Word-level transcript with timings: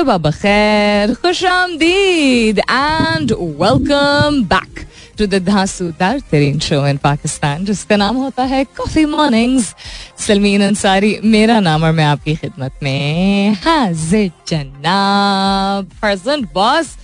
सुबह 0.00 0.16
बखैर 0.16 1.12
खुश 1.14 1.44
आमदीद 1.44 2.58
and 2.58 3.32
welcome 3.32 4.42
back 4.44 4.78
to 5.18 5.26
the 5.26 5.42
धांसूदार 5.44 6.20
तरीन 6.30 6.58
शो 6.58 6.86
इन 6.86 6.96
पाकिस्तान 6.96 7.64
जिसका 7.64 7.96
नाम 7.96 8.16
होता 8.16 8.42
है 8.42 8.62
कॉफ़ी 8.64 9.04
मॉर्निंग्स 9.04 9.74
सलमीन 10.18 10.62
अंसारी, 10.62 11.18
मेरा 11.24 11.58
नाम 11.60 11.84
और 11.84 11.92
मैं 11.92 12.04
आपकी 12.04 12.34
खिदमत 12.36 12.78
में 12.82 13.52
हाजिर 13.54 14.30
जनाब। 14.48 15.90
प्रेजेंट 16.00 16.48
बॉस, 16.52 16.96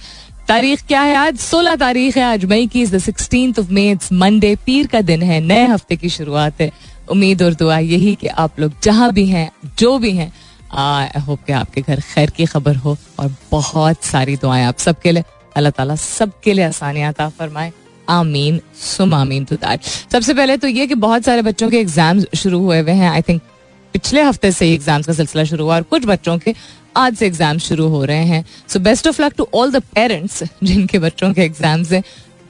तारीख 0.48 0.86
क्या 0.88 1.02
है 1.02 1.16
आज? 1.16 1.38
16 1.40 1.76
तारीख 1.76 2.16
है, 2.16 2.24
आज 2.24 2.44
मई 2.44 2.66
की 2.66 2.86
the 2.86 2.98
sixteen 2.98 3.54
of 3.58 3.72
May 3.72 3.90
it's 3.90 4.12
Monday 4.12 4.56
पीर 4.56 4.86
का 4.86 5.00
दिन 5.00 5.22
है, 5.22 5.40
नए 5.40 5.66
हफ़्ते 5.66 5.96
की 5.96 6.08
शुरुआत 6.08 6.60
है। 6.60 6.72
उम्मीद 7.10 7.42
और 7.42 7.54
दुआ 7.54 7.78
यही 7.78 8.14
कि 8.14 8.26
आप 8.26 8.60
लोग 8.60 8.72
जहाँ 8.82 9.12
भी 9.12 9.26
हैं, 9.26 9.50
जो 9.78 9.98
भी 9.98 10.12
हैं 10.12 10.32
आई 10.74 11.20
होप 11.20 11.44
कि 11.46 11.52
आपके 11.52 11.80
घर 11.80 12.00
खैर 12.04 12.30
की 12.30 12.46
खबर 12.46 12.76
हो 12.76 12.96
और 13.20 13.34
बहुत 13.50 14.04
सारी 14.04 14.36
दुआएँ 14.36 14.64
आप 14.64 14.78
सबके 14.78 15.12
लिए। 15.12 15.24
अल्लाह 15.56 15.70
ताला 15.72 15.96
सबके 15.96 16.52
लिए 16.52 16.64
आसानियाँ 16.64 17.12
अता 17.12 17.28
फरमाए। 17.28 17.72
आमीन, 18.08 18.60
सुम 18.76 19.14
आमीन 19.14 19.44
टू 19.44 19.56
दैट 19.56 19.82
सबसे 19.82 20.34
पहले 20.34 20.56
तो 20.56 20.68
ये 20.68 20.86
कि 20.86 20.94
बहुत 20.96 21.24
सारे 21.24 21.42
बच्चों 21.42 21.70
के 21.70 21.78
एग्ज़ाम्स 21.80 22.26
शुरू 22.36 22.60
हुए 22.60 22.80
हुए 22.80 22.92
हैं। 22.92 23.10
आई 23.10 23.22
थिंक 23.22 23.42
पिछले 23.94 24.22
हफ़्ते 24.22 24.50
से 24.52 24.64
ही 24.64 24.74
एग्ज़ाम्स 24.74 25.06
का 25.06 25.12
सिलसिला 25.12 25.44
शुरू 25.44 25.64
हुआ 25.64 25.74
और 25.74 25.82
कुछ 25.84 26.04
बच्चों 26.06 26.36
के 26.38 26.54
आज 26.96 27.16
से 27.16 27.26
एग्ज़ाम 27.26 27.58
शुरू 27.58 27.88
हो 27.88 28.04
रहे 28.04 28.24
हैं। 28.26 28.44
So 28.68 28.80
best 28.80 29.08
of 29.08 29.22
luck 29.22 29.34
to 29.38 29.48
all 29.54 29.72
the 29.72 29.82
parents 29.94 30.42
जिनके 30.62 30.98
बच्चों 30.98 31.32
के 31.34 31.42
एग्ज़ाम्स 31.42 31.92
हैं। 31.92 32.02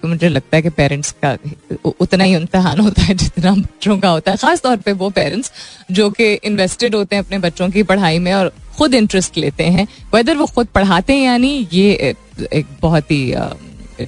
तो 0.06 0.10
मुझे 0.10 0.28
लगता 0.28 0.56
है 0.56 0.62
कि 0.62 0.70
पेरेंट्स 0.70 1.14
का 1.24 1.36
उतना 2.00 2.24
ही 2.24 2.34
इम्तहान 2.34 2.80
होता 2.80 3.02
है 3.02 3.14
जितना 3.14 3.52
बच्चों 3.52 3.98
का 3.98 4.08
होता 4.08 4.30
है। 4.30 4.36
खासतौर 4.36 4.76
पे 4.76 4.92
वो 4.92 5.08
पेरेंट्स 5.10 5.52
जो 5.90 6.10
कि 6.10 6.32
इन्वेस्टेड 6.44 6.94
होते 6.94 7.16
हैं 7.16 7.22
अपने 7.22 7.38
बच्चों 7.38 7.68
की 7.70 7.82
पढ़ाई 7.82 8.18
में 8.18 8.32
और 8.34 8.52
खुद 8.76 8.94
इंटरेस्ट 8.94 9.38
लेते 9.38 9.64
हैं 9.66 9.86
वेदर 10.14 10.36
वो 10.36 10.46
खुद 10.46 10.66
पढ़ाते 10.66 11.12
हैं 11.12 11.24
यानी 11.24 11.68
ये 11.72 12.14
एक 12.52 12.66
बहुत 12.80 13.10
ही 13.10 13.34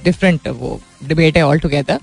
डिफरेंट 0.05 0.47
वो 0.47 0.79
डिबेट 1.03 1.37
है 1.37 1.43
all 1.43 1.59
together 1.59 1.99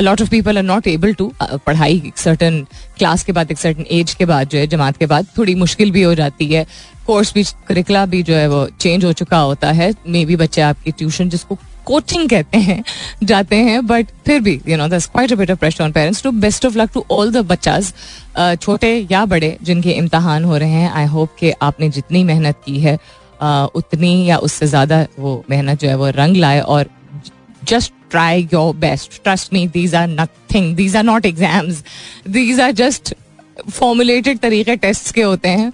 lot 0.00 0.22
of 0.22 0.30
people 0.30 0.56
are 0.56 0.62
not 0.62 0.86
able 0.86 1.14
to 1.14 1.32
पढ़ाई 1.42 2.02
एक 2.06 2.18
सर्टन 2.18 2.66
क्लास 2.98 3.24
के 3.24 3.32
बाद 3.32 3.50
एक 3.50 3.58
सर्टन 3.58 3.84
एज 3.90 4.14
के 4.14 4.24
बाद 4.24 4.48
जो 4.48 4.58
है 4.58 4.66
जमात 4.66 4.96
के 4.96 5.06
बाद 5.06 5.26
थोड़ी 5.38 5.54
मुश्किल 5.54 5.90
भी 5.90 6.02
हो 6.02 6.14
जाती 6.14 6.46
है 6.46 6.66
कोर्स 7.06 7.34
भी 7.34 7.44
करिकुला 7.68 8.06
भी 8.06 8.22
जो 8.22 8.34
है 8.34 8.48
वो 8.48 8.66
चेंज 8.80 9.04
हो 9.04 9.12
चुका 9.12 9.38
होता 9.38 9.72
है 9.72 9.92
मे 10.06 10.24
बी 10.26 10.36
बच्चे 10.36 10.60
आपकी 10.60 10.90
ट्यूशन 10.90 11.28
जिसको 11.28 11.58
कोचिंग 11.84 12.28
कहते 12.28 12.58
हैं 12.58 12.84
जाते 13.24 13.56
हैं 13.56 13.86
बट 13.86 14.06
फिर 14.26 14.40
भी 14.40 14.60
you 14.68 14.76
know 14.76 14.88
this 14.88 15.06
quite 15.06 15.32
of 15.32 15.58
pressure 15.58 15.84
on 15.84 15.92
parents 15.92 16.22
to 16.22 16.30
best 16.30 16.66
of 16.66 16.78
luck 16.78 16.90
to 16.94 17.04
all 17.10 17.32
the 17.32 17.36
बच्चाज 17.36 17.92
छोटे 18.60 19.06
या 19.10 19.24
बड़े 19.24 19.56
जिनके 19.62 19.90
इम्तहान 19.90 20.44
हो 20.44 20.56
रहे 20.56 20.68
हैं. 20.68 20.90
आई 20.92 21.06
होप 21.06 21.30
कि 21.38 21.50
आपने 21.62 21.88
जितनी 21.88 22.24
मेहनत 22.24 22.56
की 22.66 22.78
है 22.80 22.96
uh, 22.96 23.68
उतनी 23.74 24.24
या 24.26 24.36
उससे 24.38 24.66
ज़्यादा 24.66 25.06
वो 25.18 25.44
मेहनत 25.50 25.80
जो 25.80 25.88
है 25.88 25.96
वो 25.96 26.08
रंग 26.08 26.36
लाए 26.36 26.60
और 26.60 26.86
just 27.64 27.92
try 28.10 28.46
your 28.52 28.74
best. 28.74 29.22
Trust 29.24 29.52
me, 29.52 29.66
these 29.68 29.94
are 29.94 30.06
nothing. 30.06 30.74
These 30.76 30.94
are 31.00 31.04
not 31.04 31.26
exams. 31.26 31.82
These 32.36 32.58
are 32.58 32.72
just 32.80 33.12
formulated 33.78 34.40
तरीके 34.42 34.76
टेस्ट 34.76 35.12
के 35.14 35.22
होते 35.22 35.48
हैं. 35.48 35.72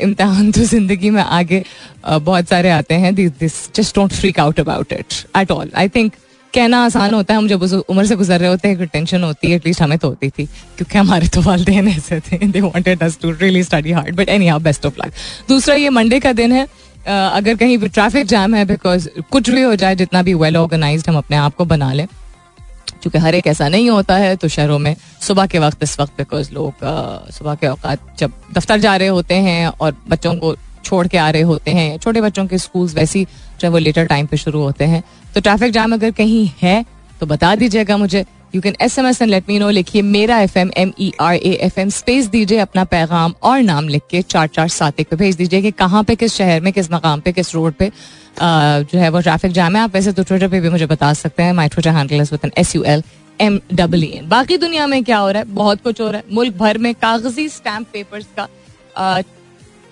इम्तहान 0.00 0.50
तो 0.52 0.64
ज़िंदगी 0.64 1.10
में 1.10 1.22
आगे 1.22 1.62
बहुत 2.08 2.48
सारे 2.48 2.70
आते 2.70 2.94
हैं. 2.94 3.14
This 3.14 3.54
just 3.76 3.94
don't 3.96 4.12
freak 4.12 4.40
out 4.40 4.60
about 4.60 4.92
it 4.92 5.14
at 5.36 5.50
all 5.50 5.70
I 5.76 5.88
think 5.88 6.12
कहना 6.54 6.84
आसान 6.84 7.14
होता 7.14 7.34
है. 7.34 7.38
हम 7.38 7.48
जब 7.48 7.62
उस 7.62 7.72
उम्र 7.72 8.04
से 8.06 8.16
गुजर 8.16 8.40
रहे 8.40 8.48
होते 8.48 8.68
हैं 8.68 8.86
टेंशन 8.86 9.22
होती 9.24 9.50
है. 9.50 9.56
एटलीस्ट 9.56 9.82
हमें 9.82 9.98
तो 9.98 10.08
होती 10.08 10.28
थी 10.30 10.44
क्योंकि 10.46 10.98
हमारे 10.98 11.28
तो 11.28 11.42
वालदेन 11.42 11.88
ऐसे 11.88 12.20
थे. 12.20 12.36
They 12.46 12.60
wanted 12.60 13.02
us 13.02 13.18
to 13.22 13.30
really 13.30 13.62
study 13.64 13.92
hard 13.92 14.16
but 14.16 14.28
anyhow 14.48 14.58
best 14.60 14.86
of 14.86 15.00
luck 15.04 15.12
दूसरा 15.48 15.74
ये 15.74 15.90
मंडे 15.90 16.20
का 16.20 16.32
दिन 16.32 16.52
है. 16.52 16.66
अगर 17.06 17.54
कहीं 17.56 17.78
भी 17.78 17.88
ट्रैफ़िक 17.88 18.26
जाम 18.26 18.54
है 18.54 18.64
बिकॉज़ 18.64 19.08
कुछ 19.30 19.50
भी 19.50 19.62
हो 19.62 19.74
जाए, 19.76 19.96
जितना 19.96 20.22
भी 20.22 20.34
वेल 20.34 20.56
ऑर्गेनाइज 20.56 21.04
हम 21.08 21.16
अपने 21.16 21.36
आप 21.36 21.54
को 21.54 21.64
बना 21.66 21.92
लें। 21.92 22.06
क्योंकि 23.02 23.18
हर 23.18 23.34
एक 23.34 23.46
ऐसा 23.46 23.68
नहीं 23.68 23.88
होता 23.90 24.16
है 24.16 24.36
तो 24.36 24.48
शहरों 24.48 24.78
में 24.78 24.94
सुबह 25.22 25.46
के 25.46 25.58
वक्त, 25.58 25.82
इस 25.82 25.98
वक्त 26.00 26.12
बिकॉज़ 26.18 26.52
लोग 26.52 26.84
सुबह 27.32 27.54
के 27.54 27.66
औकात 27.66 28.14
जब 28.18 28.32
दफ्तर 28.54 28.78
जा 28.80 28.94
रहे 28.96 29.08
होते 29.08 29.34
हैं 29.36 29.66
और 29.68 29.96
बच्चों 30.08 30.34
को 30.34 30.54
छोड़ 30.84 31.06
के 31.06 31.18
आ 31.18 31.28
रहे 31.30 31.42
होते 31.42 31.70
हैं, 31.70 31.98
छोटे 31.98 32.20
बच्चों 32.20 32.46
के 32.46 32.58
स्कूल 32.58 32.88
वैसी 32.88 33.26
जो 33.60 33.70
वो 33.70 33.78
लेटर 33.78 34.06
टाइम 34.06 34.26
पे 34.26 34.36
शुरू 34.36 34.62
होते 34.62 34.84
हैं 34.84 35.02
तो 35.34 35.40
ट्रैफ़िक 35.40 35.72
जाम 35.72 35.92
अगर 35.94 36.10
कहीं 36.12 36.48
है 36.62 36.84
तो 37.20 37.26
बता 37.26 37.54
दीजिएगा 37.54 37.96
मुझे। 37.96 38.24
You 38.54 38.60
can 38.60 38.76
S 38.80 38.98
M 38.98 39.06
S 39.06 39.20
and 39.22 39.30
let 39.30 39.48
me 39.48 39.58
know 39.58 39.70
लिखिए, 39.70 40.02
मेरा 40.02 40.38
F 40.40 40.58
M 40.58 40.70
M 40.76 40.92
E 41.00 41.12
R 41.20 41.34
A 41.34 41.52
F 41.62 41.80
M 41.80 41.88
space 41.90 42.26
दीजिए 42.28 42.58
अपना 42.58 42.84
पैगाम 42.86 43.34
और 43.42 43.62
नाम 43.62 43.88
लिख 43.88 44.02
के 44.10 44.22
चार 44.24 44.46
चार 44.48 44.68
सात 44.70 45.00
एक 45.00 45.08
पे 45.08 45.16
भेज 45.16 45.36
दीजिए 45.36 45.62
कि 45.62 45.70
कहाँ 45.72 46.02
पे, 46.04 46.16
किस 46.16 46.34
शहर 46.34 46.60
में, 46.60 46.72
किस 46.72 46.92
मकाम 46.92 47.20
पे, 47.20 47.32
किस 47.32 47.54
रोड 47.54 47.74
पे 47.74 47.90
जो 48.38 48.98
है 48.98 49.08
वो 49.10 49.20
ट्रैफ़िक 49.20 49.52
जाम 49.52 49.76
है। 49.76 49.82
आप 49.82 49.94
वैसे 49.94 50.12
तो 50.12 50.22
ट्विटर 50.22 50.48
पे 50.48 50.60
भी 50.60 50.68
मुझे 50.68 50.86
बता 50.86 51.12
सकते 51.14 51.42
हैं। 51.42 51.52
My 51.52 51.68
Twitter 51.68 51.90
handle 51.90 52.20
is 52.20 52.30
with 52.32 52.44
N 52.44 52.52
S 52.58 52.74
U 52.76 52.82
L 52.84 53.02
M 53.38 53.60
double 53.72 54.04
N 54.04 54.28
बाकी 54.28 54.56
दुनिया 54.58 54.86
में 54.86 55.02
क्या 55.04 55.18
हो 55.18 55.30
रहा 55.30 55.42
है? 55.42 55.54
बहुत 55.54 55.82
कुछ 55.82 56.00
हो 56.00 56.10
रहा 56.10 56.18
है। 56.18 56.34
मुल्क 56.34 56.56
भर 56.56 56.78
में 56.78 56.94
कागज़ी 56.96 57.48
स्टैम्प 57.50 57.88
पेपर्स 57.92 58.26
का 58.38 59.22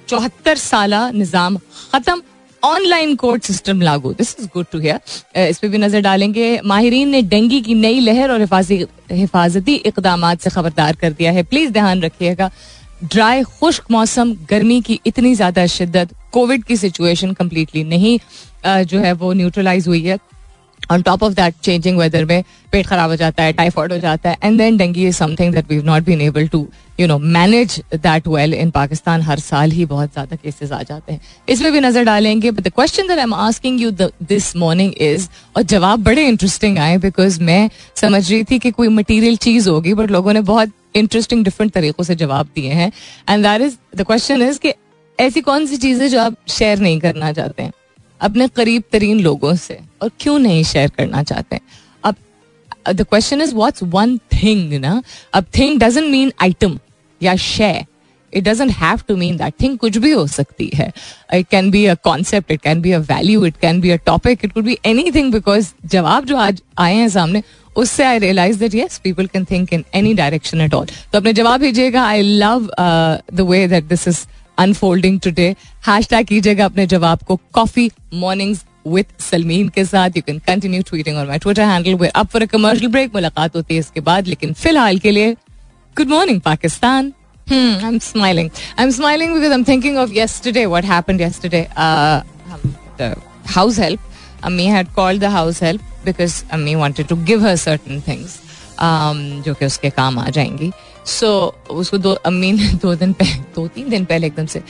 चौहत्तर 0.09 0.57
साल 0.59 0.95
निज़ाम 1.15 1.57
खत्म। 1.93 2.23
ऑनलाइन 2.63 3.15
कोर्ट 3.17 3.43
सिस्टम 3.45 3.81
लागू. 3.83 4.13
This 4.15 4.35
is 4.41 4.47
good 4.55 4.67
to 4.73 4.79
hear 4.81 5.49
इस 5.49 5.59
पर 5.59 5.69
भी 5.69 5.79
नज़र 5.79 6.01
डालेंगे। 6.01 6.61
माहरीन 6.65 7.09
ने 7.09 7.23
डेंगी 7.25 7.61
की 7.61 7.75
नई 7.77 8.01
लहर 8.01 8.31
और 8.31 8.41
हिफाजती 9.13 9.75
इकदाम 9.77 10.35
से 10.35 10.51
खबरदार 10.51 10.97
कर 10.97 11.13
दिया 11.13 11.33
है। 11.33 11.43
प्लीज़ 11.45 11.71
ध्यान 11.73 12.03
रखिएगा। 12.03 12.51
ड्राई 13.05 13.43
खुश्क 13.43 13.91
मौसम, 13.91 14.33
गर्मी 14.51 14.81
की 14.81 15.01
इतनी 15.07 15.35
ज़्यादा 15.35 15.67
शिद्दत 15.69 16.15
कोविड 16.33 16.65
की 16.65 16.77
सिचुएशन 16.77 17.33
कम्प्लीटली 17.35 17.83
नहीं 17.85 18.19
जो 18.85 18.99
है 19.01 19.13
वो 19.15 19.33
न्यूट्रलाइज 19.33 19.89
हुई 19.89 20.03
है। 20.03 20.19
On 20.91 21.03
top 21.03 21.23
of 21.23 21.33
that 21.35 21.55
changing 21.63 21.99
weather 21.99 22.25
में 22.25 22.43
पेट 22.73 22.87
खराब 22.87 23.11
हो 23.11 23.17
जाता 23.17 23.43
है 23.43 23.53
टाइफॉइड 23.53 23.93
हो 23.93 23.99
जाता 23.99 24.31
है 24.31 24.37
and 24.45 24.59
then 24.59 24.77
dengue 24.77 25.01
is 25.01 25.17
something 25.17 25.55
that 25.55 25.71
we 25.71 25.83
not 25.83 26.03
been 26.05 26.21
able 26.21 26.49
to 26.49 26.67
you 27.01 27.07
know 27.07 27.19
manage 27.19 27.81
that 27.95 28.29
well 28.29 28.55
in 28.55 28.71
Pakistan 28.71 29.23
हर 29.23 29.39
साल 29.41 29.71
ही 29.71 29.85
बहुत 29.87 30.13
ज़्यादा 30.13 30.37
केसेस 30.37 30.73
आ 30.73 30.83
जाते 30.83 31.13
हैं। 31.13 31.21
इसमें 31.49 31.71
भी 31.73 31.81
नज़र 31.81 32.05
डालेंगे 32.05 32.51
but 32.51 32.63
the 32.63 32.69
question 32.69 33.09
that 33.09 33.19
I 33.19 33.25
am 33.25 33.35
asking 33.35 33.81
you 33.81 33.91
this 33.91 34.55
morning 34.57 34.93
is 35.01 35.29
और 35.57 35.63
जवाब 35.65 36.03
बड़े 36.05 36.27
इंटरेस्टिंग 36.27 36.79
आए 36.79 36.97
बिकॉज़ 36.99 37.41
मैं 37.43 37.69
समझ 37.97 38.31
रही 38.31 38.45
थी 38.45 38.59
कि 38.59 38.71
कोई 38.71 38.89
मटीरियल 38.91 39.37
चीज़ 39.39 39.69
होगी 39.71 39.95
बट 39.95 40.11
लोगों 40.11 40.33
ने 40.33 40.41
बहुत 40.43 40.73
इंटरेस्टिंग 40.97 41.45
डिफरेंट 41.45 41.73
तरीकों 41.73 42.05
से 42.05 42.15
जवाब 42.17 42.49
दिए 42.55 42.73
हैं। 42.73 42.91
And 43.29 43.45
that 43.45 43.61
is 43.61 43.77
the 43.97 44.03
question 44.03 44.43
is 44.43 44.59
कि 44.59 44.73
ऐसी 45.19 45.41
कौन 45.43 45.67
सी 45.67 45.77
चीज़ें 45.77 46.09
जो 46.09 46.21
आप 46.21 46.37
शेयर 46.49 46.79
नहीं 46.79 46.99
करना 47.01 47.33
चाहते 47.33 47.63
हैं? 47.63 47.73
अपने 48.23 48.49
करीब 48.49 48.83
तरीन 48.93 49.21
लोगों 49.21 49.55
से। 49.57 49.79
और 50.03 50.11
क्यों 50.21 50.39
नहीं 50.39 50.63
शेयर 50.65 50.91
करना 50.97 51.23
चाहते? 51.23 51.61
अब 52.05 52.17
the 52.91 53.03
question 53.03 53.41
is 53.43 53.55
what's 53.55 53.83
one 53.85 54.17
thing 54.33 54.73
ना 54.81 55.03
अब 55.35 55.47
थिंग 55.59 55.79
डजेंट 55.81 56.11
मीन 56.11 56.33
आइटम 56.43 56.79
या 57.21 57.37
share 57.39 57.85
it 58.33 58.45
doesn't 58.45 58.71
have 58.73 59.01
to 59.09 59.17
mean 59.17 59.37
that 59.37 59.55
thing 59.63 59.77
कुछ 59.79 59.97
भी 59.99 60.11
हो 60.11 60.27
सकती 60.27 60.71
है। 60.75 60.91
It 61.35 61.47
can 61.51 61.71
be 61.71 61.85
a 61.87 61.95
concept 62.05 62.51
it 62.53 62.61
can 62.63 62.81
be 62.83 62.93
a 62.93 62.99
value 63.01 63.45
it 63.47 63.57
can 63.61 63.81
be 63.81 63.91
a 63.91 63.97
topic 64.07 64.45
it 64.45 64.53
could 64.53 64.65
be 64.65 64.79
anything 65.15 65.33
because 65.33 65.73
जवाब 65.87 66.25
जो 66.25 66.37
आज 66.37 66.63
आए 66.79 66.95
हैं 66.95 67.09
सामने, 67.09 67.43
उससे 67.77 68.05
I 68.05 68.19
realise 68.19 68.59
that 68.59 68.75
yes 68.75 68.99
people 69.05 69.27
can 69.27 69.45
think 69.51 69.73
in 69.73 69.85
any 69.95 70.15
direction 70.15 70.61
at 70.61 70.75
all 70.75 70.87
तो 71.13 71.19
अपने 71.19 71.33
जवाब 71.33 71.61
भेजिएगा 71.61 72.05
I 72.05 72.23
love 72.23 72.69
the 73.35 73.47
way 73.51 73.67
that 73.69 73.85
this 73.85 74.09
is 74.09 74.25
unfolding 74.59 75.19
today 75.25 75.49
hashtag 76.09 76.27
कीजिएगा 76.27 76.65
अपने 76.65 76.87
जवाब 76.87 77.23
को 77.29 77.39
कॉफ़ी 77.55 77.91
मॉर्निंग्स 78.25 78.65
विद 78.87 79.07
सलमीन 79.31 79.69
के 79.75 79.85
साथ 79.85 80.17
you 80.17 80.23
can 80.27 80.39
continue 80.47 80.83
tweeting 80.89 81.17
on 81.17 81.27
my 81.29 81.39
Twitter 81.39 81.63
handle 81.63 81.95
where 81.95 82.13
up 82.17 82.31
for 82.33 82.47
commercial 82.53 82.91
break 82.93 83.15
मुलाकात 83.15 83.57
होती 83.57 83.75
है 83.75 83.81
इसके 83.81 84.01
बाद 84.11 84.27
लेकिन 84.27 84.53
फ़िलहाल 84.63 84.99
के 84.99 85.11
लिए 85.11 85.33
good 85.97 86.09
morning 86.09 86.41
Pakistan 86.51 87.13
Hmm, 87.47 87.81
I'm 87.87 87.97
smiling. 88.01 88.49
I'm 88.79 88.91
smiling 88.97 89.33
because 89.35 89.53
I'm 89.55 89.65
thinking 89.65 89.97
of 90.03 90.13
yesterday. 90.17 90.63
What 90.73 90.85
happened 90.91 91.23
yesterday? 91.23 91.63
Uh, 91.77 92.23
the 92.99 93.09
house 93.55 93.81
help. 93.85 94.01
Ammi 94.43 94.67
had 94.75 94.93
called 94.99 95.21
the 95.21 95.31
house 95.31 95.59
help 95.59 95.81
because 96.05 96.37
Ammi 96.51 96.77
wanted 96.83 97.09
to 97.09 97.17
give 97.31 97.43
her 97.43 97.57
certain 97.57 98.01
things. 98.01 98.37
Um, 98.81 99.19
जो 99.47 99.55
कि 99.55 99.67
उसके 99.67 99.91
काम 99.99 100.19
आ 100.19 100.29
जाएँगी 100.39 100.73
सो 101.07 101.55
so, 101.65 101.71
उसको 101.71 101.99
दो 101.99 102.13
अम्मी 102.13 102.53
ने 102.53 102.69
दो 102.83 102.95
दिन 102.95 103.13
पहले 103.13 103.35
दो 103.35 103.69
तीन 103.69 103.89
दिन 103.89 104.05
पहले 104.05 104.27
एकदम 104.27 104.47
से 104.47 104.63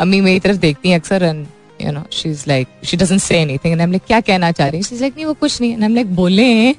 अम्मी 0.00 0.20
मेरी 0.20 0.40
तरफ़ 0.40 0.56
देखती 0.56 0.90
हैं 0.90 0.98
अक्सर 0.98 1.46
you 1.82 1.92
know 1.92 2.04
she 2.12 2.28
is 2.28 2.44
like 2.48 2.68
she 2.84 2.96
doesn't 2.96 3.20
say 3.20 3.40
anything 3.40 3.72
and 3.72 3.80
I 3.80 3.86
like 3.86 4.02
क्या 4.06 4.20
कहना 4.20 4.52
चाह 4.52 4.68
रही 4.68 4.82
है? 4.92 5.00
लाइक 5.00 5.14
नहीं 5.16 5.26
वो 5.26 5.34
कुछ 5.34 5.60
नहीं. 5.60 5.72
एंड 5.72 5.82
आई 5.82 5.88
लाइक 5.88 6.14
बोले 6.14 6.72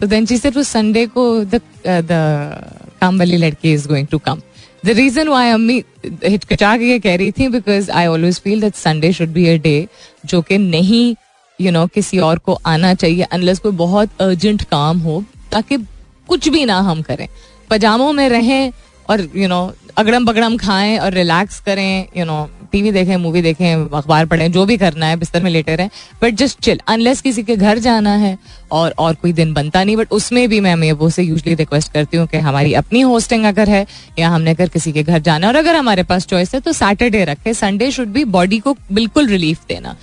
तो 0.00 0.06
देन 0.06 0.26
सेड 0.26 0.56
वो 0.56 0.62
संडे 0.62 1.06
को 1.06 1.44
द 1.44 1.60
द 1.86 2.08
काम 3.00 3.18
वाली 3.18 3.36
लड़की 3.36 3.72
is 3.72 3.88
going 3.88 4.06
to 4.06 4.18
come 4.18 4.40
the 4.86 4.88
reason 4.88 5.28
why 5.28 5.50
अम्मी 5.50 5.84
हिचकिचा 6.24 6.76
के 6.76 6.98
कह 6.98 7.16
रही 7.16 7.30
थी 7.30 7.48
because 7.48 7.90
I 7.90 8.06
always 8.06 8.40
feel 8.40 8.60
that 8.60 8.74
Sunday 8.74 9.12
should 9.12 9.28
be 9.28 9.48
a 9.48 9.56
day 9.56 9.88
जो 10.26 10.42
कि 10.42 10.58
नहीं 10.58 11.16
यू 11.60 11.64
you 11.64 11.72
नो 11.72 11.82
know, 11.82 11.94
किसी 11.94 12.18
और 12.18 12.38
को 12.38 12.58
आना 12.66 12.94
चाहिए 12.94 13.22
अनलेस 13.22 13.58
कोई 13.58 13.72
बहुत 13.72 14.10
अर्जेंट 14.20 14.62
काम 14.62 14.98
हो 14.98 15.24
ताकि 15.52 15.76
कुछ 16.28 16.48
भी 16.48 16.64
ना 16.64 16.78
हम 16.78 17.02
करें। 17.02 17.28
पजामों 17.70 18.12
में 18.12 18.28
रहें 18.28 18.72
और 19.10 19.28
यू 19.36 19.48
नो 19.48 19.72
अगड़म 19.98 20.24
बगड़म 20.24 20.56
खाएँ 20.56 20.98
और 20.98 21.12
रिलैक्स 21.12 21.60
करें 21.60 22.06
यू 22.16 22.24
नो 22.24 22.48
टीवी 22.72 22.90
देखें 22.92 23.16
मूवी 23.16 23.40
देखें, 23.42 23.74
अखबार 23.74 24.26
पढ़ें, 24.26 24.50
जो 24.52 24.64
भी 24.66 24.76
करना 24.76 25.06
है, 25.06 25.16
बिस्तर 25.16 25.42
में 25.42 25.50
लेटे 25.50 25.76
रहें 25.76 25.90
बट 26.22 26.34
जस्ट 26.34 26.60
चिल 26.60 26.80
अनलेस 26.88 27.20
किसी 27.20 27.42
के 27.42 27.56
घर 27.56 27.78
जाना 27.78 28.14
है 28.16 28.36
और 28.72 28.94
और 28.98 29.14
कोई 29.14 29.32
दिन 29.32 29.52
बनता 29.54 29.84
नहीं 29.84 29.96
बट 29.96 30.12
उसमें 30.12 30.48
भी 30.48 30.60
मैं 30.60 30.74
मेबो 30.76 31.08
से 31.10 31.22
यूजली 31.22 31.54
रिक्वेस्ट 31.54 31.92
करती 31.92 32.16
हूँ 32.16 32.26
कि 32.26 32.38
हमारी 32.38 32.74
अपनी 32.74 33.00
होस्टिंग 33.00 33.44
अगर 33.44 33.68
है 33.68 33.86
या 34.18 34.28
हमने 34.28 34.50
अगर 34.50 34.68
किसी 34.68 34.92
के 34.92 35.02
घर 35.02 35.18
जाना 35.20 35.48
और 35.48 35.56
अगर 35.56 35.76
हमारे 35.76 36.02
पास 36.02 36.26
चॉइस 36.26 36.54
है 36.54 36.60
तो 36.60 36.72
सैटरडे 36.72 37.24
रखे. 37.24 37.54
संडे 37.54 37.90
शुड 37.90 38.08
भी 38.08 38.24
बॉडी 38.26 38.58
को 38.58 38.76
बिल्कुल 38.92 39.28
रिलीफ 39.28 39.66
देना. 39.68 39.96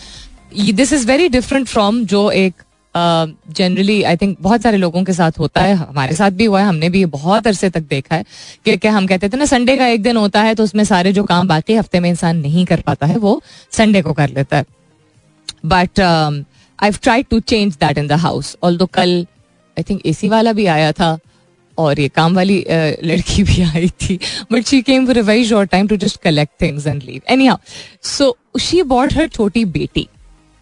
This 0.74 0.94
is 0.94 1.08
very 1.08 1.30
different 1.30 1.68
from 1.68 2.04
जो 2.06 2.30
एक 2.32 2.54
जनरली 2.96 4.02
आई 4.04 4.18
थिंक 4.18 4.38
बहुत 4.42 4.62
सारे 4.62 4.78
लोगों 4.78 5.04
के 5.04 5.14
साथ 5.14 5.40
होता 5.40 5.62
है, 5.62 5.74
हमारे 5.76 6.16
साथ 6.16 6.32
भी 6.32 6.46
हुआ 6.46 6.60
है, 6.62 6.68
हमने 6.68 6.90
भी 6.90 7.04
बहुत 7.08 7.48
अरसे 7.48 7.70
तक 7.70 7.84
देखा 7.90 8.16
है 8.16 8.26
कि 8.66 8.76
क्या 8.78 8.92
हम 8.92 9.08
कहते 9.08 9.30
थे 9.30 9.38
ना 9.38 9.46
संडे 9.46 9.78
का 9.78 9.88
एक 9.88 10.02
दिन 10.04 10.18
होता 10.18 10.42
है 10.42 10.56
तो 10.56 10.64
उसमें 10.64 10.84
सारे 10.84 11.14
जो 11.14 11.24
काम 11.26 11.48
बाकी 11.48 11.76
हफ़्ते 11.76 12.00
में 12.00 12.10
इंसान 12.10 12.38
नहीं 12.38 12.66
कर 12.66 12.82
पाता 12.82 13.06
है, 13.06 13.18
वो 13.18 13.42
संडे 13.72 14.02
को 14.02 14.14
कर 14.14 14.30
लेता 14.30 14.58
है। 14.58 14.66
But 15.66 16.00
I 16.80 16.92
try 16.94 17.24
to 17.24 17.40
change 17.42 17.74
that 17.76 17.98
in 17.98 18.08
the 18.08 18.12
house 18.22 18.56
although 18.78 18.86
कल 18.94 19.26
आई 19.78 19.84
थिंक 19.84 20.06
ए 20.06 20.30
वाला 20.30 20.54
भी 20.54 20.66
आया 20.68 20.92
था 20.92 21.18
और 21.78 22.00
ये 22.00 22.08
काम 22.08 22.36
वाली 22.36 22.64
लड़की 23.04 23.44
भी 23.44 23.62
आई 23.64 23.90
थी। 24.02 24.20
But 24.52 24.66
she 24.66 24.82
came 24.82 25.06
for 25.06 25.18
a 25.18 25.22
very 25.24 25.46
short 25.46 25.70
time 25.72 25.88
to 25.88 25.96
just 25.98 26.22
collect 26.24 26.62
things 26.62 26.88
and 26.88 27.02
leave 27.04 27.22
anyhow 27.48 27.58
so 28.08 28.36
she 28.62 28.82
bought 28.84 29.14
her 29.14 29.28
छोटी 29.28 29.66
बेटी। 29.68 30.08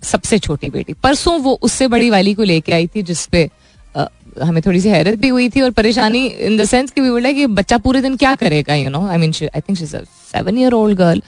सबसे 0.03 0.39
छोटी 0.39 0.69
बेटी। 0.69 0.94
परसों 1.03 1.39
वो 1.41 1.57
उससे 1.61 1.88
बड़ी 1.88 2.09
वाली 2.09 2.33
को 2.33 2.44
लेके 2.44 2.73
आई 2.73 2.88
थी 2.88 3.03
जिसपे 3.03 3.50
हमें 4.41 4.61
थोड़ी 4.65 4.79
सी 4.81 4.89
हैरत 4.89 5.17
भी 5.19 5.29
हुई 5.29 5.50
थी 5.50 5.61
और 5.61 5.71
परेशानी 5.71 6.25
इन 6.25 6.57
द 6.57 6.63
सेंस 6.65 6.91
कि 6.91 7.01
वी 7.01 7.33
कि 7.33 7.45
बच्चा 7.50 7.77
पूरे 7.77 8.01
दिन 8.01 8.15
क्या 8.17 8.33
करेगा 8.35 8.75
you 8.75 8.89
know 8.89 9.05
I 9.07 9.17
mean 9.17 9.33
I 9.45 9.61
think 9.61 9.77
she 9.77 9.85
seven 9.85 10.57
year 10.57 10.73
old 10.73 10.97
girl 10.97 11.21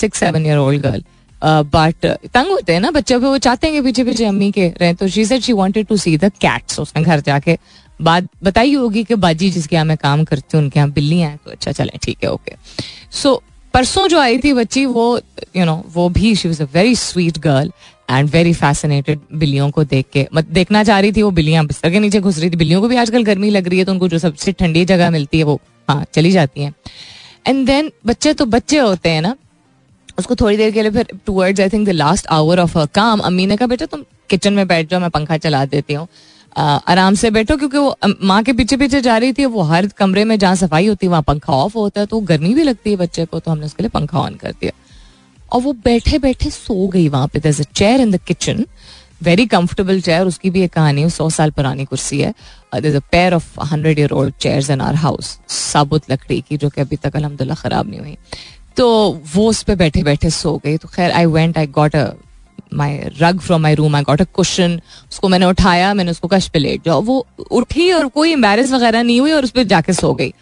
six 0.00 0.18
seven 0.18 0.46
year 0.46 0.58
old 0.58 0.82
girl 0.82 1.02
but 1.42 2.06
तंग 2.34 2.50
होते 2.50 2.72
हैं 2.72 2.80
ना 2.80 2.90
बच्चों 2.90 3.20
बच्चे 3.20 3.26
वो 3.26 3.38
चाहते 3.38 3.66
हैं 3.66 3.76
कि 3.76 3.82
पीछे 3.82 4.04
पीछे 4.04 4.24
अम्मी 4.24 4.50
के 4.52 4.68
रहे। 4.80 4.94
तो 4.94 5.08
she 5.08 5.24
said 5.24 5.42
she 5.42 5.52
wanted 5.52 5.86
to 5.86 5.96
see 5.96 6.16
the 6.18 6.30
cats 6.40 6.80
उसने 6.80 7.02
घर 7.02 7.20
जाके। 7.22 7.56
बात 8.00 8.28
बताई 8.44 8.74
होगी 8.74 9.02
कि 9.04 9.14
बाजी 9.14 9.50
जिसके 9.50 9.76
यहाँ 9.76 9.86
मैं 9.86 9.96
काम 9.96 10.24
करती 10.24 10.56
हूँ, 10.56 10.64
उनके 10.64 10.78
यहाँ 10.78 10.90
बिल्ली 10.92 11.18
हैं 11.18 11.36
तो 11.44 11.50
अच्छा 11.50 11.72
चले, 11.72 11.98
ठीक 12.02 12.24
है 12.24 12.30
ओके 12.30 12.56
सो 13.12 13.42
परसों 13.74 14.06
जो 14.08 14.18
आई 14.20 14.38
थी 14.38 14.52
बच्ची 14.52 14.84
वो 14.86 15.04
यू 15.16 15.60
you 15.60 15.66
नो 15.66 15.72
know, 15.72 15.94
वो 15.94 16.08
भी 16.08 16.34
she 16.34 16.48
was 16.48 16.62
a 16.62 16.66
very 16.74 16.94
sweet 16.96 17.38
girl 17.46 17.70
and 18.10 18.28
very 18.30 18.52
fascinated 18.54 19.20
बिल्लियों 19.34 19.70
को 19.70 19.84
देख 19.84 20.06
के। 20.12 20.26
मत 20.34 20.44
देखना 20.50 20.82
चाह 20.84 20.98
रही 21.00 21.12
थी 21.12 21.22
वो 21.22 21.30
बिल्लियाँ 21.30 21.64
बिस्तर 21.66 21.90
के 21.90 22.00
नीचे 22.00 22.20
घुस 22.20 22.38
रही 22.38 22.50
थी। 22.50 22.56
बिल्लियों 22.56 22.80
को 22.80 22.88
भी 22.88 22.96
आजकल 22.96 23.22
गर्मी 23.24 23.50
लग 23.50 23.68
रही 23.68 23.78
है 23.78 23.84
तो 23.84 23.92
उनको 23.92 24.08
जो 24.08 24.18
सबसे 24.18 24.52
ठंडी 24.52 24.84
जगह 24.84 25.10
मिलती 25.10 25.38
है 25.38 25.44
वो 25.44 25.60
हाँ 25.88 26.04
चली 26.14 26.30
जाती 26.32 26.62
हैं। 26.62 26.74
एंड 27.46 27.66
देन 27.66 27.90
बच्चे 28.06 28.34
तो 28.34 28.46
बच्चे 28.46 28.78
होते 28.78 29.08
हैं 29.08 29.22
ना 29.22 29.34
उसको 30.18 30.34
थोड़ी 30.34 30.56
देर 30.56 30.70
के 30.70 30.82
लिए 30.82 30.90
फिर 30.90 31.18
towards 31.26 31.60
I 31.60 31.68
think 31.68 31.86
the 31.88 31.92
last 31.92 32.26
hour 32.30 32.60
of 32.60 32.78
a 32.78 32.84
काम 32.94 33.20
अम्मी 33.20 33.46
ने 33.46 33.56
कहा 33.56 33.66
बेटा 33.66 33.86
तुम 33.86 34.04
किचन 34.30 34.52
में 34.52 34.66
बैठ 34.68 34.90
जाओ 34.90 35.00
मैं 35.00 35.10
पंखा 35.10 35.36
चला 35.38 35.64
देती 35.66 35.94
हूँ। 35.94 36.06
आराम 36.56 37.14
से 37.14 37.30
बैठो, 37.30 37.56
क्योंकि 37.56 37.78
वो 37.78 37.96
माँ 38.22 38.42
के 38.42 38.52
पीछे 38.52 38.76
पीछे 38.76 39.00
जा 39.00 39.16
रही 39.18 39.32
थी, 39.32 39.44
वो 39.46 39.62
हर 39.62 39.86
कमरे 39.88 40.24
में 40.24 40.38
जहाँ 40.38 40.54
सफ़ाई 40.56 40.86
होती 40.86 41.06
है 41.06 41.10
वहाँ 41.10 41.22
पंखा 41.22 41.52
ऑफ़ 41.54 41.74
होता 41.76 42.00
है 42.00 42.06
तो 42.06 42.20
गर्मी 42.22 42.54
भी 42.54 42.62
लगती 42.62 42.90
है 42.90 42.96
बच्चे 42.96 43.24
को 43.24 43.40
तो 43.40 43.50
हमने 43.50 43.66
उसके 43.66 43.82
लिए 43.82 43.90
पंखा 43.90 44.18
ऑन 44.18 44.34
कर 44.34 44.52
दिया। 44.52 44.72
और 45.52 45.60
वो 45.62 45.72
बैठे 45.84 46.18
बैठे 46.18 46.50
सो 46.50 46.86
गई 46.88 47.08
वहाँ 47.08 47.28
पे। 47.28 47.40
Their 47.40 47.62
chair 47.64 48.00
in 48.00 48.10
the 48.10 48.20
kitchen 48.26 48.64
very 49.22 49.46
comfortable 49.46 50.00
chair 50.00 50.26
उसकी 50.26 50.50
भी 50.50 50.62
एक 50.62 50.72
कहानी 50.72 51.08
सौ 51.10 51.28
साल 51.30 51.50
पुरानी 51.50 51.84
कुर्सी 51.84 52.20
है। 52.20 52.32
Pair 52.74 53.34
of 53.34 53.60
hundred 53.62 53.98
year 53.98 54.12
old 54.12 54.34
chair 54.40 54.72
in 54.72 54.80
our 54.80 54.94
house 54.96 55.38
साबुत 55.50 56.10
लकड़ी 56.10 56.40
की, 56.40 56.56
जो 56.56 56.68
कि 56.68 56.80
अभी 56.80 56.96
तक 56.96 57.16
अलहमदुल्ला 57.16 57.54
खराब 57.54 57.90
नहीं 57.90 58.00
हुई। 58.00 58.16
तो 58.76 58.86
वो 59.34 59.48
उस 59.48 59.62
पर 59.62 59.74
बैठे 59.76 60.02
बैठे 60.02 60.30
सो 60.32 60.56
गई। 60.64 60.76
तो 60.76 60.88
खैर 60.88 61.10
I 61.12 61.26
went 61.26 61.58
I 61.58 61.66
got 61.68 61.96
a 61.96 62.04
my 62.74 63.00
rug 63.18 63.40
from 63.40 63.62
my 63.62 63.74
room 63.74 63.96
I 63.96 64.02
got 64.02 64.20
a 64.20 64.24
question 64.24 64.80
उसको 65.12 65.28
मैंने 65.28 65.46
उठाया, 65.46 65.94
मैंने 65.94 66.10
उसको 66.10 66.28
कश 66.28 66.48
पे 66.48 66.58
लेट 66.58 66.84
जाओ। 66.84 67.02
वो 67.02 67.26
उठी 67.50 67.92
और 67.92 68.08
कोई 68.08 68.32
एम्बेरस 68.32 68.72
वगैरह 68.72 69.02
नहीं 69.02 69.20
हुई 69.20 69.32
और 69.32 69.44
उस 69.44 69.50
पर 69.50 69.62
जाके 69.62 69.92
सो 69.92 70.14
गई। 70.14 70.34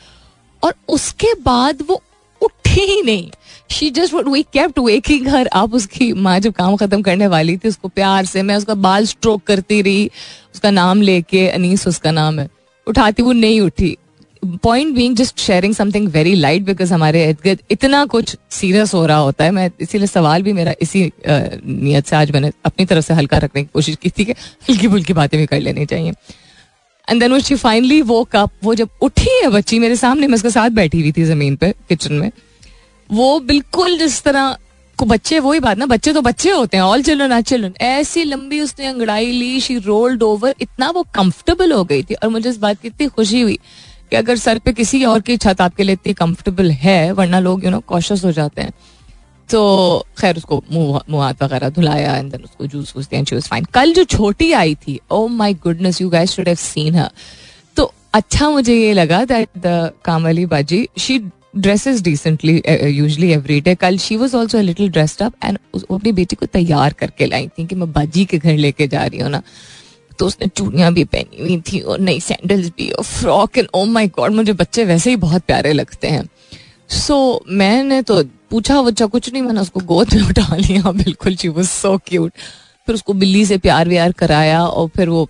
और 0.64 0.75
उसके 0.88 1.34
बाद 1.34 1.79
वो 1.88 2.02
उठी 2.43 2.81
ही 2.81 3.02
नहीं। 3.02 3.31
She 3.70 3.90
just 3.90 4.14
we 4.14 4.43
kept 4.43 4.79
waking 4.79 5.29
her 5.29 5.49
up 5.52 5.75
उसकी 5.75 6.12
माँ 6.12 6.40
जब 6.40 6.52
काम 6.52 6.76
खत्म 6.76 7.02
करने 7.02 7.26
वाली 7.26 7.56
थी, 7.56 7.69
उसको 7.69 7.88
प्यार 7.88 8.25
से, 8.25 8.43
मैं 8.43 8.56
उसका 8.56 8.75
बाल 8.75 9.06
स्ट्रोक 9.06 9.43
करती 9.43 9.82
रही, 9.82 10.11
उसका 10.55 10.70
नाम 10.70 11.02
लेके 11.02 11.49
अनीस 11.49 11.88
उसका 11.88 12.11
नाम 12.11 12.38
है। 12.38 12.49
उठाती, 12.87 13.23
वो 13.23 13.32
नहीं 13.32 13.61
उठी। 13.61 13.96
Point 14.43 14.94
being 14.94 15.17
just 15.17 15.41
sharing 15.41 15.75
something 15.75 16.09
very 16.12 16.35
light 16.35 16.62
because 16.62 16.93
हमारे 16.94 17.25
इर्द 17.29 17.59
इतना 17.71 18.05
कुछ 18.06 18.37
सीरियस 18.50 18.94
हो 18.94 19.05
रहा 19.06 19.17
होता 19.19 19.44
है। 19.44 19.50
मैं 19.50 19.71
इसीलिए 19.81 20.06
सवाल 20.06 20.43
भी 20.43 20.53
मेरा 20.53 20.75
इसी 20.83 21.11
नीयत 21.27 22.06
से 22.06 22.17
आज 22.17 22.31
मैंने 22.31 22.50
अपनी 22.65 22.87
तरफ़ 22.87 23.05
से 23.05 23.15
हल्का 23.15 23.39
रखने 23.39 23.62
की 23.62 23.69
कोशिश 23.75 23.97
की 24.03 24.11
थी 24.11 24.25
कि 24.25 24.33
हल्की 24.71 24.89
फुल्की 24.89 25.12
बातें 25.12 25.39
भी 25.41 25.47
कर 25.47 25.61
लेनी 25.61 25.87
चाहिए। 25.87 26.12
And 27.09 27.21
then 27.21 27.39
she 27.41 27.55
finally 27.56 28.00
woke 28.03 28.23
up 28.33 28.50
वो 28.65 28.75
जब 28.75 28.89
उठी 29.03 29.31
है 29.43 29.49
बच्ची, 29.50 29.79
मेरे 29.79 29.97
सामने 29.97 30.27
मैं 30.27 30.35
उसके 30.35 30.50
साथ 30.50 30.71
बैठी 30.73 31.00
हुई 31.00 31.12
थी 31.12 31.25
ज़मीन 31.25 31.56
पे 31.56 31.73
किचन 31.89 32.12
में, 32.15 32.31
वो 33.11 33.39
बिल्कुल 33.41 33.99
जिस 33.99 34.23
तरह 34.23 34.56
को 34.99 35.06
बच्चे, 35.06 35.39
वही 35.39 35.61
बात 35.61 35.79
ना, 35.79 35.87
बच्चे 35.87 36.12
तो 36.12 36.21
बच्चे 36.23 36.50
होते 36.50 36.77
हैं 36.77 36.85
ऑल 36.85 37.03
चिल्ड्रन 37.03 37.33
आर 37.33 37.43
चिल्ड्रन 37.43 37.73
ऐसी 37.81 38.25
लंबी 38.25 38.61
उसने 38.61 38.87
अंगड़ाई 38.87 39.31
ली 39.33 39.61
शी 39.61 39.77
रोल्ड 39.79 40.23
ओवर 40.23 40.55
इतना 40.61 40.91
वो 40.91 41.03
कंफर्टेबल 41.15 41.73
हो 41.73 41.85
गई 41.85 42.03
थी 42.03 42.15
और 42.15 42.29
मुझे 42.29 42.49
इस 42.50 42.59
बात 42.59 42.81
की 42.81 42.89
इतनी 42.89 43.06
खुशी 43.09 43.41
हुई। 43.41 43.59
कि 44.12 44.17
अगर 44.17 44.37
सर 44.37 44.59
पे 44.59 44.73
किसी 44.75 45.05
और 45.05 45.20
की 45.20 45.37
छत 45.38 45.61
आपके 45.61 45.82
लिए 45.82 45.93
इतनी 45.94 46.12
कंफर्टेबल 46.14 46.70
है, 46.70 47.12
वरना 47.12 47.38
लोग 47.41 47.64
यू 47.64 47.70
नो 47.70 47.79
कॉशियस 47.88 48.25
हो 48.25 48.32
जाते 48.32 48.62
हैं। 48.62 48.73
तो 49.49 49.61
खैर, 50.19 50.37
उसको 50.37 50.62
मुँह 50.73 51.23
हाथ 51.23 51.43
वगैरह 51.43 51.69
धुलाया 51.70 52.17
एंड 52.17 52.31
देन 52.32 52.43
उसको 52.44 52.67
जूस 52.67 52.93
वूस 52.97 53.09
दिया 53.09 53.25
शी 53.25 53.37
वाज 53.37 53.49
फाइन 53.49 53.64
कल 53.75 53.93
जो 53.94 54.05
छोटी 54.12 54.53
आई 54.53 54.75
थी 54.87 54.99
ओ 55.11 55.26
my 55.29 55.55
goodness 55.64 56.00
you 56.00 56.09
guys 56.11 56.31
should 56.32 56.49
have 56.49 56.56
seen 56.59 56.94
her 56.94 57.11
तो 57.76 57.93
अच्छा 58.15 58.51
मुझे 58.51 58.75
ये 58.75 58.93
लगा 58.93 59.25
दैट 59.25 59.48
द 59.58 59.91
कामली 60.05 60.46
बाजी 60.46 60.87
she 60.98 61.19
dresses 61.56 62.01
decently 62.03 62.63
usually 62.91 63.31
every 63.32 63.60
day 63.60 63.75
कल 63.75 63.98
she 63.98 64.17
was 64.17 64.37
also 64.37 64.60
little 64.60 64.89
dressed 64.91 65.22
up 65.22 65.32
and 65.44 65.58
अपनी 65.91 66.13
बेटी 66.13 66.37
को 66.37 66.46
तैयार 66.46 66.93
करके 67.01 67.27
लाई 67.27 67.48
थी 67.48 67.67
कि 67.67 67.75
मैं 67.75 67.93
बाजी 67.93 68.25
के 68.25 68.39
घर 68.39 68.56
लेके 68.56 68.89
जा 68.89 69.05
रही 69.05 69.20
हूँ 69.20 69.31
ना। 69.31 69.43
तो 70.22 70.26
उसने 70.26 70.46
चूड़ियाँ 70.48 70.93
भी 70.94 71.05
पहनी 71.05 71.43
हुई 71.43 71.60
थी 71.62 71.81
और 71.81 72.00
नई 72.00 72.20
सैंडल्स 72.20 72.69
भी 72.69 72.91
और 72.91 73.05
frock 73.05 73.58
and 73.58 73.69
oh 73.74 73.84
my 73.86 74.06
god 74.17 74.32
मुझे 74.32 74.52
बच्चे 74.52 74.84
वैसे 74.84 75.10
ही 75.10 75.17
बहुत 75.17 75.43
प्यारे 75.43 75.72
लगते 75.72 76.08
हैं। 76.08 76.24
सो 76.88 77.14
so, 77.14 77.52
मैंने 77.52 78.00
तो 78.02 78.22
पूछा 78.50 78.81
वच्छा 78.81 79.06
कुछ 79.06 79.32
नहीं 79.32 79.43
मैंने 79.43 79.60
उसको 79.60 79.81
गोद 79.81 80.14
में 80.14 80.22
उठा 80.22 80.56
लिया 80.56 80.91
बिल्कुल 80.93 81.36
शी 81.36 81.48
वाज 81.48 81.67
सो 81.67 81.96
क्यूट 82.06 82.32
फिर 82.86 82.94
उसको 82.94 83.12
बिल्ली 83.14 83.44
से 83.46 83.58
प्यार 83.58 83.88
व्यार 83.88 84.12
कराया 84.12 84.62
और 84.64 84.88
फिर 84.88 85.08
वो 85.08 85.29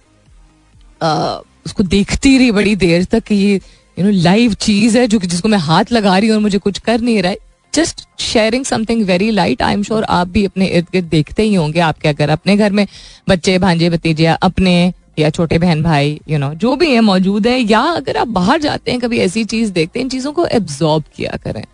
आ, 1.03 1.39
उसको 1.67 1.83
देखती 1.83 2.37
रही 2.39 2.51
बड़ी 2.51 2.75
देर 2.77 3.05
तक 3.05 3.23
कि 3.23 3.35
ये 3.35 3.55
यू 3.99 4.05
नो 4.05 4.11
लाइव 4.23 4.55
चीज़ 4.61 4.99
है 4.99 5.07
जो 5.07 5.19
कि 5.19 5.27
जिसको 5.27 5.49
मैं 5.49 5.59
हाथ 5.59 5.93
लगा 5.93 6.19
रही 6.19 6.29
हूँ 6.29 6.37
और 6.37 6.43
मुझे 6.43 6.59
कुछ 6.59 6.79
कर 6.79 7.01
नहीं 7.01 7.23
रहा 7.23 7.33
है। 7.33 7.52
Just 7.75 8.07
sharing 8.21 8.65
something 8.65 9.05
very 9.07 9.31
light 9.31 9.63
I 9.63 9.73
am 9.73 9.83
sure 9.83 10.05
आप 10.05 10.29
भी 10.29 10.45
अपने 10.45 10.67
इर्द 10.67 10.87
गिर्द 10.93 11.07
देखते 11.07 11.43
ही 11.43 11.55
होंगे 11.55 11.81
आपके 11.81 12.09
अगर 12.09 12.31
अपने 12.31 12.57
घर 12.57 12.73
में 12.73 12.87
बच्चे 13.29 13.59
भांजे 13.59 13.91
भतीजे 13.91 14.27
अपने 14.27 14.93
या 15.19 15.31
छोटे 15.31 15.59
बहन 15.59 15.83
भाई 15.83 16.11
यू 16.11 16.19
you 16.29 16.39
नो 16.41 16.47
know, 16.47 16.59
जो 16.59 16.75
भी 16.77 16.91
है 16.91 17.01
मौजूद 17.01 17.47
है 17.47 17.59
या 17.61 17.81
अगर 17.81 18.17
आप 18.17 18.29
बाहर 18.29 18.61
जाते 18.61 18.91
हैं 18.91 19.01
कभी 19.01 19.19
ऐसी 19.19 19.45
चीज़ 19.45 19.73
देखते 19.73 19.99
हैं 19.99 20.05
इन 20.05 20.11
चीज़ों 20.11 20.33
को 20.33 20.47
एब्जॉर्ब 20.47 21.05
किया 21.17 21.37
करें। 21.45 21.65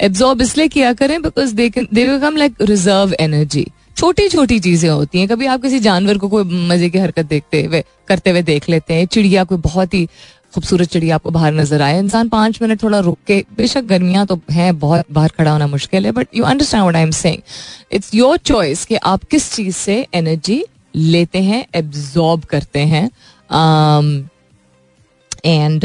एब्जॉर्ब 0.00 0.42
इसलिए 0.42 0.68
किया 0.68 0.92
करें 0.92 1.20
because 1.22 1.54
they 1.54 1.68
become 1.68 2.36
like 2.36 2.54
reserve 2.60 3.14
energy 3.20 3.66
छोटी 3.96 4.28
छोटी 4.28 4.58
चीज़ें 4.60 4.88
होती 4.90 5.18
हैं। 5.18 5.28
कभी 5.28 5.46
आप 5.46 5.62
किसी 5.62 5.78
जानवर 5.80 6.18
को 6.18 6.28
कोई 6.28 6.44
मज़े 6.68 6.88
की 6.90 6.98
हरकत 6.98 7.26
देखते 7.26 7.62
हुए 7.62 7.82
करते 8.08 8.30
हुए 8.30 8.42
देख 8.42 8.68
लेते 8.68 8.94
हैं। 8.94 9.06
चिड़िया 9.06 9.44
कोई 9.44 9.58
बहुत 9.58 9.94
ही 9.94 10.06
खूबसूरत 10.56 10.88
चिड़िया 10.88 11.14
आपको 11.14 11.30
बाहर 11.30 11.52
नज़र 11.54 11.82
आए। 11.82 11.98
इंसान 11.98 12.28
पाँच 12.28 12.60
मिनट 12.62 12.82
थोड़ा 12.82 12.98
रुक 13.00 13.18
के, 13.26 13.44
बेशक 13.56 13.84
गर्मियाँ 13.84 14.26
तो 14.26 14.40
हैं, 14.50 14.78
बहुत 14.78 15.04
बाहर 15.12 15.28
खड़ा 15.38 15.50
होना 15.50 15.66
मुश्किल 15.66 16.06
है 16.06 16.12
but 16.12 16.28
you 16.34 16.44
understand 16.44 16.84
what 16.84 16.96
I 16.96 17.02
am 17.02 17.10
saying 17.12 17.42
it's 17.92 18.14
your 18.14 18.36
choice 18.46 18.84
कि 18.84 18.96
आप 19.04 19.24
किस 19.30 19.52
चीज़ 19.52 19.76
से 19.76 20.06
एनर्जी 20.14 20.64
लेते 20.96 21.42
हैं 21.42 21.64
एब्जॉर्ब 21.74 22.44
करते 22.50 22.80
हैं 22.86 23.04
एंड 25.44 25.84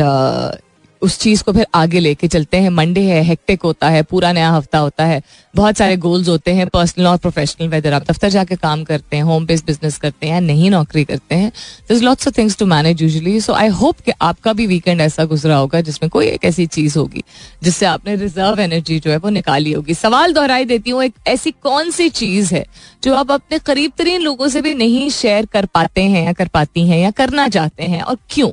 उस 1.02 1.18
चीज़ 1.20 1.44
को 1.44 1.54
फिर 1.54 1.66
आगे 1.76 2.00
लेके 2.00 2.28
चलते 2.28 2.58
हैं। 2.58 2.70
मंडे 2.72 3.02
है 3.02 3.22
हेक्टिक 3.24 3.62
होता 3.62 3.90
है, 3.90 4.02
पूरा 4.04 4.32
नया 4.34 4.50
हफ़्ता 4.52 4.80
होता 4.80 5.06
है। 5.06 5.22
बहुत 5.54 5.78
सारे 5.78 5.96
गोल्स 5.98 6.28
होते 6.30 6.52
हैं 6.52 6.68
पर्सनल 6.68 7.08
और 7.08 7.18
प्रोफेशनल 7.18 7.68
वेदर 7.68 7.94
आप 7.94 8.04
दफ्तर 8.04 8.30
जाके 8.30 8.56
काम 8.58 8.84
करते 8.84 9.16
हैं 9.16 9.24
होम 9.24 9.46
बेस्ड 9.46 9.66
बिज़नेस 9.66 9.98
करते 9.98 10.28
हैं 10.28 10.34
या 10.34 10.40
नहीं 10.40 10.70
नौकरी 10.72 11.04
करते 11.04 11.36
हैं। 11.36 11.52
This 11.90 12.02
lots 12.02 12.28
of 12.28 12.38
things 12.38 12.58
to 12.58 12.66
manage 12.66 13.02
usually 13.02 13.40
so 13.42 13.54
I 13.54 13.68
hope 13.72 14.00
कि 14.00 14.12
आपका 14.22 14.54
भी 14.54 14.68
वीकेंड 14.68 15.02
ऐसा 15.02 15.26
गुजरा 15.26 15.58
होगा 15.58 15.82
जिसमें 15.82 16.10
कोई 16.10 16.28
एक 16.28 16.46
ऐसी 16.46 16.66
चीज़ 16.68 16.98
होगी, 17.00 17.24
जिससे 17.64 17.86
आपने 17.86 18.16
रिज़र्व 18.16 18.60
एनर्जी 18.60 19.00
जो 19.00 19.12
है 19.12 19.18
वो 19.18 19.30
निकाली 19.30 19.72
होगी। 19.72 19.94
सवाल 19.94 20.34
दोहराई 20.34 20.66
देती 20.66 20.92
हूँ, 20.92 21.04
एक 21.04 21.14
ऐसी 21.28 21.52
कौन 21.54 21.92
सी 21.92 22.10
चीज़ 22.12 22.54
है 22.56 22.66
जो 23.04 23.16
आप 23.16 23.32
अपने 23.32 23.60
करीब 23.60 23.92
तरीन 23.98 24.22
लोगों 24.22 24.48
से 24.48 24.62
भी 24.62 24.74
नहीं 24.76 25.10
शेयर 25.12 25.46
कर 25.46 25.66
पाते 25.66 26.02
हैं 26.04 26.26
या 26.26 26.34
कर 26.34 26.48
पाती 26.48 26.88
हैं 26.88 27.00
या 27.00 27.12
करना 27.12 27.48
चाहते 27.50 27.84
हैं 27.84 28.02
और 28.02 28.18
क्यों? 28.30 28.50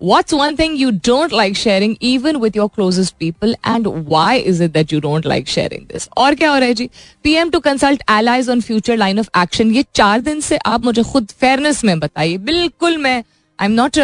What's 0.00 0.34
one 0.34 0.56
thing 0.56 0.76
you 0.76 0.92
don't 0.92 1.32
like 1.32 1.54
sharing 1.56 1.96
even 2.00 2.38
with 2.38 2.54
your 2.54 2.68
closest 2.68 3.18
people, 3.18 3.54
and 3.64 3.86
why 4.06 4.34
is 4.34 4.60
it 4.60 4.74
that 4.74 4.92
you 4.92 5.00
don't 5.00 5.24
like 5.24 5.46
sharing 5.48 5.86
this? 5.92 6.08
और 6.16 6.34
क्या 6.34 6.50
हो 6.50 6.58
रहा 6.58 6.68
है 6.68 6.74
जी? 6.74 6.88
PM 7.24 7.50
to 7.50 7.60
consult 7.60 8.02
allies 8.10 8.48
on 8.50 8.60
future 8.60 8.96
line 8.96 9.18
of 9.18 9.28
action 9.42 9.70
ये 9.74 9.84
चार 9.94 10.20
दिन 10.20 10.40
से 10.40 10.58
आप 10.66 10.84
मुझे 10.84 11.02
खुद 11.02 11.32
फेयरनेस 11.40 11.82
में 11.84 11.98
बताइए। 12.00 12.36
बिल्कुल 12.38 12.98
मैं 12.98 13.16
आई 13.58 13.66
एम 13.66 13.72
नॉट 13.72 13.98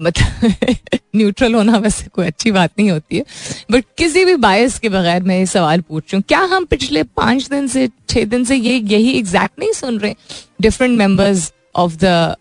मतलब 0.00 0.98
न्यूट्रल 1.16 1.54
होना 1.54 1.78
वैसे 1.78 2.08
कोई 2.14 2.26
अच्छी 2.26 2.50
बात 2.52 2.70
नहीं 2.78 2.90
होती 2.90 3.16
है। 3.16 3.24
बट 3.70 3.84
किसी 3.98 4.24
भी 4.24 4.36
बायस 4.42 4.78
के 4.78 4.88
बगैर 4.88 5.22
मैं 5.22 5.38
ये 5.38 5.46
सवाल 5.46 5.80
पूछ 5.80 6.02
रही 6.04 6.16
हूँ। 6.16 6.24
क्या 6.28 6.40
हम 6.54 6.64
पिछले 6.64 7.02
पाँच 7.02 7.48
दिन 7.48 7.66
से, 7.68 7.88
छह 8.08 8.24
दिन 8.24 8.44
से 8.44 8.56
ये, 8.56 8.76
यही 8.76 9.18
एग्जैक्ट 9.18 9.58
नहीं 9.58 9.72
सुन 9.72 9.98
रहे? 9.98 10.14
Different 10.60 10.98
members 10.98 11.52
of 11.76 11.96
the 12.04 12.36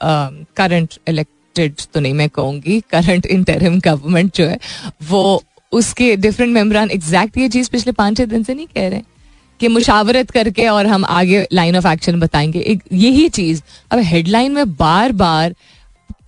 current 0.57 0.99
elect 1.07 1.31
elected 1.57 1.93
तो 1.93 1.99
नहीं 1.99 2.13
मैं 2.13 2.29
कहूँगी। 2.29 2.79
करंट 2.91 3.25
इंटरिम 3.25 3.79
गवर्नमेंट 3.79 4.35
जो 4.35 4.45
है, 4.45 4.59
वो 5.03 5.43
उसके 5.71 6.15
डिफरेंट 6.15 6.53
मेम्बरान 6.53 6.91
एग्जैक्ट 6.91 7.37
ये 7.37 7.49
चीज़ 7.49 7.69
पिछले 7.69 7.91
पाँच 7.91 8.17
छह 8.17 8.25
दिन 8.25 8.43
से 8.43 8.53
नहीं 8.53 8.67
कह 8.67 8.87
रहे 8.87 9.01
कि 9.59 9.67
मुशावरत 9.67 10.31
करके 10.31 10.67
और 10.67 10.87
हम 10.87 11.05
आगे 11.05 11.47
लाइन 11.53 11.77
ऑफ़ 11.77 11.87
एक्शन 11.87 12.19
बताएँगे। 12.19 12.59
एक 12.59 12.83
यही 12.93 13.29
चीज़। 13.29 13.61
अब 13.91 13.99
हेडलाइन 13.99 14.51
में 14.51 14.75
बार 14.75 15.11
बार 15.11 15.55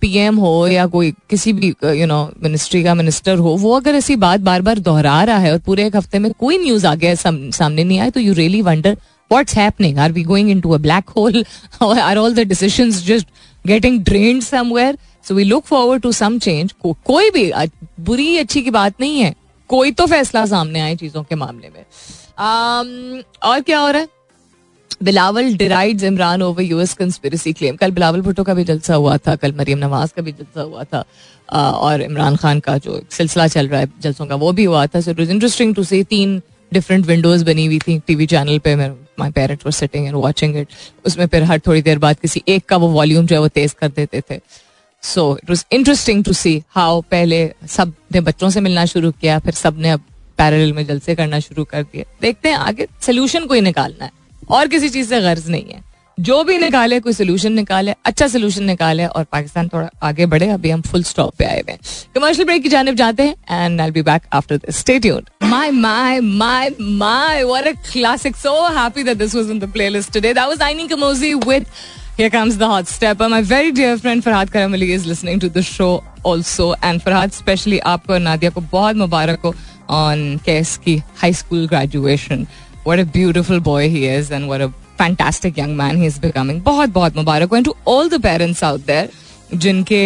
पीएम 0.00 0.36
हो 0.36 0.66
या 0.66 0.86
कोई 0.86 1.10
किसी 1.30 1.52
भी 1.52 1.74
यू 1.84 2.06
नो 2.06 2.32
मिनिस्ट्री 2.42 2.82
का 2.84 2.94
मिनिस्टर 2.94 3.36
हो, 3.38 3.50
वो 3.50 3.76
अगर 3.76 3.94
ऐसी 3.94 4.16
बात 4.16 4.40
बार 4.40 4.62
बार 4.62 4.78
दोहरा 4.78 5.22
रहा 5.24 5.38
है 5.38 5.52
और 5.52 5.58
पूरे 5.58 5.86
एक 5.86 5.96
हफ़्ते 5.96 6.18
में 6.18 6.32
कोई 6.32 6.58
न्यूज़ 6.58 6.86
आ 6.86 6.94
गया 6.94 7.14
सामने 7.14 7.84
नहीं 7.84 7.98
आए 7.98 8.10
तो 8.10 8.20
you 8.20 8.32
really 8.32 8.62
wonder 8.62 8.96
what's 9.30 9.54
happening? 9.56 9.98
Are 10.04 10.10
we 10.16 10.22
going 10.28 10.48
into 10.52 10.72
a 10.76 10.78
black 10.78 11.12
hole? 11.16 11.36
Or 11.84 11.94
are 11.98 12.16
all 12.22 12.34
the 12.38 12.44
decisions 12.44 12.98
just 13.02 13.28
getting 13.66 13.94
drained 14.08 14.42
so 15.24 15.34
we 15.34 15.44
look 15.44 15.64
forward 15.64 16.02
to 16.02 16.12
some 16.12 16.38
change 16.38 16.72
कोई 16.84 17.30
भी 17.30 17.50
बुरी 18.00 18.36
अच्छी 18.38 18.62
की 18.62 18.70
बात 18.70 19.00
नहीं 19.00 19.20
है। 19.20 19.34
कोई 19.70 19.90
तो 19.90 20.06
फैसला 20.06 20.46
सामने 20.46 20.80
आए 20.80 20.96
चीज़ों 20.96 21.22
के 21.22 21.34
मामले 21.34 21.68
में। 21.68 21.84
Um, 22.32 23.24
और 23.42 23.60
क्या 23.60 23.78
हो 23.78 23.90
रहा 23.90 24.00
है? 24.00 24.08
Bilawal 25.02 25.54
derides 25.56 26.04
Imran 26.04 26.42
over 26.42 26.62
US 26.62 26.92
conspiracy 26.94 27.52
claim 27.52 27.76
कल 27.76 27.90
बिलावल 27.90 28.20
भुट्टो 28.20 28.42
का 28.44 28.54
भी 28.54 28.64
जलसा 28.64 28.94
हुआ 28.94 29.16
था। 29.16 29.34
कल 29.36 29.52
मरियम 29.58 29.78
नवाज़ 29.78 30.12
का 30.16 30.22
भी 30.22 30.32
जलसा 30.32 30.62
हुआ 30.62 30.84
था। 30.84 31.04
और 31.52 32.02
इमरान 32.02 32.36
खान 32.36 32.60
का 32.60 32.76
जो 32.78 33.00
सिलसिला 33.10 33.46
चल 33.48 33.68
रहा 33.68 33.80
है 33.80 33.92
जलसों 34.00 34.26
का 34.26 34.34
वो 34.34 34.52
भी 34.52 34.64
हुआ 34.64 34.86
था। 34.86 35.00
So 35.00 35.10
it 35.10 35.20
interesting 35.20 35.74
to 35.74 35.84
see 35.84 36.02
तीन 36.04 36.40
डिफरेंट 36.72 37.06
विंडोज़ 37.06 37.44
बनी 37.44 37.66
हुई 37.66 37.78
थी 37.78 37.98
टीवी 37.98 38.26
चैनल 38.26 38.58
पे। 38.58 38.74
My 38.76 39.30
parents 39.30 39.66
were 39.66 39.72
sitting 39.72 40.06
and 40.06 40.16
watching 40.16 40.56
it 40.56 40.68
उसमें 41.06 41.26
फिर 41.26 41.42
हर 41.42 41.58
थोड़ी 41.66 41.82
देर 41.82 41.98
बाद 41.98 42.18
किसी 42.20 42.42
एक 42.48 42.64
का 42.64 42.76
वो 42.76 42.88
वॉल्यूम 42.88 43.26
जो 43.26 43.36
है 43.36 43.40
वो 43.40 43.48
तेज 43.48 43.72
कर 43.72 43.88
देते 43.88 44.22
थे। 44.30 44.40
So 45.02 45.36
it 45.36 45.50
was 45.50 45.64
interesting 45.72 46.24
to 46.24 46.32
see 46.32 46.62
how 46.70 47.00
पहले 47.10 47.44
सबने 47.68 48.20
बच्चों 48.20 48.50
से 48.50 48.60
मिलना 48.60 48.84
शुरू 48.86 49.10
किया, 49.10 49.38
फिर 49.38 49.54
सबने 49.54 49.90
अब 49.90 50.00
पैरल 50.38 50.72
में 50.72 50.84
जलसे 50.86 51.14
करना 51.14 51.40
शुरू 51.40 51.64
कर 51.64 51.82
दिया। 51.82 52.04
देखते 52.22 52.48
हैं 52.48 52.56
आगे 52.56 52.86
सोल्यूशन 53.02 53.46
कोई 53.46 53.60
निकालना 53.60 54.04
है। 54.04 54.10
और 54.50 54.68
किसी 54.68 54.88
चीज़ 54.88 55.08
से 55.08 55.20
गर्ज 55.20 55.48
नहीं 55.50 55.64
है। 55.64 55.90
जो 56.18 56.42
भी 56.44 56.56
निकाले, 56.58 56.98
कोई 57.00 57.12
सोल्यूशन 57.12 57.52
निकाले 57.52 57.94
अच्छा 58.06 58.26
सोल्यूशन 58.28 58.64
निकाले 58.64 59.04
और 59.06 59.24
पाकिस्तान 59.24 59.68
थोड़ा 59.68 59.88
आगे 60.02 60.26
बढ़े, 60.26 60.48
अभी 60.50 60.70
हम 60.70 60.80
फुल 60.82 61.02
स्टॉप 61.02 61.34
पे 61.38 61.44
आए 61.44 61.60
हुए 61.60 61.72
हैं। 61.72 61.78
कमर्शियल 62.14 62.46
ब्रेक 62.46 62.62
की 62.62 62.68
जानब 62.68 62.94
जाते 62.94 63.22
हैं 63.22 63.64
and 63.64 63.80
I 63.80 63.90
be 63.90 64.02
back 64.02 64.22
after 64.32 64.56
this 64.56 64.76
stay 64.76 64.98
tuned 64.98 65.30
my 65.44 65.70
my 65.70 66.20
my 66.20 66.70
my 66.80 67.42
what 67.44 67.66
a 67.66 67.72
classic 67.92 68.36
so 68.36 68.52
happy 68.76 69.02
that 69.02 69.18
this 69.18 69.34
was 69.34 69.50
in 69.50 69.58
the 69.58 69.70
playlist 69.72 70.12
today 70.12 70.32
that 70.34 70.46
was 70.48 70.62
आइनी 70.62 70.86
कमोजी 70.88 71.32
with 71.46 71.66
Here 72.22 72.30
comes 72.30 72.56
the 72.56 72.68
hot 72.68 72.86
stepper. 72.86 73.28
My 73.28 73.42
very 73.42 73.72
dear 73.72 73.98
friend 73.98 74.22
Farhad 74.22 74.50
Karamali 74.50 74.90
is 74.96 75.06
listening 75.06 75.40
to 75.40 75.48
the 75.48 75.60
show 75.60 76.04
also. 76.22 76.66
And 76.80 77.02
Farhad, 77.02 77.32
especially 77.32 77.80
आपको 77.92 78.12
और 78.12 78.20
नादिया 78.20 78.50
को 78.50 78.60
बहुत 78.72 78.96
मुबारक 78.96 79.40
हो 79.44 79.54
on 79.90 80.38
KS 80.48 80.76
की 80.84 80.96
high 81.22 81.32
school 81.32 81.66
graduation. 81.66 82.46
What 82.84 83.00
a 83.00 83.06
beautiful 83.16 83.58
boy 83.70 83.88
he 83.88 84.04
is 84.06 84.30
and 84.30 84.46
what 84.46 84.60
a 84.60 84.72
fantastic 85.00 85.56
young 85.56 85.76
man 85.76 85.96
he 85.96 86.06
is 86.12 86.20
becoming. 86.26 86.60
बहुत 86.62 86.92
बहुत 86.92 87.16
मुबारक 87.16 87.50
हो 87.50 87.56
and 87.56 87.70
to 87.70 87.74
all 87.86 88.08
the 88.14 88.22
parents 88.28 88.62
out 88.62 88.86
there 88.86 89.08
जिनके 89.54 90.02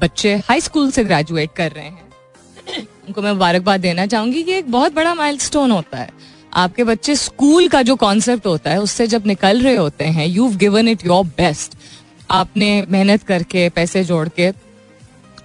बच्चे 0.00 0.34
हाई 0.48 0.60
स्कूल 0.60 0.90
से 0.90 1.04
ग्रेजुएट 1.04 1.50
कर 1.56 1.72
रहे 1.72 1.84
हैं 1.84 2.86
उनको 3.08 3.22
मैं 3.22 3.32
मुबारकबाद 3.32 3.80
देना 3.80 4.06
चाहूँगी 4.06 4.42
कि 4.42 4.52
एक 4.52 4.70
बहुत 4.70 4.94
बड़ा 4.94 5.14
माइलस्टोन 5.14 5.70
होता 5.70 5.98
है 5.98 6.10
आपके 6.52 6.84
बच्चे 6.84 7.14
स्कूल 7.16 7.68
का 7.68 7.82
जो 7.82 7.94
कॉन्सेप्ट 7.96 8.46
होता 8.46 8.70
है, 8.70 8.80
उससे 8.80 9.06
जब 9.06 9.26
निकल 9.26 9.62
रहे 9.62 9.76
होते 9.76 10.04
हैं 10.06 10.26
you 10.26 10.48
given 10.56 10.88
it 10.88 11.06
your 11.06 11.24
best 11.26 11.76
आपने 12.30 12.86
मेहनत 12.90 13.22
करके, 13.22 13.68
पैसे 13.68 14.04
जोड़ 14.04 14.28
के 14.38 14.48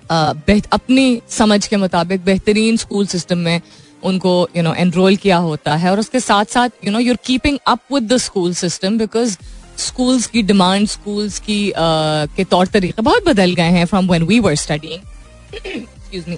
अपनी 0.10 1.22
समझ 1.30 1.66
के 1.68 1.78
मुताबिक 1.78 2.24
बेहतरीन 2.26 2.78
स्कूल 2.78 3.06
सिस्टम 3.08 3.38
में 3.38 3.62
उनको 4.04 4.48
यू 4.58 4.64
नो 4.64 4.74
एनरोल 4.76 5.16
किया 5.16 5.38
होता 5.38 5.76
है। 5.76 5.92
और 5.92 6.00
उसके 6.00 6.20
साथ 6.20 6.46
साथ 6.54 6.70
you 6.86 6.92
know 6.92 7.00
you're 7.00 7.18
keeping 7.26 7.58
up 7.68 7.80
with 7.94 8.12
the 8.14 8.18
school 8.18 8.54
system 8.54 8.98
because 8.98 9.38
schools 9.78 10.28
की 10.28 10.42
डिमांड 10.44 10.88
स्कूल्स 10.88 11.40
की 11.40 11.72
के 11.78 12.44
तौर 12.44 12.68
तरीके 12.68 13.02
बहुत 13.02 13.26
बदल 13.28 13.54
गए 13.56 13.72
हैं 13.72 13.86
from 13.86 14.08
when 14.10 14.24
we 14.24 14.40
were 14.40 14.52
excuse 14.52 16.24
me 16.28 16.38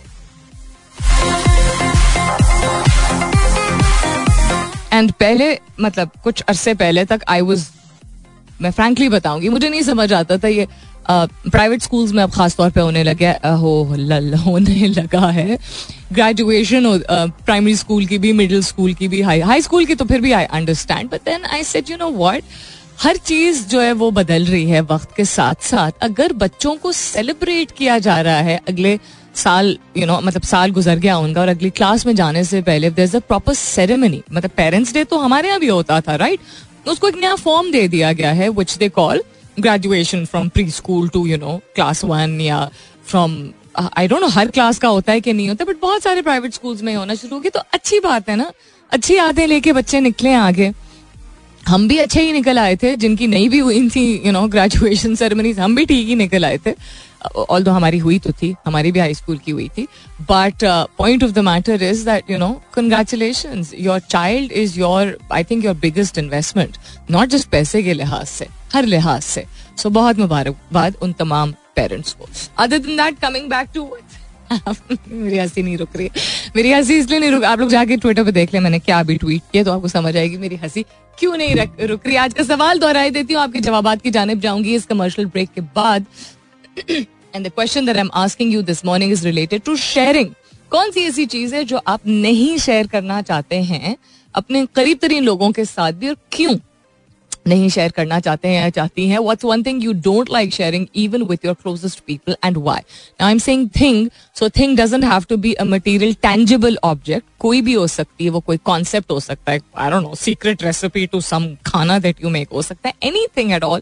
and 4.99 5.11
पहले 5.19 5.57
मतलब 5.79 6.11
कुछ 6.23 6.41
अरसे 6.41 6.73
पहले 6.75 7.05
तक 7.05 7.21
आई 7.27 7.41
वॉज़ 7.41 7.67
मैं 8.61 8.71
फ्रेंकली 8.71 9.09
बताऊँगी, 9.09 9.49
मुझे 9.49 9.69
नहीं 9.69 9.81
समझ 9.81 10.11
आता 10.13 10.37
था 10.37 10.47
ये 10.47 10.67
प्राइवेट 11.09 11.81
स्कूल्स 11.81 12.11
में 12.13 12.21
अब 12.23 12.31
खास 12.31 12.55
तौर 12.55 12.71
पे 12.71 12.81
होने 12.81 13.03
लगे 13.03 13.27
हो 13.61 13.95
लल 13.97 14.33
होने 14.37 14.87
लगा 14.87 15.29
है। 15.29 15.57
ग्रेजुएशन 16.13 16.83
प्राइमरी 17.45 17.75
स्कूल 17.75 18.05
की 18.05 18.17
भी 18.17 18.33
मिडिल 18.33 18.63
स्कूल 18.63 18.93
की 18.93 19.07
भी 19.07 19.21
हाई 19.21 19.39
हाई 19.41 19.61
स्कूल 19.61 19.85
की 19.85 19.95
तो 19.95 20.05
फिर 20.05 20.21
भी 20.21 20.31
I 20.31 20.45
understand 20.45 21.09
but 21.09 21.29
then 21.29 21.45
I 21.45 21.63
said 21.63 21.89
you 21.89 21.97
know 21.97 22.09
what 22.11 22.43
हर 23.03 23.17
चीज़ 23.17 23.65
जो 23.67 23.81
है 23.81 23.91
वो 23.93 24.11
बदल 24.11 24.45
रही 24.45 24.69
है 24.69 24.81
वक्त 24.81 25.15
के 25.17 25.25
साथ 25.25 25.63
साथ 25.63 25.91
अगर 26.01 26.33
बच्चों 26.33 26.75
को 26.75 26.91
सेलिब्रेट 26.91 27.71
किया 27.71 27.97
जा 27.99 28.19
रहा 28.21 28.41
है 28.41 28.59
अगले 28.69 28.99
साल 29.35 29.77
यू 29.97 30.05
नो 30.05 30.19
मतलब 30.21 30.41
साल 30.41 30.71
गुजर 30.71 30.99
गया 30.99 31.17
उनका 31.17 31.41
और 31.41 31.47
अगली 31.47 31.69
क्लास 31.69 32.05
में 32.05 32.15
जाने 32.15 32.43
से 32.43 32.61
पहले 32.61 32.89
देर 32.89 33.15
अ 33.15 33.19
प्रॉपर 33.19 33.53
सेरेमनी 33.53 34.21
मतलब 34.31 34.51
पेरेंट्स 34.57 34.93
डे 34.93 35.03
तो 35.03 35.17
हमारे 35.17 35.47
यहाँ 35.47 35.59
भी 35.59 35.67
होता 35.67 36.01
था 36.01 36.15
राइट 36.15 36.87
उसको 36.87 37.07
एक 37.07 37.15
नया 37.15 37.35
फॉर्म 37.35 37.71
दे 37.71 37.87
दिया 37.87 38.11
गया 38.13 38.31
है 38.31 38.49
which 38.49 38.77
they 38.77 38.89
call 38.89 39.23
graduation 39.59 40.25
from 40.25 40.49
preschool 40.71 41.07
to 41.09 41.25
you 41.27 41.37
know 41.37 41.59
class 41.75 42.03
one 42.05 42.39
या 42.41 42.69
फ्रॉम 43.07 43.37
आई 43.97 44.07
डोंट 44.07 44.21
नो 44.21 44.27
हर 44.27 44.47
क्लास 44.47 44.77
का 44.77 44.87
होता 44.87 45.11
है 45.11 45.21
कि 45.21 45.33
नहीं 45.33 45.49
होता 45.49 45.65
बट 45.65 45.79
बहुत 45.81 46.03
सारे 46.03 46.21
प्राइवेट 46.21 46.53
स्कूल्स 46.53 46.81
में 46.83 46.93
होना 46.95 47.15
शुरू 47.15 47.35
हो 47.35 47.41
गया 47.41 47.49
तो 47.49 47.63
अच्छी 47.73 47.99
बात 47.99 48.29
है 48.29 48.35
ना? 48.35 48.51
अच्छी 48.91 49.15
यादें 49.15 49.45
लेके 49.47 49.73
बच्चे 49.73 49.99
निकले 49.99 50.33
आगे। 50.33 50.71
हम 51.67 51.87
भी 51.87 51.97
अच्छे 51.97 52.21
ही 52.21 52.31
निकल 52.31 52.59
आए 52.59 52.75
थे, 52.75 52.95
जिनकी 52.95 53.27
नहीं 53.27 53.49
भी 53.49 53.59
हुई 53.59 53.89
थी 53.89 54.21
यू 54.25 54.31
नो 54.31 54.47
ग्रेजुएशन 54.47 55.15
सेरेमनीज 55.15 55.59
हम 55.59 55.75
भी 55.75 55.85
ठीक 55.85 56.07
ही 56.07 56.15
निकल 56.15 56.45
आए 56.45 56.57
थे। 56.57 56.71
ऑल 57.49 57.63
दो 57.63 57.71
हमारी 57.71 57.97
हुई 57.97 58.17
तो 58.19 58.31
थी 58.31 58.53
हमारी 58.65 58.91
भी 58.91 58.99
हाई 58.99 59.13
स्कूल 59.13 59.37
की 59.37 59.51
हुई 59.51 59.67
थी 59.77 59.87
but 60.21 60.63
point 60.97 61.23
of 61.23 61.31
the 61.31 61.39
matter 61.39 61.83
is 61.83 62.03
that 62.05 62.29
you 62.31 62.37
know 62.37 62.49
congratulation 62.73 63.65
your 63.79 63.99
child 63.99 64.51
is 64.51 64.79
your 64.79 65.17
I 65.33 65.43
think 65.43 65.65
your 65.65 65.75
biggest 65.77 66.17
investment 66.17 66.77
not 67.11 67.29
just 67.29 67.49
पैसे 67.49 67.83
के 67.83 67.93
लिहाज 67.93 68.27
से 68.27 68.47
हर 68.73 68.85
लिहाज 68.85 69.21
से. 69.23 69.45
सो 69.77 69.89
so, 69.89 69.95
बहुत 69.95 70.19
मुबारकबाद 70.19 70.95
उन 71.01 71.13
तमाम 71.19 71.51
पेरेंट्स 71.75 72.13
को. 72.13 72.29
अदर 72.57 72.77
दिन 72.77 72.97
दैट 72.97 73.19
कमिंग 73.19 73.49
बैक 73.49 73.69
टू 73.73 73.89
मेरी 74.51 75.37
हँसी 75.37 75.63
नहीं 75.63 75.77
रुक 75.77 75.95
रही 75.95 76.09
मेरी 76.55 76.71
हँसी 76.71 76.97
इसलिए 76.99 77.19
नहीं 77.19 77.31
रुक 77.31 77.43
आप 77.43 77.59
लोग 77.59 77.69
जाके 77.69 77.97
ट्विटर 77.97 78.23
पे 78.23 78.31
देख 78.31 78.53
ले 78.53 78.59
मैंने 78.59 78.79
क्या 78.79 78.99
अभी 78.99 79.15
ट्वीट 79.17 79.41
किया 79.51 79.63
तो 79.63 79.71
आपको 79.71 79.87
समझ 79.87 80.15
आएगी 80.17 80.37
मेरी 80.37 80.55
हँसी 80.63 80.85
क्यों 81.17 81.35
नहीं 81.37 81.55
रुक 81.87 82.07
रही 82.07 82.15
आज 82.15 82.33
का 82.33 82.43
सवाल 82.43 82.79
दोहराई 82.79 83.09
देती 83.11 83.33
हूँ 83.33 83.41
आपके 83.41 83.59
जवाब 83.61 83.99
की 83.99 84.11
जानब 84.11 84.39
जाऊँगी 84.41 84.75
इस 84.75 84.85
कमर्शियल 84.85 85.27
ब्रेक 85.27 85.49
के 85.55 85.61
बाद. 85.61 86.05
And 86.89 87.47
the 87.47 87.49
question 87.49 87.85
that 87.85 87.95
I 87.95 88.01
am 88.01 88.09
asking 88.15 88.53
you 88.53 88.61
this 88.61 88.85
morning 88.85 89.11
is 89.11 89.25
related 89.25 89.61
to 89.61 89.75
sharing 89.75 90.29
कौन 90.71 90.91
सी 90.91 91.03
ऐसी 91.03 91.25
चीज़ 91.25 91.55
है 91.55 91.63
जो 91.63 91.81
आप 91.87 92.07
नहीं 92.07 92.57
शेयर 92.57 92.87
करना 92.87 93.21
चाहते 93.21 93.61
हैं? 93.63 93.95
अपने 94.35 94.65
करीब 94.75 94.97
तरीन 95.01 95.23
लोगों 95.23 95.51
के 95.51 95.65
साथ 95.65 95.91
भी 95.91 96.09
और 96.09 96.17
क्यों 96.31 96.57
नहीं 97.47 97.69
शेयर 97.69 97.91
करना 97.91 98.19
चाहते 98.19 98.47
हैं 98.47 98.61
या 98.61 98.69
चाहती 98.69 99.07
हैं? 99.09 99.19
What's 99.19 99.45
one 99.45 99.63
thing 99.63 99.83
you 99.83 99.93
don't 99.93 100.29
like 100.31 100.53
sharing 100.53 100.85
even 100.95 101.21
with 101.23 101.45
your 101.45 101.53
closest 101.53 101.99
people 102.07 102.35
and 102.45 102.57
now 102.57 103.25
I 103.25 103.31
am 103.31 103.37
saying 103.37 103.69
thing 103.81 104.09
so 104.35 104.49
thing 104.49 104.77
doesn't 104.77 105.03
have 105.03 105.23
to 105.29 105.37
be 105.37 105.53
a 105.53 105.63
material 105.63 106.13
tangible 106.21 106.77
object 106.83 107.25
कोई 107.39 107.61
भी 107.61 107.73
हो 107.73 107.87
सकती 107.87 108.23
है, 108.23 108.29
वो 108.29 108.39
कोई 108.39 108.57
कॉन्सेप्ट 108.57 109.11
हो 109.11 109.19
सकता 109.19 109.51
है 109.51 109.59
I 109.77 109.91
don't 109.91 110.03
know 110.03 110.15
secret 110.15 110.63
recipe 110.63 111.05
to 111.05 111.21
some 111.21 111.47
खाना 111.65 111.99
दैट 111.99 112.23
यू 112.23 112.29
मेक 112.29 112.49
हो 112.53 112.61
सकता 112.61 112.89
है 112.89 113.09
anything 113.09 113.51
at 113.51 113.63
all 113.63 113.81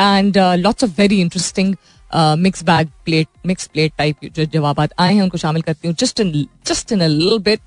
and 0.00 0.38
lots 0.38 0.84
of 0.84 0.90
very 0.98 1.20
interesting 1.20 1.74
mix 2.14 2.62
bag 2.64 2.88
plate 3.04 3.28
mix 3.46 3.66
plate 3.66 3.92
type 3.98 4.24
जो 4.26 4.44
जवाब 4.44 4.80
आए 4.80 5.14
हैं, 5.14 5.22
उनको 5.22 5.38
शामिल 5.38 5.62
करती 5.62 5.88
हूँ। 5.88 5.96
Just 5.98 6.20
in 6.20 6.32
just 6.66 6.92
in 6.92 7.00
bit 7.40 7.60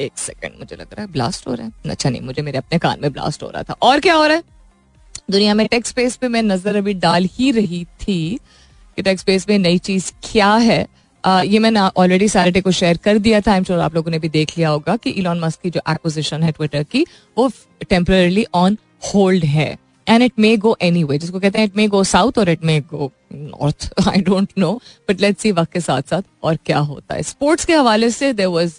एक 0.00 0.18
सेकंड 0.18 0.58
मुझे 0.58 0.76
लग 0.76 0.86
रहा 0.86 1.00
है 1.00 1.12
ब्लास्ट 1.12 1.46
हो 1.48 1.54
रहा 1.54 1.66
है। 1.66 1.90
अच्छा 1.90 2.10
नहीं, 2.10 2.20
मुझे 2.22 2.42
मेरे 2.42 2.58
अपने 2.58 2.78
कान 2.78 2.98
में 3.02 3.12
ब्लास्ट 3.12 3.42
हो 3.42 3.50
रहा 3.50 3.62
था। 3.62 3.76
और 3.82 4.00
क्या 4.00 4.14
हो 4.14 4.26
रहा 4.26 4.36
है? 4.36 4.42
दुनिया 5.30 5.54
में 5.54 5.66
टेक्स 5.66 5.88
स्पेस 5.88 6.16
पे 6.16 6.28
मैं 6.28 6.42
नज़र 6.42 6.76
अभी 6.76 6.94
डाल 6.96 7.24
ही 7.32 7.50
रही 7.52 7.84
थी 8.00 8.38
कि 8.96 9.02
टेक्स 9.02 9.22
स्पेस 9.22 9.48
में 9.48 9.58
नई 9.58 9.78
चीज़ 9.80 10.10
क्या 10.24 10.54
है। 10.54 10.80
ये 11.24 11.58
मैंने 11.58 11.80
ऑलरेडी 11.80 12.28
सैटरडे 12.28 12.60
को 12.60 12.70
शेयर 12.70 12.96
कर 12.96 13.18
दिया 13.18 13.40
था। 13.40 13.52
आई 13.52 13.58
एम 13.58 13.64
श्योर 13.64 13.80
आप 13.80 13.94
लोगों 13.94 14.10
ने 14.10 14.18
भी 14.18 14.28
देख 14.28 14.56
लिया 14.58 14.68
होगा 14.68 14.96
कि 14.96 15.10
इलॉन 15.10 15.40
मस्क 15.40 15.60
की 15.62 15.70
जो 15.70 15.80
एक्विजिशन 15.90 16.42
है 16.42 16.52
ट्विटर 16.52 16.82
की, 16.82 17.04
वो 17.38 17.50
टेम्परली 17.90 18.46
ऑन 18.54 18.78
होल्ड 19.04 19.44
है। 19.46 19.76
And 20.08 20.22
it 20.22 20.32
may 20.38 20.56
go 20.56 20.76
any 20.82 21.04
way 21.04 21.18
जिसको 21.18 21.40
कहते 21.40 21.58
हैं 21.58 21.66
इट 21.66 21.76
मे 21.76 21.86
गो 21.88 22.02
साउथ 22.04 22.38
और 22.38 22.48
it 22.48 22.64
may 22.64 22.80
go 22.90 23.10
north 23.32 23.90
I 24.08 24.20
don't 24.22 24.52
know 24.58 24.72
but 25.08 25.20
let's 25.20 25.42
see 25.42 25.52
वक्त 25.52 25.72
के 25.72 25.80
साथ 25.80 26.02
साथ 26.10 26.22
और 26.42 26.58
क्या 26.66 26.78
होता 26.78 27.14
है। 27.14 27.22
स्पोर्ट्स 27.22 27.64
के 27.64 27.74
हवाले 27.74 28.10
से 28.10 28.32
there 28.32 28.46
was 28.48 28.74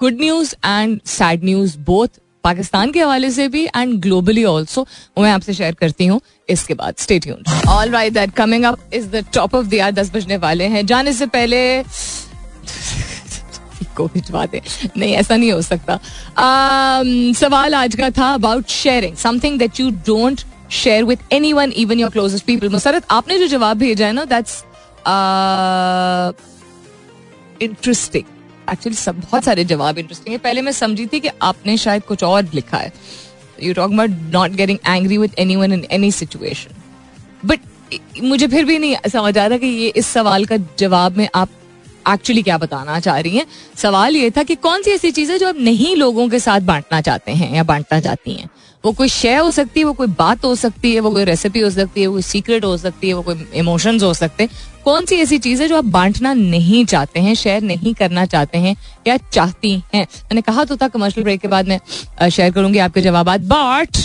good 0.00 0.20
news 0.20 0.54
and 0.66 1.00
sad 1.08 1.44
news 1.44 1.78
both 1.86 2.20
Pakistan 2.44 2.92
के 2.92 3.00
हवाले 3.00 3.30
से 3.30 3.46
भी 3.48 3.64
एंड 3.66 4.00
ग्लोबली 4.02 4.44
ऑल्सो 4.44 4.86
मैं 5.18 5.30
आपसे 5.30 5.54
शेयर 5.54 5.74
करती 5.74 6.06
हूँ। 6.06 6.20
इसके 6.48 6.74
बाद 6.74 6.94
state 6.98 7.28
all 7.68 7.90
right 7.90 8.12
that 8.12 8.30
coming 8.34 8.64
up 8.64 8.78
is 8.94 9.08
the 9.08 9.24
top 9.34 9.54
of 9.54 9.66
the 9.66 9.90
दस 9.94 10.10
बजने 10.14 10.36
वाले 10.38 10.64
हैं। 10.66 10.84
जाने 10.86 11.12
से 11.12 11.26
पहले 11.28 11.60
को 13.96 14.06
भिजवा 14.06 14.44
दे। 14.46 14.62
नहीं 14.96 15.12
ऐसा 15.14 15.36
नहीं 15.36 15.52
हो 15.52 15.62
सकता। 15.62 15.98
Um, 15.98 17.36
सवाल 17.36 17.74
आज 17.74 17.94
का 17.94 18.10
था 18.10 18.32
about 18.34 18.68
sharing 18.68 19.16
something 19.16 19.58
that 19.58 19.80
you 19.80 19.90
don't 20.06 20.40
share 20.70 21.04
with 21.04 21.18
anyone 21.52 21.72
even 21.72 22.00
your 22.00 22.10
closest 22.10 22.44
people 22.44 22.68
Musarrat 22.68 23.06
आपने 23.10 23.38
जो 23.38 23.46
जवाब 23.46 23.78
भेजा 23.78 24.06
है 24.06 24.12
ना 24.12 24.24
दैट्स 24.24 24.62
इंटरेस्टिंग 27.62 28.24
एक्चुअली 28.72 28.96
सब 28.96 29.20
बहुत 29.20 29.44
सारे 29.44 29.64
जवाब 29.64 29.98
इंटरेस्टिंग 29.98 30.32
है। 30.32 30.38
पहले 30.38 30.62
मैं 30.62 30.72
समझी 30.72 31.06
थी 31.06 31.20
कि 31.20 31.28
आपने 31.42 31.76
शायद 31.76 32.02
कुछ 32.02 32.22
और 32.24 32.50
लिखा 32.54 32.76
है। 32.76 32.92
You 33.62 33.74
talk 33.74 33.92
about 33.92 34.10
not 34.32 34.50
getting 34.50 34.78
angry 34.86 35.18
with 35.18 35.34
anyone 35.56 35.72
in 35.72 35.84
any 35.90 36.10
situation 36.12 36.76
but 37.44 37.60
मुझे 38.22 38.46
फिर 38.48 38.64
भी 38.64 38.78
नहीं 38.78 38.96
समझ 39.08 39.38
आ 39.38 39.46
रहा 39.46 39.58
कि 39.58 39.66
ये 39.66 39.88
इस 39.96 40.06
सवाल 40.06 40.44
का 40.44 40.56
जवाब 40.78 41.16
में 41.16 41.28
आप 41.34 41.48
एक्चुअली 42.08 42.42
क्या 42.42 42.58
बताना 42.58 43.00
चाह 43.00 43.18
रही 43.18 43.36
हैं? 43.36 43.46
सवाल 43.76 44.16
ये 44.16 44.30
था 44.30 44.42
कि 44.42 44.54
कौन 44.54 44.82
सी 44.82 44.90
ऐसी 44.90 45.10
चीज़ 45.10 45.32
है 45.32 45.38
जो 45.38 45.48
आप 45.48 45.56
नहीं 45.56 45.96
लोगों 45.96 46.28
के 46.28 46.38
साथ 46.38 46.60
बांटना 46.60 47.00
चाहते 47.00 47.32
हैं 47.32 47.54
या 47.54 47.62
बांटना 47.62 48.00
चाहती 48.00 48.32
हैं? 48.32 48.50
वो 48.84 48.92
कोई 48.92 49.08
शेयर 49.08 49.40
हो 49.40 49.50
सकती 49.50 49.80
है, 49.80 49.84
वो 49.86 49.92
कोई 49.92 50.06
बात 50.18 50.44
हो 50.44 50.54
सकती 50.54 50.94
है, 50.94 51.00
वो 51.00 51.10
कोई 51.10 51.24
रेसिपी 51.24 51.60
हो 51.60 51.70
सकती 51.70 52.00
है, 52.00 52.06
वो 52.06 52.12
कोई 52.12 52.22
सीक्रेट 52.22 52.64
हो 52.64 52.76
सकती 52.76 53.08
है, 53.08 53.14
वो 53.14 53.22
कोई 53.22 53.46
इमोशंस 53.54 54.02
हो 54.02 54.12
सकते 54.14 54.42
हैं। 54.42 54.50
कौन 54.84 55.04
सी 55.06 55.16
ऐसी 55.16 55.38
चीज़ 55.38 55.62
है 55.62 55.68
जो 55.68 55.76
आप 55.76 55.84
बांटना 55.96 56.32
नहीं 56.34 56.84
चाहते 56.84 57.20
हैं 57.20 57.34
शेयर 57.34 57.62
नहीं 57.62 57.92
करना 57.94 58.24
चाहते 58.26 58.58
हैं 58.58 58.74
या 59.06 59.16
चाहती 59.16 59.72
हैं? 59.94 60.02
मैंने 60.02 60.40
कहा 60.40 60.64
तो 60.64 60.76
था 60.76 60.88
कमर्शियल 60.88 61.24
ब्रेक 61.24 61.40
के 61.40 61.48
बाद 61.48 61.68
मैं 61.68 62.28
शेयर 62.30 62.52
करूँगी 62.52 62.78
आपके 62.78 63.00
जवाब 63.00 63.30
but 63.46 63.98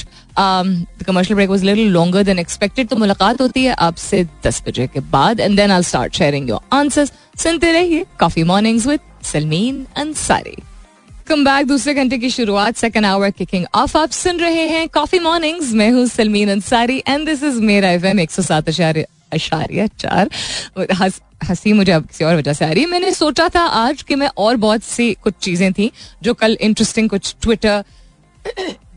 commercial 1.07 1.35
break 1.35 1.49
was 1.49 1.63
little 1.65 1.87
longer 1.87 2.23
than 2.23 2.39
expected 2.39 2.87
तो 2.87 2.95
मुलाकात 2.95 3.41
होती 3.41 3.63
है 3.63 3.73
आपसे 3.87 4.23
दस 4.45 4.63
बजे 4.67 4.87
के 4.87 4.99
बाद 5.11 5.39
and 5.39 5.57
then 5.57 5.71
I 5.71 5.83
start 5.83 6.15
sharing 6.15 6.49
your 6.49 6.75
answers 6.75 7.11
सुनते 7.43 7.71
रहिए 7.71 8.05
coffee 8.19 8.43
mornings 8.43 8.87
with 8.87 8.99
Salmeen 9.23 9.85
Ansari 9.97 10.57
come 11.27 11.43
back 11.45 11.65
दूसरे 11.67 11.93
घंटे 11.93 12.17
की 12.17 12.29
शुरुआत 12.29 12.75
सेकंड 12.75 13.05
आवर 13.05 13.29
किकिंग 13.31 13.65
ऑफ़ 13.75 13.97
आप 13.97 14.09
सुन 14.11 14.39
रहे 14.39 14.67
हैं 14.69 14.87
कॉफ़ी 14.89 15.19
मॉर्निंग्स 15.19 15.71
मैं 15.73 15.89
हूँ 15.91 16.05
Salmeen 16.07 16.49
Ansari 16.51 16.97
and 17.07 17.25
this 17.25 17.43
is 17.43 17.59
मेरा 17.61 17.89
एफ़ 17.91 18.05
एम 18.05 18.19
एक 18.19 18.31
सौ 18.31 18.41
सात 18.41 18.69
अशारिया 18.69 19.87
चार। 19.89 20.29
हँसी 21.43 21.73
मुझे 21.73 21.91
अब 21.91 22.05
किसी 22.05 22.25
और 22.25 22.35
वजह 22.35 22.53
से 22.53 22.65
आ 22.65 22.69
रही 22.69 22.83
है। 22.83 22.89
मैंने 22.89 23.11
सोचा 23.13 23.47
था 23.55 23.61
आज 23.79 24.01
कि 24.01 24.15
मैं 24.15 24.29
और 24.37 24.55
बहुत 24.57 24.83
सी 24.83 25.13
कुछ 25.23 25.33
चीज़ें 25.41 25.71
थी, 25.73 25.91
जो 26.23 26.33
कल 26.35 26.57
इंटरेस्टिंग 26.61 27.09
कुछ 27.09 27.35
ट्विटर 27.41 27.83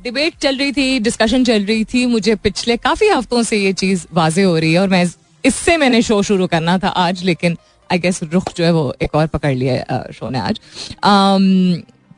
डिबेट 0.04 0.36
चल 0.42 0.56
रही 0.56 0.72
थी 0.72 0.98
डिस्कशन 1.00 1.44
चल 1.44 1.64
रही 1.64 1.84
थी। 1.84 2.06
मुझे 2.06 2.34
पिछले 2.36 2.76
काफ़ी 2.78 3.08
हफ्तों 3.08 3.42
से 3.42 3.56
ये 3.56 3.72
चीज़ 3.74 4.06
वाजे 4.12 4.42
हो 4.42 4.56
रही 4.58 4.72
है, 4.72 4.80
और 4.80 4.88
मैं 4.88 5.04
इससे 5.44 5.76
मैंने 5.76 6.02
शो 6.02 6.22
शुरू 6.22 6.46
करना 6.46 6.78
था 6.78 6.88
आज, 6.88 7.24
लेकिन 7.24 7.56
आई 7.90 7.98
गेस 7.98 8.22
रुख 8.24 8.52
जो 8.56 8.64
है 8.64 8.72
वो 8.72 8.92
एक 9.02 9.14
और 9.14 9.26
पकड़ 9.28 9.54
लिया 9.54 10.04
शो 10.14 10.30
ने 10.30 10.38
आज। 10.40 10.60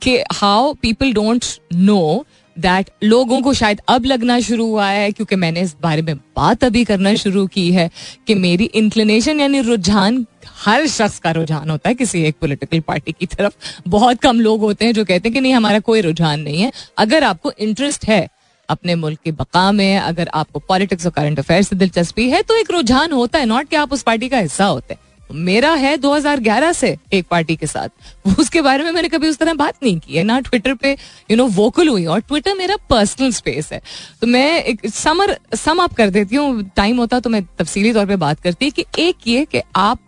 कि 0.02 0.18
how 0.32 0.72
people 0.72 1.12
don't 1.12 1.44
know 1.74 2.24
that 2.56 2.90
लोगों 3.02 3.40
को 3.42 3.52
शायद 3.54 3.80
अब 3.88 4.04
लगना 4.04 4.38
शुरू 4.40 4.66
हुआ 4.66 4.86
है, 4.86 5.10
क्योंकि 5.12 5.36
मैंने 5.36 5.60
इस 5.60 5.74
बारे 5.82 6.02
में 6.02 6.16
बात 6.16 6.64
अभी 6.64 6.84
करना 6.84 7.14
शुरू 7.14 7.46
की 7.46 7.70
है 7.72 7.90
कि 8.26 8.34
मेरी 8.34 8.64
इंक्लिनेशन 8.64 9.40
यानी 9.40 9.60
रुझान, 9.60 10.26
हर 10.56 10.86
शख्स 10.86 11.18
का 11.18 11.30
रुझान 11.30 11.70
होता 11.70 11.88
है, 11.88 11.94
किसी 11.94 12.22
एक 12.22 12.36
पॉलिटिकल 12.40 12.80
पार्टी 12.80 13.12
की 13.12 13.26
तरफ़। 13.26 13.52
बहुत 13.88 14.20
कम 14.20 14.40
लोग 14.40 14.60
होते 14.60 14.84
हैं 14.84 14.92
जो 14.92 15.04
कहते 15.04 15.28
हैं 15.28 15.34
कि 15.34 15.40
नहीं, 15.40 15.54
हमारा 15.54 15.78
कोई 15.80 16.00
रुझान 16.00 16.40
नहीं 16.40 16.62
है। 16.62 16.72
अगर 16.98 17.24
आपको 17.24 17.52
इंटरेस्ट 17.58 18.04
है 18.04 18.26
अपने 18.68 18.94
मुल्क 18.94 19.18
की 19.24 19.32
बका 19.32 19.70
में, 19.72 19.98
अगर 19.98 20.28
आपको 20.34 20.58
पॉलिटिक्स 20.58 21.06
और 21.06 21.12
करंट 21.12 21.38
अफेयर 21.38 21.62
से 21.62 21.76
दिलचस्पी 21.76 22.28
है 22.30 22.42
तो 22.42 22.54
एक 22.54 22.70
रुझान 22.70 23.12
होता 23.12 23.38
है 23.38 23.46
नॉट 23.46 23.68
कि 23.68 23.76
आप 23.76 23.92
उस 23.92 24.02
पार्टी 24.02 24.28
का 24.28 24.38
हिस्सा 24.38 24.64
होते 24.64 24.94
हैं। 24.94 25.00
मेरा 25.30 25.72
है 25.74 25.96
2011 25.98 26.72
से 26.72 26.96
एक 27.12 27.26
पार्टी 27.30 27.56
के 27.56 27.66
साथ। 27.66 28.38
उसके 28.38 28.60
बारे 28.62 28.84
में 28.84 28.90
मैंने 28.92 29.08
कभी 29.08 29.28
उस 29.28 29.38
तरह 29.38 29.54
बात 29.54 29.82
नहीं 29.82 29.98
की 29.98 30.16
है, 30.16 30.22
ना 30.24 30.38
ट्विटर 30.40 30.74
पे 30.74 30.92
यू 31.30 31.36
नो 31.36 31.46
वोकल 31.48 31.88
हुई 31.88 32.04
और 32.06 32.20
ट्विटर 32.20 32.54
मेरा 32.54 32.76
पर्सनल 32.90 33.32
स्पेस 33.32 33.72
है। 33.72 33.80
तो 34.20 34.26
मैं 34.26 34.62
एक 34.62 34.86
समर 34.88 35.36
सम 35.56 35.82
अप 35.82 35.94
कर 35.94 36.10
देती 36.10 36.36
हूँ 36.36 36.62
टाइम 36.76 36.96
होता 36.96 37.20
तो 37.20 37.30
मैं 37.30 37.44
तफसीली 37.58 37.92
तौर 37.92 38.06
पे 38.06 38.16
बात 38.18 38.40
करती 38.40 38.70
कि 38.70 38.84
एक 38.98 39.26
ये 39.26 39.44
कि 39.44 39.62
आप 39.76 39.98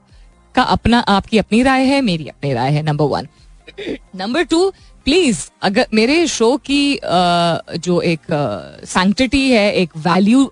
का 0.54 0.62
अपना, 0.62 0.98
आपकी 0.98 1.38
अपनी 1.38 1.62
राय 1.62 1.84
है, 1.84 2.00
मेरी 2.00 2.28
अपनी 2.28 2.52
राय 2.52 2.72
है 2.72 2.82
number 2.82 3.04
one 3.06 3.28
number 4.16 4.42
two 4.44 4.72
please 5.04 5.38
अगर 5.62 5.86
मेरे 5.94 6.26
शो 6.26 6.56
की 6.66 6.98
जो 7.78 8.00
एक 8.02 8.26
सैंक्टिटी 8.86 9.48
है, 9.50 9.72
एक 9.72 9.96
वैल्यू 9.96 10.50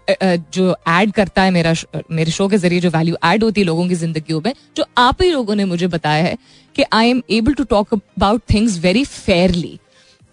जो 0.55 0.75
ऐड 0.89 1.13
करता 1.13 1.43
है 1.43 1.51
मेरा 1.51 1.75
मेरे 2.11 2.31
शो 2.33 2.49
के 2.49 2.59
ज़रिए 2.59 2.81
जो 2.81 2.91
वैल्यू 2.91 3.17
ऐड 3.25 3.45
होती 3.45 3.61
है 3.61 3.67
लोगों 3.67 3.89
की 3.89 3.95
ज़िंदगी 3.95 4.41
में, 4.45 4.53
जो 4.77 4.85
आप 4.99 5.23
ही 5.23 5.31
लोगों 5.31 5.55
ने 5.55 5.65
मुझे 5.65 5.87
बताया 5.89 6.25
है 6.25 6.37
कि 6.77 6.85
I 6.93 7.11
am 7.11 7.23
able 7.31 7.55
to 7.55 7.65
talk 7.65 7.95
about 7.95 8.43
things 8.55 8.79
very 8.81 9.05
fairly 9.05 9.79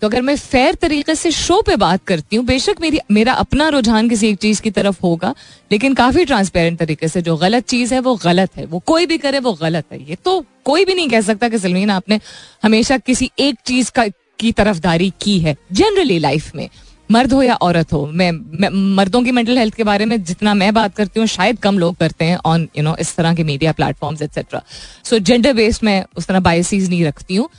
तो 0.02 0.08
अगर 0.08 0.22
मैं 0.22 0.36
फेयर 0.36 0.76
तरीके 0.76 1.16
से 1.16 1.32
शो 1.32 1.62
पे 1.62 1.76
बात 1.76 2.04
करती 2.08 2.36
हूँ 2.36 2.46
बेशक 2.46 2.82
मेरी 2.82 3.00
मेरा 3.12 3.34
अपना 3.36 3.68
रुझान 3.70 4.10
किसी 4.10 4.28
एक 4.30 4.38
चीज़ 4.38 4.62
की 4.62 4.72
तरफ़ 4.72 5.00
होगा 5.04 5.34
लेकिन 5.72 5.94
काफ़ी 5.94 6.26
ट्रांसपेरेंट 6.26 6.78
तरीके 6.80 7.08
से 7.08 7.22
जो 7.22 7.36
गलत 7.38 7.66
चीज़ 7.66 7.94
है 7.94 8.00
वो 8.00 8.16
गलत 8.16 8.58
है। 8.58 8.66
वो 8.66 8.80
कोई 8.86 9.06
भी 9.06 9.18
करे 9.18 9.40
वो 9.40 9.54
गलत 9.54 9.86
है। 9.92 10.04
ये 10.10 10.18
तो 10.26 10.44
कोई 10.66 10.86
भी 10.86 10.94
नहीं 10.94 11.10
कह 11.10 11.22
सकता 11.24 11.50
कि 11.50 11.60
सलमीन 11.60 11.90
आपने 11.92 12.20
हमेशा 12.64 12.98
किसी 13.00 13.32
एक 13.40 13.58
चीज़ 13.66 13.92
का 13.92 14.08
की 14.40 14.52
तरफदारी 14.54 15.12
की 15.22 15.40
है। 15.40 15.56
जनरली 15.72 16.20
लाइफ 16.20 16.56
में 16.56 16.70
मर्द 17.10 17.34
हो 17.34 17.42
या 17.44 17.54
औरत 17.56 17.94
हो 17.94 18.06
मैं, 18.08 18.32
मैं 18.32 18.70
मर्दों 18.96 19.22
की 19.24 19.32
मेंटल 19.32 19.58
हेल्थ 19.58 19.74
के 19.74 19.84
बारे 19.84 20.06
में 20.06 20.24
जितना 20.24 20.54
मैं 20.54 20.74
बात 20.74 20.96
करती 20.96 21.20
हूँ 21.20 21.28
शायद 21.28 21.60
कम 21.60 21.78
लोग 21.80 21.96
करते 21.98 22.26
हैं 22.26 22.38
ऑन 22.46 22.68
यू 22.78 22.84
नो 22.84 22.96
इस 23.00 23.16
तरह 23.16 23.36
के 23.36 23.44
media 23.44 23.72
platforms 23.74 24.22
etcetera 24.22 24.62
so 25.04 25.20
gender 25.20 25.54
based 25.54 25.84
मैं 25.84 26.04
उस 26.18 26.28
तरह 26.28 26.40
बायसीज 26.42 26.90
नहीं 26.90 27.06
रखती 27.06 27.36
हूँ। 27.36 27.50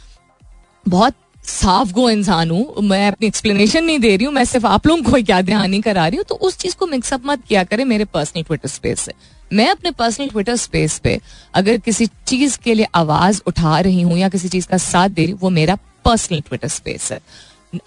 बहुत 0.87 1.15
साफ़ 1.49 1.93
गो 1.93 2.09
इंसान 2.11 2.51
हूँ 2.51 2.83
मैं 2.83 3.07
अपनी 3.09 3.27
एक्सप्लेनेशन 3.27 3.85
नहीं 3.85 3.99
दे 3.99 4.17
रही 4.17 4.25
हूँ, 4.25 4.33
मैं 4.35 4.45
सिर्फ़ 4.45 4.67
आप 4.67 4.87
लोगों 4.87 5.03
को 5.03 5.23
क्या 5.23 5.41
ध्यान 5.43 5.71
नहीं 5.71 5.81
करा 5.83 6.07
रही 6.09 6.17
हूँ 6.17 6.25
तो 6.29 6.35
उस 6.37 6.57
चीज़ 6.59 6.77
को 6.77 6.87
मिक्सअप 6.87 7.23
मत 7.27 7.45
किया 7.49 7.63
करें 7.65 7.85
मेरे 7.85 8.05
पर्सनल 8.07 8.43
ट्विटर 8.43 8.69
स्पेस 8.69 9.01
से। 9.01 9.13
मैं 9.51 9.69
अपने 9.71 9.91
पर्सनल 9.91 10.29
ट्विटर 10.29 10.57
स्पेस 10.57 10.99
पे 10.99 11.19
अगर 11.55 11.79
किसी 11.79 12.07
चीज़ 12.27 12.59
के 12.65 12.75
लिए 12.75 12.87
आवाज़ 12.95 13.41
उठा 13.47 13.79
रही 13.81 14.03
हूँ 14.03 14.19
या 14.19 14.29
किसी 14.29 14.49
चीज़ 14.49 14.67
का 14.69 14.77
साथ 14.79 15.09
दे 15.09 15.23
रही 15.23 15.33
हूँ, 15.33 15.41
वो 15.41 15.51
मेरा 15.51 15.79
पर्सनल 16.05 16.41
ट्विटर 16.41 16.69
स्पेस 16.69 17.11
है। 17.13 17.21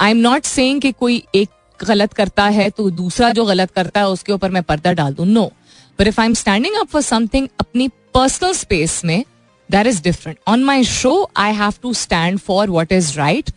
आई 0.01 0.11
एम 0.11 0.17
नॉट 0.17 0.43
सेइंग 0.45 0.81
कि 0.81 0.91
कोई 0.91 1.23
एक 1.35 1.49
गलत 1.79 2.13
करता 2.13 2.43
है 2.49 2.69
तो 2.69 2.89
दूसरा 2.91 3.29
जो 3.31 3.45
गलत 3.45 3.71
करता 3.71 3.99
है 3.99 4.07
उसके 4.09 4.33
ऊपर 4.33 4.51
मैं 4.51 4.63
पर्दा 4.63 4.93
डाल 4.93 5.13
दू 5.13 5.25
no 5.25 5.51
but 5.99 6.07
if 6.07 6.21
I 6.21 6.27
am 6.27 6.33
standing 6.33 6.75
up 6.79 6.87
for 6.87 7.01
something 7.01 7.47
अपनी 7.59 7.87
पर्सनल 8.13 8.53
स्पेस 8.53 9.01
में 9.05 9.23
that 9.71 9.87
is 9.87 10.01
different 10.03 10.37
on 10.47 10.63
my 10.63 10.83
show 10.83 11.29
I 11.37 11.53
have 11.53 11.73
to 11.81 11.93
stand 11.93 12.39
for 12.39 12.69
what 12.69 12.91
is 12.91 13.17
right 13.17 13.49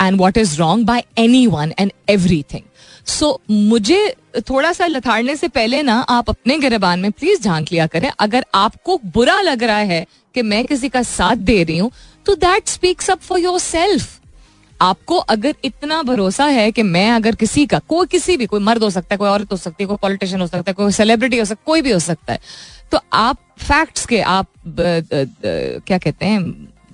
and 0.00 0.20
what 0.20 0.38
is 0.38 0.58
wrong 0.58 0.86
by 0.86 1.04
anyone 1.46 1.72
and 1.78 1.92
everything 2.54 2.62
so 3.06 3.40
मुझे 3.50 4.14
थोड़ा 4.48 4.72
सा 4.72 4.86
लथाड़ने 4.86 5.36
से 5.36 5.48
पहले 5.48 5.82
ना, 5.82 5.94
आप 6.00 6.30
अपने 6.30 6.58
गिरबान 6.58 7.00
में 7.00 7.10
प्लीज़ 7.12 7.42
झाँक 7.42 7.72
लिया 7.72 7.86
करें। 7.86 8.10
अगर 8.18 8.44
आपको 8.54 8.98
बुरा 9.06 9.40
लग 9.40 9.62
रहा 9.62 9.78
है 9.78 10.06
कि 10.34 10.42
मैं 10.42 10.64
किसी 10.64 10.88
का 10.88 11.02
साथ 11.02 11.36
दे 11.36 11.62
रही 11.64 11.78
हूँ 11.78 11.90
तो 12.26 12.34
that 12.36 12.68
speaks 12.68 13.10
up 13.10 13.20
for 13.20 13.38
yourself 13.58 14.20
आपको 14.82 15.16
अगर 15.16 15.54
इतना 15.64 16.02
भरोसा 16.02 16.44
है 16.46 16.70
कि 16.72 16.82
मैं 16.82 17.10
अगर 17.10 17.34
किसी 17.34 17.64
का, 17.66 17.78
कोई 17.78 18.06
किसी 18.06 18.36
भी, 18.36 18.46
कोई 18.46 18.60
मर्द 18.60 18.82
हो 18.82 18.90
सकता 18.90 19.14
है, 19.14 19.18
कोई 19.18 19.28
औरत 19.28 19.52
हो 19.52 19.56
सकती 19.56 19.84
है, 19.84 19.88
कोई 19.88 19.96
पॉलिटिशियन 20.02 20.40
हो 20.40 20.46
सकता 20.46 20.70
है, 20.70 20.74
कोई 20.74 20.92
सेलिब्रिटी 20.92 21.38
हो 21.38 21.44
सकता 21.44 21.60
है 21.60 21.64
कोई 21.66 21.82
भी 21.82 21.92
हो 21.92 21.98
सकता 21.98 22.32
है 22.32 22.40
तो 22.92 23.00
आप 23.12 23.38
फैक्ट्स 23.58 24.06
के, 24.06 24.20
आप 24.20 24.46
क्या 24.68 25.98
कहते 25.98 26.26
हैं, 26.26 26.40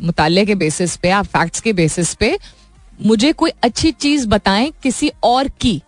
मुताले 0.02 0.44
के 0.46 0.54
बेसिस 0.54 0.96
पे, 0.96 1.10
आप 1.10 1.24
फैक्ट्स 1.26 1.60
के 1.60 1.72
बेसिस 1.72 2.14
पे 2.14 2.38
मुझे 3.00 3.32
कोई 3.32 3.50
अच्छी 3.62 3.90
चीज़ 3.92 4.26
बताएँ 4.28 4.70
किसी 4.82 5.10
और 5.22 5.48
की 5.60 5.80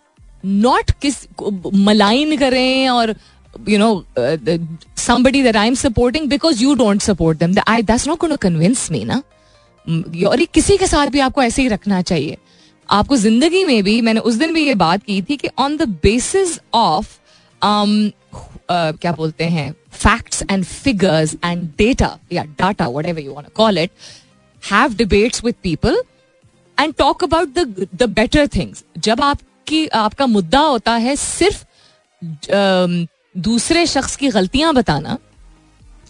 नॉट 0.45 0.91
किस 1.01 1.17
मलाइन 1.75 2.37
करें 2.37 2.89
और 2.89 3.15
you 3.69 3.77
know 3.79 4.05
somebody 4.97 5.43
that 5.43 5.55
I 5.55 5.67
am 5.67 5.75
supporting 5.75 6.27
because 6.29 6.63
you 6.63 6.73
don't 6.75 7.01
support 7.01 7.37
them 7.39 7.55
I 7.67 7.81
that's 7.81 8.07
not 8.07 8.35
convince 8.41 8.89
me 8.91 9.03
ना? 9.05 9.21
और 9.87 10.39
ये 10.39 10.45
किसी 10.53 10.77
के 10.77 10.87
साथ 10.87 11.07
भी 11.07 11.19
आपको 11.19 11.43
ऐसे 11.43 11.61
ही 11.61 11.67
रखना 11.67 12.01
चाहिए। 12.01 12.37
आपको 12.89 13.17
ज़िंदगी 13.17 13.63
में 13.65 13.83
भी, 13.83 13.99
मैंने 14.01 14.19
उस 14.19 14.35
दिन 14.35 14.53
भी 14.53 14.65
ये 14.65 14.73
बात 14.75 15.03
की 15.03 15.21
थी 15.21 15.37
कि 15.37 15.49
ऑन 15.59 15.77
द 15.77 15.87
बेसिस 16.03 16.59
ऑफ़ 16.73 17.17
क्या 17.61 19.11
बोलते 19.11 19.43
हैं 19.45 19.71
facts 19.93 20.43
and 20.51 20.63
figures 20.65 21.35
and 21.45 21.63
data 21.77 22.17
या 22.33 22.43
data 22.59 22.87
whatever 23.05 23.21
you 23.21 23.35
call 23.55 23.77
it 23.77 23.91
have 24.63 24.93
debates 24.95 25.43
with 25.45 25.55
people 25.63 26.01
and 26.77 26.93
talk 26.97 27.23
about 27.23 27.53
the 27.57 27.87
the 27.95 28.09
better 28.11 28.47
things 28.47 28.83
जब 28.97 29.21
आपकी, 29.21 29.85
आपका 29.87 30.25
मुद्दा 30.27 30.59
होता 30.59 30.95
है 30.97 31.15
सिर्फ़ 31.15 31.65
दूसरे 33.37 33.85
शख्स 33.87 34.15
की 34.15 34.29
गलतियाँ 34.29 34.73
बताना, 34.73 35.17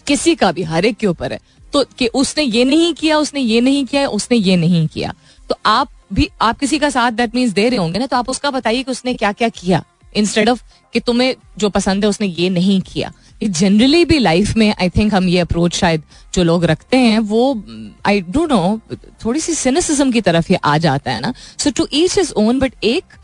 किसी 0.07 0.35
का 0.35 0.51
भी, 0.51 0.63
हर 0.63 0.85
एक 0.85 0.97
के 0.97 1.07
ऊपर 1.07 1.33
है 1.33 1.39
तो 1.73 1.83
कि 1.97 2.07
उसने 2.07 2.43
ये 2.43 2.63
नहीं 2.65 2.93
किया, 2.93 3.17
उसने 3.17 3.39
ये 3.39 3.61
नहीं 3.61 3.85
किया, 3.85 4.07
उसने 4.09 4.37
ये 4.37 4.55
नहीं 4.57 4.87
किया। 4.87 5.13
तो 5.49 5.55
आप 5.65 5.89
भी, 6.13 6.29
आप 6.41 6.59
किसी 6.59 6.79
का 6.79 6.89
साथ 6.89 7.11
दैट 7.11 7.35
मीन्स 7.35 7.51
दे 7.53 7.67
रहे 7.69 7.79
होंगे 7.79 7.99
ना 7.99 8.05
तो 8.05 8.17
आप 8.17 8.29
उसका 8.29 8.51
बताइए 8.51 8.83
कि 8.83 8.91
उसने 8.91 9.13
क्या 9.13 9.31
क्या। 9.31 9.49
किया 9.51 9.83
इंस्टेड 10.15 10.49
ऑफ़ 10.49 10.61
कि 10.93 10.99
तुम्हें 10.99 11.35
जो 11.57 11.69
पसंद 11.69 12.03
है 12.03 12.09
उसने 12.09 12.27
ये 12.29 12.49
नहीं 12.49 12.79
किया। 12.83 13.11
जनरली 13.43 14.03
भी 14.05 14.17
लाइफ 14.19 14.55
में 14.57 14.69
आई 14.71 14.89
थिंक 14.89 15.13
हम 15.13 15.27
ये 15.29 15.39
अप्रोच 15.39 15.75
शायद 15.75 16.03
जो 16.33 16.43
लोग 16.43 16.65
रखते 16.65 16.97
हैं, 16.97 17.19
वो 17.19 17.63
आई 18.05 18.21
डोंट 18.21 18.51
नो 18.51 18.79
थोड़ी 19.25 19.39
सी 19.39 19.53
सिनेसिज्म 19.53 20.11
की 20.11 20.21
तरफ़ 20.21 20.51
ये 20.51 20.59
आ 20.63 20.77
जाता 20.77 21.11
है 21.11 21.21
ना। 21.21 21.33
So 21.59 21.71
to 21.71 21.87
each 21.93 22.17
his 22.17 22.31
own 22.33 22.59
but 22.59 22.73
एक 22.83 23.17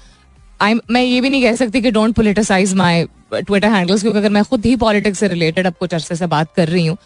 आई 0.61 0.73
मैं 0.89 1.03
ये 1.03 1.21
भी 1.21 1.29
नहीं 1.29 1.41
कह 1.43 1.55
सकती 1.55 1.81
कि 1.81 1.91
don't 1.91 2.15
politicise 2.15 2.73
my 2.73 3.03
Twitter 3.33 3.67
handles 3.67 4.01
क्योंकि 4.01 4.19
अगर 4.19 4.29
मैं 4.29 4.43
खुद 4.43 4.65
ही 4.65 4.75
पॉलिटिक्स 4.75 5.19
से 5.19 5.27
रिलेटेड 5.27 5.67
अब 5.67 5.73
कुछ 5.79 5.93
अरसे 5.93 6.15
से 6.15 6.27
बात 6.27 6.53
कर 6.55 6.67
रही 6.67 6.85
हूँ 6.85 6.97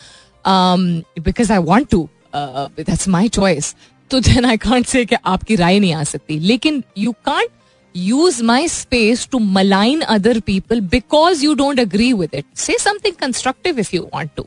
because 0.45 1.51
I 1.53 1.59
want 1.71 1.89
to 1.89 2.07
that's 2.35 3.07
my 3.07 3.29
choice 3.29 3.75
so 4.11 4.19
then 4.19 4.45
I 4.45 4.57
can't 4.59 4.87
say 4.87 5.05
आपकी 5.15 5.55
राय 5.55 5.79
नहीं 5.79 5.93
आ 5.93 6.03
सकती. 6.03 6.39
लेकिन 6.39 6.83
you 6.97 7.11
can't 7.25 7.49
use 7.95 8.41
my 8.43 8.67
space 8.67 9.27
to 9.31 9.39
malign 9.39 10.01
other 10.01 10.39
people 10.45 10.81
because 10.91 11.43
you 11.45 11.53
don't 11.55 11.79
agree 11.79 12.11
with 12.13 12.35
it 12.35 12.45
say 12.57 12.77
something 12.79 13.15
constructive 13.15 13.79
if 13.79 13.95
you 13.95 14.09
want 14.13 14.31
to 14.35 14.45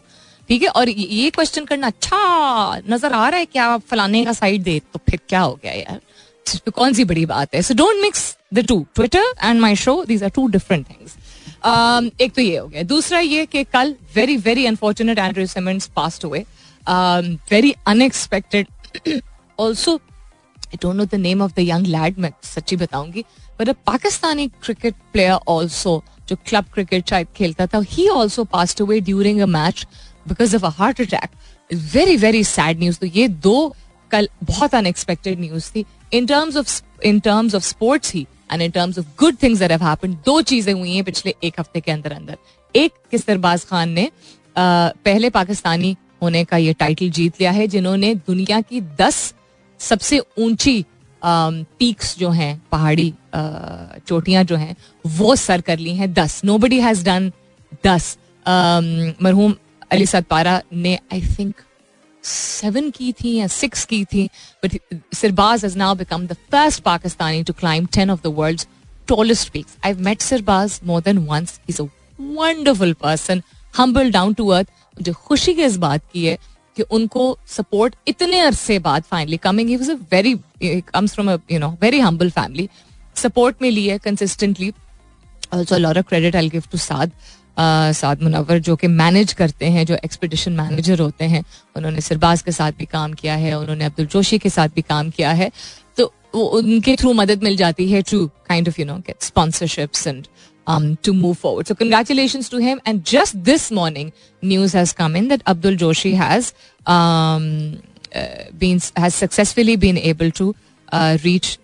ठीक 0.48 0.62
है? 0.62 0.68
और 0.68 0.88
ये 0.88 1.30
क्वेश्चन 1.30 1.64
करना 1.64 1.86
अच्छा 1.86 2.80
नज़र 2.90 3.12
आ 3.12 3.28
रहा 3.28 3.38
है 3.38 3.44
क्या 3.46 3.76
फलाने 3.90 4.24
का 4.24 4.32
साइड 4.32 4.62
दे 4.62 4.78
तो 4.92 5.00
फिर 5.10 5.20
क्या 5.28 5.40
हो 5.40 5.58
गया 5.62 5.72
यार? 5.72 6.00
कौन 6.74 6.92
सी 6.92 7.04
बड़ी 7.04 7.24
बात 7.26 7.54
है? 7.54 7.62
So 7.62 7.74
don't 7.74 8.02
mix 8.02 8.36
the 8.54 8.66
two 8.68 8.84
Twitter 8.94 9.24
and 9.42 9.60
my 9.60 9.76
show 9.76 10.04
these 10.08 10.22
are 10.24 10.30
two 10.34 10.46
different 10.48 10.86
things 10.90 11.16
एक 11.64 12.32
तो 12.36 12.42
ये 12.42 12.56
हो 12.56 12.66
गया। 12.68 12.82
दूसरा 12.82 13.18
ये 13.18 13.46
कि 13.46 13.62
कल 13.64 13.94
very 14.14 14.36
very 14.36 14.66
unfortunate 14.66 15.18
Andrew 15.18 15.46
Symonds 15.46 15.86
passed 15.96 16.24
हुए 16.24 16.44
very 17.50 17.74
unexpected 17.86 19.20
also 19.58 19.94
I 19.96 20.78
don't 20.82 20.96
know 20.96 21.04
the 21.04 21.14
name 21.14 21.42
of 21.42 21.52
the 21.56 21.68
young 21.68 21.86
lad 21.86 22.18
मैं 22.18 22.32
सच्ची 22.44 22.76
बताऊँगी 22.76 23.24
but 23.60 23.68
a 23.68 23.72
Pakistani 23.86 24.46
cricket 24.62 24.94
player 25.12 25.38
also 25.48 26.02
जो 26.28 26.36
क्लब 26.46 26.64
क्रिकेट 26.74 27.08
शायद 27.08 27.26
खेलता 27.36 27.66
था 27.66 27.80
ही 27.90 28.08
also 28.08 28.44
passed 28.52 28.82
away 28.82 29.00
during 29.00 29.40
a 29.40 29.46
match 29.46 29.86
because 30.28 30.56
of 30.56 30.64
a 30.66 30.70
heart 30.78 31.00
attack 31.00 31.74
very 31.94 32.16
very 32.16 32.44
sad 32.44 32.78
news 32.78 32.98
तो 32.98 33.06
ये 33.06 33.28
दो 33.28 33.74
कल 34.10 34.28
बहुत 34.44 34.74
अनएक्सपेक्टेड 34.74 35.40
न्यूज़ 35.40 35.70
थी. 35.74 35.84
In 36.12 36.26
terms 36.26 36.56
of 36.56 36.80
in 37.04 37.20
terms 37.20 37.54
of 37.54 37.64
sports 37.64 38.12
he 38.14 38.26
and 38.50 38.62
in 38.62 38.70
terms 38.70 38.98
of 38.98 39.06
good 39.18 39.36
things 39.42 39.58
that 39.58 39.70
have 39.70 39.84
happened 39.84 40.16
दो 40.26 40.40
चीज़ें 40.42 40.72
हुई 40.72 40.94
हैं 40.94 41.04
पिछले 41.04 41.34
एक 41.44 41.60
हफ़्ते 41.60 41.80
के 41.80 41.92
अंदर 41.92 42.12
अंदर। 42.12 42.36
एक 42.74 42.92
कि 43.10 43.18
सरबाज 43.18 43.64
खान 43.64 43.90
ने 43.90 44.10
पहले 44.56 45.30
पाकिस्तानी 45.30 45.96
होने 46.22 46.44
का 46.44 46.56
ये 46.56 46.72
टाइटल 46.74 47.10
जीत 47.10 47.40
लिया 47.40 47.50
है, 47.50 47.66
जिन्होंने 47.66 48.14
दुनिया 48.16 48.60
की 48.60 48.80
दस 49.00 49.34
सबसे 49.80 50.20
ऊँची 50.38 50.84
पीक्स 51.22 52.16
जो 52.18 52.30
हैं, 52.30 52.62
पहाड़ी 52.72 53.12
चोटियाँ 53.34 54.44
जो 54.44 54.56
हैं, 54.56 54.76
वो 55.04 55.34
सर 55.36 55.60
कर 55.60 55.78
ली 55.78 55.94
हैं 55.96 56.12
दस। 56.14 56.40
No 56.44 56.58
buddy 56.58 56.80
has 56.80 57.04
done 57.04 57.30
this 57.84 58.16
मरहूम 58.46 59.54
अली 59.92 60.06
सतपारा 60.06 60.60
ने 60.74 60.98
आई 61.12 61.20
थिंक 61.30 61.54
सेवन 62.26 62.90
की 62.90 63.12
थी 63.20 63.34
या 63.34 63.46
सिक्स 63.54 63.84
की 63.84 64.04
थी 64.04 64.28
but 64.64 64.78
Sirbaz 65.14 65.64
has 65.64 65.78
now 65.78 65.94
become 65.94 66.26
the 66.26 66.36
first 66.52 66.82
Pakistani 66.82 67.42
to 67.42 67.52
climb 67.60 67.86
ten 67.94 68.10
of 68.10 68.22
the 68.22 68.34
world's 68.36 68.66
tallest 69.06 69.52
peaks. 69.52 69.76
I've 69.82 70.00
met 70.00 70.18
Sirbaz 70.20 70.82
more 70.82 71.00
than 71.00 71.26
once. 71.26 71.60
He's 71.66 71.80
a 71.80 71.88
wonderful 72.18 72.94
person, 72.96 73.42
humble, 73.74 74.10
down 74.10 74.34
to 74.34 74.52
earth. 74.52 74.74
मुझे 74.96 75.12
खुशी 75.12 75.52
की 75.54 75.62
इस 75.62 75.76
बात 75.76 76.02
की 76.12 76.24
है 76.24 76.36
कि 76.76 76.82
उनको 76.96 77.24
सपोर्ट 77.48 77.94
इतने 78.08 78.38
अरसे 78.40 78.78
बाद 78.78 79.02
finally 79.10 79.36
coming 79.36 79.68
he 79.68 79.76
was 79.76 79.90
a 79.90 79.94
very 80.12 80.34
comes 80.92 81.14
from 81.14 81.32
a 81.32 81.36
you 81.50 81.58
know 81.58 81.68
very 81.82 81.98
humble 82.00 82.30
family 82.30 82.68
support 83.16 83.62
में 83.62 83.70
लिए 83.70 83.98
consistently 84.04 84.72
also 85.54 85.78
lot 85.78 86.00
credit 86.02 86.36
I 86.36 86.48
give 86.48 86.62
to 86.72 86.78
Saad 86.78 87.12
Saad 87.58 88.22
Munawar 88.22 88.58
जो 88.58 88.76
कि 88.76 88.86
मैनेज 88.86 89.32
करते 89.32 89.66
हैं 89.76 89.84
जो 89.86 89.94
एक्सपीडिशन 90.04 90.52
मैनेजर 90.52 91.00
होते 91.00 91.24
हैं 91.24 91.44
उन्होंने 91.76 92.00
सिरबाज 92.00 92.42
के 92.42 92.52
साथ 92.52 92.72
भी 92.78 92.84
काम 92.92 93.12
किया 93.12 93.34
है 93.34 93.54
उन्होंने 93.58 93.84
अब्दुल 93.84 94.06
जोशी 94.06 94.38
के 94.38 94.50
साथ 94.50 94.68
भी 94.74 94.82
काम 94.82 95.10
किया 95.10 95.32
है 95.32 95.50
तो 95.96 96.12
उनके 96.34 96.96
थ्रू 96.96 97.12
मदद 97.12 97.42
मिल 97.42 97.56
जाती 97.56 97.90
है 97.90 98.02
to 98.10 98.26
kind 98.48 98.68
of 98.68 98.80
you 98.80 98.86
know 98.86 98.96
get 99.06 99.22
sponsorships 99.22 100.06
and 100.06 100.26
um, 100.66 100.96
to 101.02 101.12
move 101.12 101.38
forward. 101.38 101.66
So 101.66 101.74
congratulations 101.74 102.48
to 102.50 102.58
him. 102.58 102.80
And 102.84 103.04
just 103.04 103.42
this 103.44 103.70
morning, 103.70 104.12
news 104.42 104.72
has 104.72 104.92
come 104.92 105.16
in 105.16 105.28
that 105.28 105.42
Abdul 105.46 105.76
Joshi 105.76 106.14
has 106.14 106.54
um, 106.86 107.80
uh, 108.14 108.50
been 108.56 108.80
has 108.96 109.14
successfully 109.14 109.76
been 109.76 109.98
able 109.98 110.30
to 110.32 110.54
uh, 110.92 111.18
reach 111.24 111.58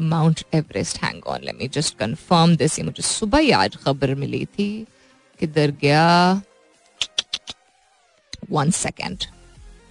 mount 0.00 0.42
Everest 0.54 1.02
hang 1.02 1.26
on 1.26 1.42
let 1.44 1.56
me 1.58 1.68
just 1.68 1.96
confirm 1.98 2.56
this 2.56 2.78
ये 2.78 2.84
मुझे 2.84 3.02
सुबह 3.02 3.38
ही 3.38 3.50
आज 3.50 3.76
खबर 3.76 4.14
मिली 4.14 4.44
थी 4.44 4.68
किधर 5.40 5.70
गया? 5.80 6.42
वन 8.50 8.70
सेकेंड 8.70 9.24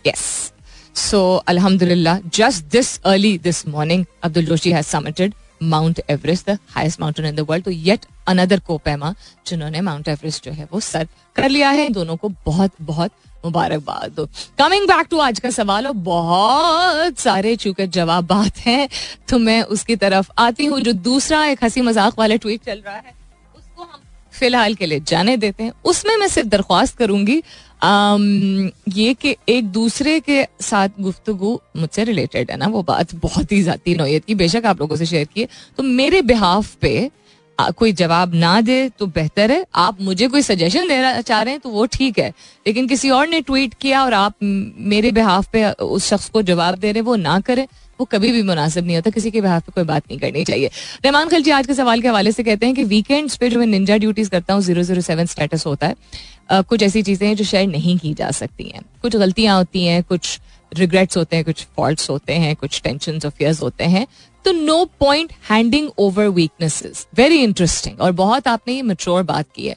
यस 0.07 0.51
सो 0.95 1.19
अल्हम्दुलिल्लाह 1.47 2.19
just 2.33 2.65
this 2.65 2.99
early 3.05 3.37
this 3.37 3.67
morning 3.67 4.05
Abdul 4.23 4.45
Joshi 4.45 4.71
has 4.71 4.85
submitted 4.85 5.33
mount 5.63 6.01
Everest 6.09 6.49
the 6.49 6.57
highest 6.69 6.99
mountain 7.01 7.25
in 7.25 7.35
the 7.35 7.39
world 7.39 7.65
तो 7.65 7.71
येट 7.71 8.05
अनदर 8.27 8.59
कोपैमा 8.59 9.13
जिन्होंने 9.47 9.81
माउंट 9.81 10.07
एवरेस्ट 10.07 10.45
जो 10.45 10.51
है, 10.51 10.67
वो 10.73 10.79
सर 10.79 11.07
कर 11.35 11.49
लिया 11.49 11.69
है। 11.69 11.87
दोनों 11.89 12.15
को 12.17 12.29
बहुत 12.45 12.71
बहुत 12.81 13.11
मुबारकबाद। 13.45 14.11
दो 14.11 14.25
कमिंग 14.59 14.87
बैक 14.87 15.07
टू 15.07 15.19
आज 15.21 15.39
का 15.39 15.49
सवाल 15.51 15.87
और 15.87 15.93
बहुत 16.05 17.19
सारे 17.19 17.55
चूँकि 17.57 17.87
जवाब 17.89 18.27
बात 18.27 18.57
हैं 18.59 18.87
तो 19.29 19.39
मैं 19.39 19.61
उसकी 19.69 19.95
तरफ़ 19.97 20.31
आती 20.39 20.65
हूँ 20.65 20.79
जो 20.81 20.93
दूसरा 21.03 21.45
एक 21.47 21.63
हँसी 21.63 21.81
मज़ाक 21.83 22.19
वाला 22.19 22.35
ट्वीट 22.37 22.63
चल 22.65 22.81
रहा 22.85 22.95
है 22.95 23.13
उसको 23.55 23.83
हम 23.83 24.01
फ़िलहाल 24.33 24.73
के 24.75 24.85
लिए 24.85 24.99
जाने 25.07 25.37
देते 25.37 25.63
हैं। 25.63 25.71
उसमें 25.85 26.15
मैं 26.17 26.27
सिर्फ़ 26.27 26.49
दरख्वास्त 26.49 26.97
करूँगी 26.97 27.41
आम, 27.83 28.71
ये 28.89 29.13
कि 29.13 29.35
एक 29.49 29.65
दूसरे 29.67 30.19
के 30.19 30.45
साथ 30.61 30.89
गुफ्तगु 30.99 31.59
मुझसे 31.77 32.03
रिलेटेड 32.03 32.51
है 32.51 32.57
ना 32.57 32.67
वो 32.67 32.81
बात 32.83 33.13
बहुत 33.15 33.51
ही 33.51 33.61
जाती 33.63 33.95
नोयत 33.95 34.25
की 34.25 34.35
बेशक 34.35 34.65
आप 34.65 34.81
लोगों 34.81 34.95
से 34.95 35.05
शेयर 35.05 35.27
किए। 35.33 35.47
तो 35.77 35.83
मेरे 35.83 36.21
बिहाफ 36.23 36.73
पे 36.75 37.09
कोई 37.59 37.91
जवाब 37.93 38.33
ना 38.35 38.59
दे 38.61 38.77
तो 38.99 39.05
बेहतर 39.07 39.51
है। 39.51 39.65
आप 39.75 40.01
मुझे 40.01 40.27
कोई 40.27 40.41
सजेशन 40.41 40.87
देना 40.87 41.21
चाह 41.21 41.41
रहे 41.41 41.53
हैं 41.53 41.59
तो 41.59 41.69
वो 41.69 41.85
ठीक 41.87 42.19
है। 42.19 42.29
लेकिन 42.65 42.87
किसी 42.87 43.09
और 43.09 43.27
ने 43.27 43.41
ट्वीट 43.41 43.73
किया 43.73 44.03
और 44.03 44.13
आप 44.13 44.33
मेरे 44.43 45.11
बिहाफ 45.11 45.49
पे 45.53 45.69
उस 45.71 46.07
शख्स 46.07 46.29
को 46.29 46.41
जवाब 46.43 46.75
दे 46.75 46.91
रहे 46.91 47.01
वो 47.01 47.15
ना 47.15 47.39
करें। 47.39 47.67
वो 47.99 48.05
कभी 48.05 48.31
भी 48.31 48.41
मुनासिब 48.43 48.85
नहीं 48.85 48.95
होता। 48.95 49.09
किसी 49.09 49.31
के 49.31 49.41
बिहाफ 49.41 49.63
पे 49.63 49.71
कोई 49.71 49.83
बात 49.83 50.03
नहीं 50.09 50.19
करनी 50.19 50.43
चाहिए। 50.43 50.69
रहमान 51.05 51.29
खलजी 51.29 51.51
आज 51.51 51.67
के 51.67 51.73
सवाल 51.73 52.01
के 52.01 52.07
हवाले 52.07 52.31
से 52.31 52.43
कहते 52.43 52.65
हैं 52.65 52.75
कि 52.75 52.83
वीकेंड्स 52.83 53.35
पे 53.35 53.49
जो 53.49 53.59
मैं 53.59 53.67
निंजा 53.67 53.97
ड्यूटीज़ 53.97 54.29
करता 54.29 54.53
हूँ 54.53 54.61
ज़ीरो 54.61 54.83
ज़ीरो 54.83 55.01
सेवन 55.01 55.25
स्टेटस 55.25 55.65
होता 55.65 55.87
है। 55.87 56.61
कुछ 56.63 56.83
ऐसी 56.83 57.01
चीज़ें 57.03 57.27
हैं 57.27 57.35
जो 57.35 57.43
शेयर 57.43 57.67
नहीं 57.67 57.97
की 57.97 58.13
जा 58.13 58.31
सकती 58.33 58.63
हैं। 58.65 58.81
कुछ 59.01 59.15
गलतियाँ 59.15 59.57
होती 59.57 59.85
हैं, 59.85 60.03
कुछ 60.03 60.39
रिग्रेट्स 60.75 61.17
होते 61.17 61.35
हैं, 61.35 61.45
कुछ 61.45 61.65
फॉल्ट 61.77 62.09
होते 62.09 62.33
हैं, 62.35 62.55
कुछ 62.55 62.81
टेंशन 62.81 63.19
और 63.25 63.53
होते 63.61 63.83
हैं 63.85 64.07
तो 64.45 64.51
no 64.53 64.83
point 64.99 65.31
handing 65.49 65.89
over 65.97 66.27
weaknesses 66.29 67.05
very 67.17 67.37
interesting 67.43 68.01
और 68.01 68.11
बहुत 68.13 68.47
आपने 68.47 68.73
ये 68.73 68.81
मच्योर 68.83 69.23
बात 69.25 69.45
की 69.55 69.67
है 69.67 69.75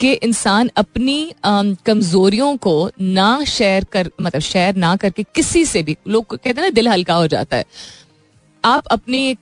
कि 0.00 0.12
इंसान 0.14 0.70
अपनी 0.76 1.32
कमजोरियों 1.86 2.56
को 2.58 2.90
ना 3.00 3.44
शेयर 3.46 3.84
कर 3.92 4.10
मतलब 4.20 4.40
शेयर 4.42 4.76
ना 4.76 4.94
करके 4.96 5.22
किसी 5.34 5.64
से 5.64 5.82
भी, 5.82 5.96
लोग 6.08 6.26
कहते 6.26 6.48
हैं 6.50 6.62
ना, 6.62 6.70
दिल 6.70 6.88
हल्का 6.88 7.14
हो 7.14 7.26
जाता 7.26 7.56
है। 7.56 7.64
आप 8.64 8.86
अपनी 8.88 9.26
एक 9.28 9.38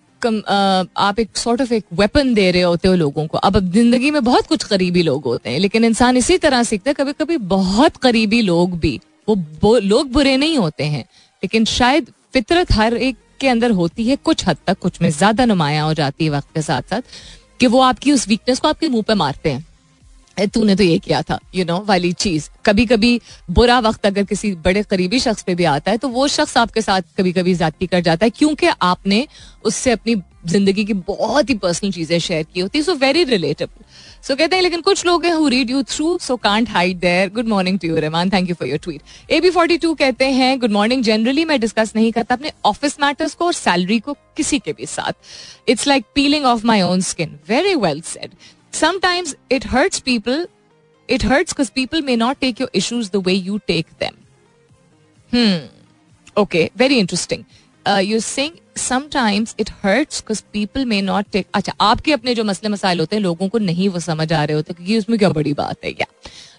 आप 0.97 1.19
एक 1.19 1.37
सॉर्ट 1.37 1.61
ऑफ़ 1.61 1.73
एक 1.75 1.85
वेपन 1.95 2.33
दे 2.35 2.51
रहे 2.51 2.63
होते 2.63 2.89
हो 2.89 2.95
लोगों 2.95 3.27
को। 3.27 3.39
अब 3.39 3.59
ज़िंदगी 3.73 4.11
में 4.11 4.23
बहुत 4.25 4.47
कुछ 4.47 4.65
करीबी 4.65 5.03
लोग 5.03 5.25
होते 5.25 5.51
हैं, 5.51 5.59
लेकिन 5.59 5.85
इंसान 5.85 6.17
इसी 6.17 6.39
तरह 6.39 6.63
सीखता 6.65 6.91
है 6.91 6.95
कभी 6.95 7.13
कभी 7.15 7.37
बहुत 7.49 7.97
करीबी 7.99 8.43
लोग 8.43 8.79
भी। 8.79 9.01
वो 9.29 9.79
लोग 9.79 10.11
बुरे 10.13 10.37
नहीं 10.37 10.57
होते 10.59 10.85
हैं 10.85 11.05
लेकिन 11.43 11.65
शायद 11.65 12.13
फितरत 12.33 12.73
हर 12.73 12.95
एक 12.95 13.17
के 13.41 13.49
अंदर 13.49 13.71
होती 13.71 14.05
है 14.09 14.17
कुछ 14.17 14.47
हद 14.49 14.57
तक 14.67 14.79
कुछ 14.79 15.01
में 15.03 15.11
ज़्यादा 15.11 15.45
नुमाया 15.45 15.83
हो 15.83 15.95
जाती 15.95 16.25
है 16.25 16.31
वक्त 16.31 16.49
के 16.55 16.63
साथ 16.63 16.83
साथ 16.83 17.03
कि 17.61 17.67
वो 17.67 17.81
आपकी 17.81 18.13
उस 18.13 18.29
वीकनेस 18.29 18.61
को 18.61 18.69
आपके 18.69 18.89
मुँह 18.89 19.03
पे 19.03 19.15
मारते 19.15 19.51
हैं। 19.51 20.49
तूने 20.49 20.75
तो 20.77 20.83
ये 20.83 20.99
किया 20.99 21.21
था 21.23 21.39
यू 21.55 21.61
you 21.61 21.71
नो 21.71 21.77
know, 21.77 21.89
वाली 21.89 22.13
चीज़। 22.13 22.49
कभी 22.67 22.87
कभी 22.87 23.21
बुरा 23.51 23.79
वक्त 23.79 24.07
अगर 24.07 24.25
किसी 24.25 24.53
बड़े 24.65 24.83
करीबी 24.83 25.19
शख्स 25.19 25.43
पे 25.43 25.55
भी 25.55 25.65
आता 25.65 25.91
है 25.91 25.99
तो 25.99 26.09
वो 26.09 26.29
शख्स 26.29 26.57
आपके 26.57 26.83
साथ 26.83 27.03
कभी 27.19 27.33
कभी 27.33 27.55
जाती 27.55 27.87
कर 27.87 28.01
जाता 28.01 28.27
है 28.27 28.31
क्योंकि 28.31 28.67
आपने 28.83 29.27
उससे 29.65 29.91
अपनी 29.91 30.15
ज़िंदगी 30.49 30.85
की 30.85 30.95
बहुत 31.09 31.51
ही 31.51 31.55
पर्सनल 31.55 31.93
चीज़ें 31.93 32.19
शेयर 32.19 32.47
की 32.55 32.61
होती 32.61 32.83
सो 32.83 32.95
वेरी 32.95 33.25
रिलेटेबल 33.25 33.85
सो 34.29 34.37
कहते 34.37 34.57
हैं 34.57 34.63
लेकिन 34.63 34.81
कुछ 34.81 35.05
लोग 35.07 35.25
हैं 35.25 35.33
who 35.33 35.49
read 35.49 35.71
you 35.71 35.83
through 35.83 36.17
so 36.23 36.37
can't 36.37 36.71
hide 36.71 36.99
their 37.01 37.29
good 37.35 37.49
morning 37.49 37.79
to 37.79 37.89
you 37.89 37.97
Rahman 37.97 38.31
thank 38.31 38.49
you 38.49 38.55
for 38.55 38.69
your 38.69 38.79
tweet 38.79 39.31
A 39.31 39.41
B 39.41 39.51
forty 39.51 39.79
two 39.79 39.95
कहते 39.95 40.31
हैं 40.31 40.59
गुड 40.61 40.73
मॉर्निंग 40.73 41.03
जनरली 41.05 41.45
मैं 41.45 41.61
डिस्कस 41.61 41.93
नहीं 41.97 42.13
करता 42.13 42.35
अपने 42.35 42.53
ऑफ़िस 42.65 43.01
मैटर्स 43.01 43.35
को 43.35 43.47
और 43.47 43.53
सैलरी 43.53 43.99
को 43.99 44.17
किसी 44.37 44.59
के 44.59 44.73
भी 44.73 44.87
साथ. 44.87 45.13
It's 45.69 45.87
like 45.87 46.05
peeling 46.15 46.45
off 46.45 46.67
my 46.67 46.83
own 46.83 47.01
skin 47.01 47.39
very 47.49 47.75
well 47.75 48.01
said 48.01 48.35
sometimes 48.73 49.35
it 49.51 49.65
hurts 49.65 50.01
people. 50.01 50.47
It 51.09 51.23
hurts 51.23 51.53
because 51.53 51.71
people 51.71 52.03
may 52.03 52.17
not 52.17 52.41
take 52.41 52.59
your 52.59 52.69
issues 52.73 53.11
the 53.11 53.21
way 53.21 53.35
you 53.35 53.59
take 53.61 53.99
them. 53.99 54.17
Hmm. 55.33 55.67
Okay, 56.37 56.71
very 56.75 56.99
Uh, 57.87 58.01
you're 58.11 58.51
sometimes 58.77 59.55
it 59.61 59.71
hurts 59.71 60.21
because 60.21 60.43
people 60.53 60.85
may 60.85 61.03
not 61.03 61.27
take 61.33 61.47
अच्छा 61.55 61.73
आपके 61.81 62.13
अपने 62.13 62.35
जो 62.35 62.45
मसले 62.45 62.69
मसाइल 62.69 63.01
होते 63.01 63.17
हैं 63.17 63.23
लोगों 63.23 63.49
को 63.49 63.59
नहीं 63.59 63.89
वो 63.89 64.01
समझ 64.01 64.33
आ 64.33 64.45
रहे 64.45 64.57
होते 64.57 64.73
क्योंकि 64.73 64.99
उसमें 64.99 65.19
क्या 65.19 65.29
बड़ी 65.29 65.53
बात 65.53 65.85
है 65.85 65.93
क्या 65.93 66.07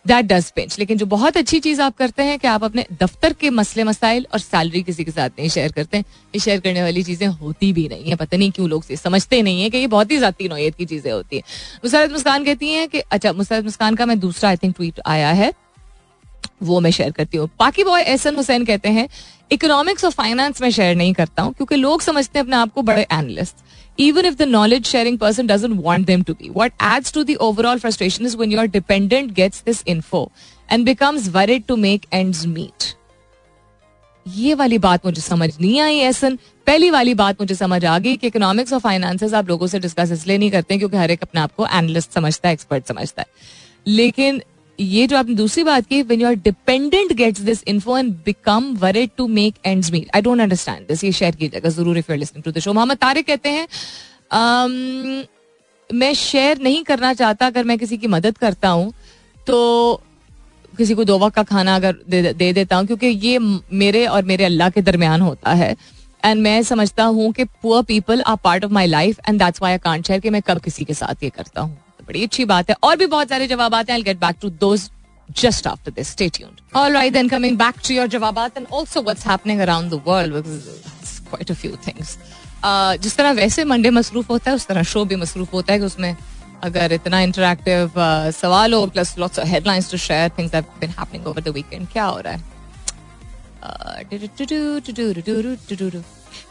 दैट 0.07 0.25
डज 0.25 0.51
पिंच 0.51 0.79
लेकिन 0.79 0.97
जो 0.97 1.05
बहुत 1.05 1.37
अच्छी 1.37 1.59
चीज़ 1.59 1.81
आप 1.81 1.97
करते 1.97 2.23
हैं 2.23 2.39
कि 2.39 2.47
आप 2.47 2.63
अपने 2.63 2.85
दफ्तर 3.01 3.33
के 3.33 3.49
मसले 3.49 3.83
मसाइल 3.83 4.27
और 4.33 4.39
सैलरी 4.39 4.83
किसी 4.83 5.03
के 5.03 5.11
साथ 5.11 5.29
नहीं 5.29 5.49
शेयर 5.49 5.71
करते 5.71 5.97
हैं 5.97 6.05
ये 6.35 6.39
शेयर 6.39 6.59
करने 6.59 6.83
वाली 6.83 7.03
चीज़ें 7.03 7.27
होती 7.27 7.73
भी 7.73 7.87
नहीं 7.87 8.09
है 8.09 8.15
पता 8.15 8.37
नहीं 8.37 8.51
क्यों 8.51 8.69
लोग 8.69 8.83
से 8.83 8.95
समझते 8.95 9.41
नहीं 9.41 9.63
है 9.63 9.69
कि 9.69 9.77
ये 9.77 9.87
बहुत 9.87 10.11
ही 10.11 10.17
ज़्यादा 10.17 10.47
नोयत 10.47 10.75
की 10.75 10.85
चीज़ें 10.85 11.11
होती 11.11 11.35
है। 11.35 11.43
मुसरत 11.85 12.11
मुस्कान 12.11 12.45
कहती 12.45 12.71
हैं 12.71 12.87
कि 12.87 12.99
अच्छा 12.99 13.33
मुसरत 13.33 13.63
मुस्कान 13.63 13.95
का 13.95 14.05
मैं 14.05 14.19
दूसरा 14.19 14.49
आई 14.49 14.57
थिंक 14.57 14.75
ट्वीट 14.75 14.99
आया 15.05 15.31
है 15.31 15.53
वो 16.63 16.79
मैं 16.79 16.91
शेयर 16.91 17.11
करती 17.11 17.37
हूँ 17.37 17.49
पाकि 17.59 17.83
बॉय 17.83 18.01
एहसन 18.01 18.35
हुसैन 18.35 18.65
कहते 18.65 18.89
हैं 18.89 19.07
इकोनॉमिक्स 19.51 20.05
और 20.05 20.11
फाइनेंस 20.11 20.61
में 20.61 20.69
शेयर 20.69 20.95
नहीं 20.95 21.13
करता 21.13 21.43
हूँ, 21.43 21.53
क्योंकि 21.53 21.75
लोग 21.75 22.01
समझते 22.01 22.39
हैं 22.39 22.45
अपने 22.45 22.55
आप 22.55 22.73
को 22.73 22.81
बड़े 22.81 23.05
analyst 23.11 23.55
even 23.97 24.25
if 24.25 24.37
the 24.37 24.45
knowledge 24.45 24.87
sharing 24.87 25.17
person 25.19 25.45
doesn't 25.45 25.77
want 25.77 26.07
them 26.07 26.23
to 26.23 26.33
be. 26.33 26.49
What 26.49 26.71
adds 26.79 27.11
to 27.11 27.23
the 27.23 27.37
overall 27.37 27.77
frustration 27.77 28.25
is 28.25 28.35
when 28.35 28.49
your 28.49 28.67
dependent 28.67 29.35
gets 29.35 29.61
this 29.61 29.83
info 29.85 30.31
and 30.69 30.83
becomes 30.83 31.29
worried 31.29 31.67
to 31.67 31.77
make 31.77 32.07
ends 32.11 32.45
meet. 32.47 32.95
ये 34.25 34.53
वाली 34.53 34.77
बात 34.77 35.05
मुझे 35.05 35.21
समझ 35.21 35.49
नहीं 35.59 35.79
आई 35.81 35.97
ऐसन 35.99 36.35
पहली 36.67 36.89
वाली 36.89 37.13
बात 37.13 37.41
मुझे 37.41 37.55
समझ 37.55 37.83
आ 37.85 37.97
गई 37.99 38.15
कि 38.17 38.27
इकोनॉमिक्स 38.27 38.73
और 38.73 38.79
फाइनेंसेस 38.79 39.33
आप 39.33 39.49
लोगों 39.49 39.67
से 39.67 39.79
डिस्कस 39.79 40.11
इसलिए 40.11 40.37
नहीं 40.37 40.51
करते 40.51 40.77
क्योंकि 40.77 40.97
हर 40.97 41.11
एक 41.11 41.21
अपने 41.23 41.41
आप 41.41 41.53
को 41.57 41.65
एनालिस्ट 41.65 42.13
समझता 42.13 42.47
है 42.47 42.53
एक्सपर्ट 42.53 42.87
समझता 42.87 43.21
है 43.21 43.27
लेकिन 43.87 44.41
ये 44.79 45.05
जो 45.07 45.17
आपने 45.17 45.35
दूसरी 45.35 45.63
बात 45.63 45.85
की 45.87 46.01
when 46.03 46.21
your 46.21 46.35
dependent 46.43 47.13
gets 47.13 47.41
this 47.41 47.63
info 47.67 47.97
and 47.97 48.13
become 48.25 48.73
worried 48.77 49.09
to 49.17 49.27
make 49.29 49.55
ends 49.65 49.91
meet 49.91 50.09
I 50.15 50.21
don't 50.21 50.41
understand 50.41 50.87
this 50.87 51.03
ये 51.03 51.11
शेयर 51.11 51.35
कीजिएगा 51.35 51.69
ज़रूर 51.71 51.97
if 51.97 52.11
you 52.11 52.41
to 52.41 52.51
the 52.51 52.59
show 52.59 52.73
Mohammad 52.73 52.97
Tariq 52.97 53.27
कहते 53.27 53.49
हैं 53.49 53.67
um, 53.67 55.27
मैं 55.89 56.13
शेयर 56.15 56.61
नहीं 56.61 56.83
करना 56.83 57.13
चाहता 57.13 57.47
अगर 57.47 57.63
मैं 57.63 57.77
किसी 57.79 57.97
की 57.97 58.07
मदद 58.07 58.37
करता 58.37 58.69
हूँ 58.69 58.93
तो 59.47 60.01
किसी 60.77 60.93
को 60.95 61.03
दो 61.03 61.17
वक्त 61.19 61.35
का 61.35 61.43
खाना 61.43 61.75
अगर 61.75 61.95
दे, 62.09 62.33
दे 62.33 62.51
देता 62.53 62.75
हूँ 62.75 62.85
क्योंकि 62.87 63.07
ये 63.07 63.39
मेरे 63.73 64.05
और 64.07 64.23
मेरे 64.25 64.45
अल्लाह 64.45 64.69
के 64.69 64.81
दरमियान 64.81 65.21
होता 65.21 65.53
है। 65.53 65.75
एंड 66.23 66.41
मैं 66.41 66.61
समझता 66.63 67.03
हूँ 67.05 67.31
कि 67.33 67.43
poor 67.43 67.83
people 67.83 68.21
are 68.21 68.35
part 68.43 68.65
of 68.65 68.71
my 68.73 68.87
life 68.87 69.19
and 69.29 69.39
that's 69.39 69.61
why 69.61 69.71
I 69.71 69.77
can't 69.77 70.07
share 70.07 70.19
कि 70.19 70.29
मैं 70.29 70.41
कब 70.47 70.59
किसी 70.61 70.85
के 70.85 70.93
साथ 70.93 71.23
ये 71.23 71.29
करता 71.29 71.61
हूँ। 71.61 71.77
बड़ी 72.13 72.23
अच्छी 72.23 72.45
बात 72.45 72.69
है 72.69 72.75
और 72.83 72.95
भी 72.97 73.05
बहुत 73.13 73.29
सारे 73.29 73.47
जवाब 73.47 73.75
आते 73.75 73.93
हैं 73.93 74.03
get 74.03 74.19
back 74.19 74.37
to 74.41 74.49
those 74.65 74.89
just 75.29 75.67
after 75.67 75.91
this. 75.91 76.09
Stay 76.09 76.29
tuned. 76.29 76.61
All 76.73 76.91
right, 76.91 77.11
then 77.11 77.29
coming 77.29 77.55
back 77.55 77.77
to 77.83 77.93
your 77.93 78.07
jawabat 78.07 78.57
and 78.57 78.67
also 78.69 79.01
what's 79.01 79.23
happening 79.23 79.61
around 79.61 79.89
the 79.89 79.99
world 79.99 80.33
because 80.33 80.67
it's 80.95 81.19
quite 81.29 81.49
a 81.49 81.55
few 81.55 81.77
things. 81.85 82.17
Uh, 82.63 82.97
जिस 82.97 83.15
तरह 83.17 83.31
वैसे 83.33 83.63
Monday 83.65 83.89
मसरूफ 83.89 84.29
होता 84.29 84.49
है 84.51 84.55
उस 84.55 84.67
तरह 84.67 84.83
show 84.91 85.03
भी 85.05 85.15
मसरूफ 85.15 85.53
होता 85.53 85.73
है 85.73 85.79
कि 85.79 85.85
उसमें 85.85 86.15
अगर 86.63 86.93
इतना 86.93 87.19
इंटरेक्टिव 87.21 87.87
uh, 87.87 88.31
सवाल 88.35 88.73
हो 88.73 88.85
plus 88.87 89.17
lots 89.19 89.39
of 89.39 89.47
headlines 89.47 89.91
to 89.91 89.97
share 90.07 90.29
things 90.37 90.51
that 90.51 90.65
been 90.81 90.89
happening 90.99 91.27
over 91.27 91.41
the 91.41 91.55
weekend 91.55 91.87
क्या 91.93 92.05
हो 92.05 92.19
रहा 92.19 92.33
है 92.33 92.52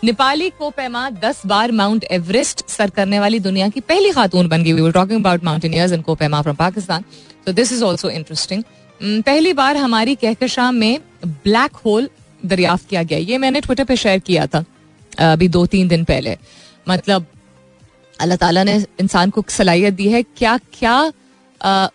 नेपाली 0.05 0.48
को 0.51 0.70
पैमा 0.70 1.09
दस 1.22 1.42
बार 1.46 1.72
माउंट 1.72 2.05
एवरेस्ट 2.11 2.68
सर 2.68 2.90
करने 2.90 3.20
वाली 3.20 3.40
दुनिया 3.40 3.68
की 3.68 3.81
पहली 3.83 4.11
खातून 4.12 4.48
बन 4.48 4.62
गई 4.64 4.90
talking 4.92 5.20
about 5.20 5.44
mountaineers 5.44 5.92
from 5.92 6.57
Pakistan 6.57 7.05
तो 7.46 7.53
दिस 7.53 7.72
इज़ 7.72 7.85
ऑल्सो 7.85 8.11
इंटरेस्टिंग 8.11 8.62
पहली 9.01 9.53
बार 9.53 9.77
हमारी 9.77 10.14
कहकशां 10.14 10.72
में 10.72 10.98
ब्लैक 11.27 11.77
होल 11.77 12.09
दरियाफ्त 12.44 12.88
किया 12.88 13.03
गया 13.03 13.18
ये 13.18 13.38
मैंने 13.38 13.61
ट्विटर 13.61 13.85
पे 13.85 13.96
शेयर 13.96 14.18
किया 14.20 14.46
था 14.46 14.64
अभी 15.12 15.48
दो 15.48 15.64
तीन 15.66 15.88
दिन 15.88 16.05
पहले 16.05 16.37
मतलब 16.88 17.27
अल्लाह 18.14 18.37
ताला 18.37 18.64
ने 18.64 18.75
इंसान 19.01 19.31
को 19.31 19.44
सलाहियत 19.48 19.94
दी 19.94 20.09
है 20.09 20.22
क्या 20.22 20.57
क्या 20.72 20.96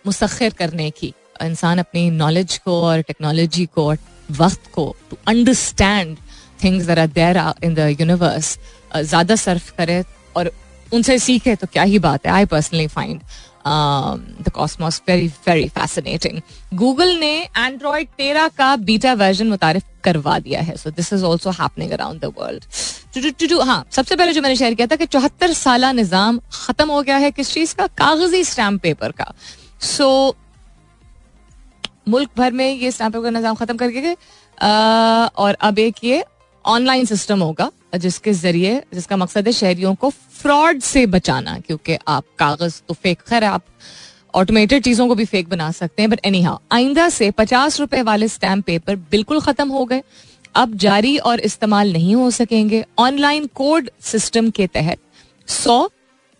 मुसखर 0.06 0.50
करने 0.58 0.90
की 0.90 1.12
इंसान 1.42 1.78
अपनी 1.78 2.10
नॉलेज 2.10 2.56
को 2.58 2.80
और 2.82 3.00
टेक्नोलॉजी 3.02 3.66
को 3.66 3.86
और 3.86 3.98
वक्त 4.30 4.70
को 4.72 4.94
to 5.10 5.16
understand 5.28 6.16
things 6.64 6.86
that 6.86 6.98
are 6.98 7.06
there 7.08 7.36
in 7.64 7.74
the 7.74 7.96
universe 8.00 8.58
ज़्यादा 8.96 9.36
सर्फ 9.36 9.70
करे 9.78 10.02
और 10.36 10.52
उनसे 10.92 11.18
सीखे 11.18 11.54
तो 11.56 11.66
क्या 11.72 11.82
ही 11.82 11.98
बात 11.98 12.26
है। 12.26 12.32
I 12.32 12.44
personally 12.46 12.86
find 12.88 13.20
the 13.66 14.50
cosmos 14.54 15.00
very 15.08 15.26
very 15.48 15.68
fascinating 15.68 16.40
Google 16.74 17.14
ने 17.20 17.34
एंड्रॉयड 17.56 18.08
तेरह 18.18 18.48
का 18.58 18.74
बीटा 18.88 19.12
वर्जन 19.14 19.46
मुतारफ 19.48 19.82
करवा 20.04 20.38
दिया 20.38 20.60
है। 20.60 20.76
So 20.76 20.90
this 20.90 21.12
is 21.12 21.24
also 21.24 21.50
happening 21.50 21.90
around 21.92 22.20
the 22.20 22.32
world 22.38 22.64
हाँ 23.66 23.84
सबसे 23.90 24.16
पहले 24.16 24.32
जो 24.32 24.42
मैंने 24.42 24.56
शेयर 24.56 24.74
किया 24.74 24.86
था 24.86 24.96
कि 24.96 25.06
चौहत्तर 25.06 25.52
साल 25.52 25.84
निज़ाम 25.96 26.40
खत्म 26.54 26.90
हो 26.90 27.02
गया 27.02 27.16
है 27.16 27.30
किस 27.30 27.52
चीज़ 27.52 27.74
का? 27.74 27.86
कागज़ी 27.86 28.42
स्टैम्प 28.44 28.82
पेपर 28.82 29.12
का। 29.12 29.32
सो 29.80 30.04
so, 30.04 30.36
मुल्क 32.08 32.30
भर 32.36 32.52
में 32.52 32.72
ये 32.72 32.90
पेपर 32.90 33.22
का 33.22 33.30
निज़ाम 33.30 33.54
खत्म 33.56 33.76
करके 33.76 34.00
गए 34.02 34.16
और 35.36 35.56
अब 35.62 35.78
एक 35.78 36.04
ये 36.04 36.24
ऑनलाइन 36.64 37.04
सिस्टम 37.06 37.40
होगा, 37.40 37.70
जिसके 37.96 38.32
ज़रिए, 38.34 38.82
जिसका 38.94 39.16
मकसद 39.16 39.46
है 39.46 39.52
शहरियों 39.52 39.94
को 39.94 40.10
फ्रॉड 40.10 40.80
से 40.82 41.06
बचाना, 41.08 41.58
क्योंकि 41.58 41.96
आप 42.08 42.24
कागज़ 42.38 42.80
तो 42.88 42.94
फेक, 42.94 43.20
खैर, 43.20 43.44
आप 43.44 43.62
ऑटोमेटेड 44.34 44.84
चीज़ों 44.84 45.06
को 45.08 45.14
भी 45.14 45.24
फेक 45.24 45.48
बना 45.48 45.70
सकते 45.72 46.02
हैं 46.02 46.10
बट 46.10 46.20
एनी 46.24 46.42
हाउ 46.42 46.58
आइंदा 46.72 47.08
से 47.10 47.30
पचास 47.32 47.78
रुपए 47.80 48.02
वाले 48.02 48.28
स्टैम्प 48.28 48.66
पेपर 48.66 48.96
बिल्कुल 49.10 49.40
खत्म 49.40 49.68
हो 49.68 49.84
गए। 49.84 50.02
अब 50.54 50.74
जारी 50.76 51.16
और 51.20 51.40
इस्तेमाल 51.40 51.92
नहीं 51.92 52.14
हो 52.14 52.30
सकेंगे। 52.32 52.84
ऑनलाइन 52.98 53.46
कोड 53.54 53.90
सिस्टम 54.02 54.50
के 54.50 54.66
तहत 54.68 54.98
सौ, 55.48 55.88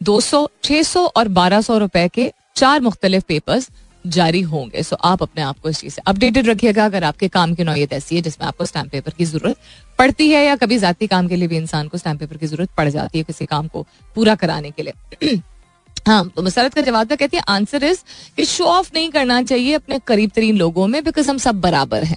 दो 0.00 0.20
सौ, 0.20 0.46
छह 0.64 0.82
सौ 0.84 1.04
और 1.06 1.28
बारह 1.30 1.60
सौ 1.60 1.78
रुपए 1.78 2.08
के 2.08 2.32
चार 2.56 2.80
मुख्तलिफ़ 2.80 3.24
पेपर्स 3.28 3.70
जारी 4.04 4.40
होंगे। 4.42 4.82
सो 4.82 4.96
आप 4.96 5.22
अपने 5.22 5.42
आप 5.42 5.58
को 5.58 5.68
इस 5.68 5.80
चीज़ 5.80 5.94
से 5.94 6.02
अपडेटेड 6.06 6.48
रखिएगा। 6.48 6.84
अगर 6.84 7.04
आपके 7.04 7.28
काम 7.28 7.54
की 7.54 7.64
नौयत 7.64 7.92
ऐसी 7.92 8.16
है 8.16 8.22
जिसमें 8.22 8.46
आपको 8.48 8.64
स्टैम्प 8.64 8.90
पेपर 8.92 9.12
की 9.18 9.24
ज़रूरत 9.24 9.56
पड़ती 9.98 10.28
है 10.28 10.44
या 10.44 10.56
कभी 10.56 10.78
जाती 10.78 11.06
काम 11.06 11.28
के 11.28 11.36
लिए 11.36 11.48
भी 11.48 11.56
इंसान 11.56 11.88
को 11.88 11.98
स्टैम्प 11.98 12.20
पेपर 12.20 12.36
की 12.36 12.46
ज़रूरत 12.46 12.70
पड़ 12.76 12.88
जाती 12.88 13.18
है 13.18 13.24
किसी 13.24 13.46
काम 13.46 13.68
को 13.68 13.86
पूरा 14.16 14.34
कराने 14.34 14.70
के 14.70 14.82
लिए। 14.82 15.36
हाँ 16.08 16.28
तो 16.28 16.42
मसरत 16.42 16.74
का 16.74 16.80
जवाब 16.80 17.06
तो 17.06 17.16
कहती 17.16 17.36
है 17.36 17.42
आंसर 17.48 17.84
इज़ 17.84 17.98
कि 18.36 18.44
शो 18.44 18.64
ऑफ़ 18.64 18.90
नहीं 18.94 19.10
करना 19.10 19.42
चाहिए 19.42 19.74
अपने 19.74 19.98
करीब 20.06 20.30
तरीन 20.34 20.56
लोगों 20.56 20.86
में 20.86 21.02
बिकॉज़ 21.04 21.30
हम 21.30 21.38
सब 21.38 21.60
बराबर 21.60 22.04
हैं। 22.04 22.16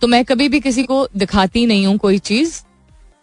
तो 0.00 0.06
मैं 0.06 0.24
कभी 0.24 0.48
भी 0.48 0.60
किसी 0.60 0.82
को 0.82 1.06
दिखाती 1.16 1.66
नहीं 1.66 1.86
हूँ 1.86 1.96
कोई 1.98 2.18
चीज़ 2.20 2.60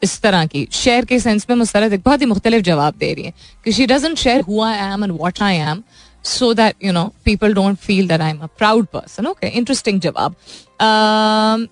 इस 0.02 0.20
तरह 0.22 0.46
की। 0.46 0.68
शेयर 0.72 1.06
के 1.06 1.20
सेंस 1.20 1.46
में 1.50 1.56
मुसरत 1.58 1.94
एक 1.94 2.02
बहुत 2.06 2.22
ही 2.22 2.26
मुख्तलिफ़ 2.26 2.64
जवाब 2.64 2.94
दे 3.00 3.14
रही 3.14 3.26
है। 3.26 3.34
कि 3.66 3.72
she 3.72 3.86
doesn't 3.86 4.18
share 4.18 4.42
who 4.42 4.62
I 4.62 4.78
am 4.94 5.04
and 5.04 5.14
what 5.14 5.42
I 5.42 5.56
am 5.56 5.84
so 6.24 6.54
that 6.54 6.76
you 6.80 6.92
know 6.92 7.14
people 7.24 7.54
don't 7.54 7.80
feel 7.80 8.08
that 8.08 8.22
I'm 8.22 8.42
a 8.42 8.48
proud 8.48 8.92
person. 8.92 9.28
Okay, 9.28 9.50
interesting 9.50 10.00
जवाब. 10.00 10.36
Um, 10.80 11.70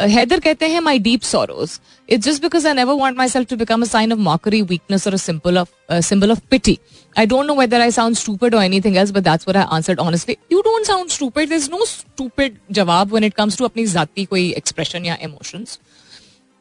Heather 0.00 0.40
कहते 0.44 0.68
हैं 0.68 0.80
my 0.82 0.96
deep 0.98 1.24
sorrows. 1.24 1.78
It's 2.08 2.26
just 2.26 2.42
because 2.42 2.64
I 2.66 2.72
never 2.72 2.96
want 2.96 3.16
myself 3.16 3.46
to 3.48 3.56
become 3.56 3.82
a 3.82 3.86
sign 3.86 4.12
of 4.12 4.18
mockery, 4.18 4.62
weakness, 4.62 5.06
or 5.06 5.14
a 5.14 5.18
symbol 5.18 5.58
of 5.58 5.70
a 5.88 6.02
symbol 6.02 6.30
of 6.30 6.42
pity. 6.50 6.78
I 7.16 7.26
don't 7.26 7.46
know 7.46 7.54
whether 7.54 7.80
I 7.80 7.90
sound 7.90 8.18
stupid 8.18 8.54
or 8.54 8.62
anything 8.62 8.96
else, 8.96 9.12
but 9.12 9.24
that's 9.24 9.46
what 9.46 9.56
I 9.56 9.62
answered 9.76 10.00
honestly. 10.00 10.38
You 10.50 10.62
don't 10.62 10.86
sound 10.86 11.12
stupid. 11.12 11.50
There's 11.50 11.68
no 11.68 11.84
stupid 11.84 12.58
जवाब 12.72 13.10
when 13.10 13.30
it 13.30 13.36
comes 13.36 13.56
to 13.56 13.68
अपनी 13.68 13.86
जाती 13.92 14.26
कोई 14.28 14.54
expression 14.62 15.06
या 15.06 15.18
emotions. 15.28 15.78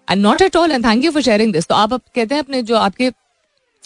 And 0.09 0.21
not 0.21 0.41
at 0.41 0.55
all 0.55 0.71
and 0.71 0.85
thank 0.85 1.03
you 1.05 1.11
for 1.11 1.21
sharing 1.21 1.53
this 1.53 1.67
तो 1.67 1.75
आप 1.75 1.93
अब 1.93 2.01
कहते 2.15 2.35
हैं 2.35 2.43
अपने 2.43 2.61
जो 2.61 2.75
आपके 2.75 3.11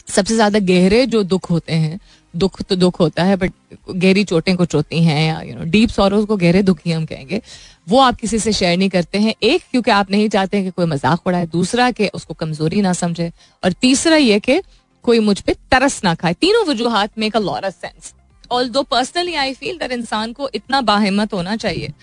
सबसे 0.07 0.35
ज़्यादा 0.35 0.59
गहरे 0.61 1.05
जो 1.05 1.23
दुख 1.23 1.49
होते 1.49 1.73
हैं, 1.73 1.99
दुख 2.33 2.61
तो 2.61 2.75
दुख 2.75 2.99
होता 2.99 3.23
है 3.23 3.35
बट 3.35 3.51
गहरी 3.89 4.23
चोटें 4.23 4.55
कुछ 4.57 4.75
होती 4.75 5.03
हैं 5.03 5.27
या 5.27 5.41
यू 5.41 5.55
नो 5.55 5.63
डीप 5.71 5.89
सॉरोज 5.89 6.25
को 6.25 6.37
गहरे 6.37 6.61
दुख 6.63 6.79
ही 6.85 6.91
हम 6.91 7.05
कहेंगे, 7.05 7.41
वो 7.87 7.99
आप 7.99 8.15
किसी 8.15 8.39
से 8.39 8.51
शेयर 8.53 8.77
नहीं 8.77 8.89
करते 8.89 9.17
हैं। 9.17 9.33
एक, 9.43 9.61
क्योंकि 9.71 9.91
आप 9.91 10.11
नहीं 10.11 10.29
चाहते 10.29 10.63
कि 10.63 10.69
कोई 10.71 10.85
मज़ाक 10.85 11.27
उड़ाए। 11.27 11.45
दूसरा, 11.47 11.89
कि 11.91 12.07
उसको 12.09 12.33
कमज़ोरी 12.33 12.81
ना 12.81 12.93
समझे। 12.93 13.31
और 13.63 13.71
तीसरा 13.71 14.15
ये 14.17 14.39
कि 14.39 14.61
कोई 15.05 15.19
मुझ 15.19 15.39
पर 15.39 15.53
तरस 15.71 16.03
ना 16.03 16.13
खाए। 16.15 16.33
तीनों 16.33 16.65
वजूहत 16.67 17.11
make 17.17 17.35
a 17.35 17.39
lot 17.39 17.69
sense 17.71 18.13
although 18.69 18.83
personally 18.83 19.33
I 19.35 19.53
feel 19.53 19.77
that 19.77 19.91
इंसान 19.91 20.33
को 20.33 20.49
इतना 20.55 20.81
बाहिमत 20.83 21.33
होना 21.33 21.55
चाहिए 21.55 21.93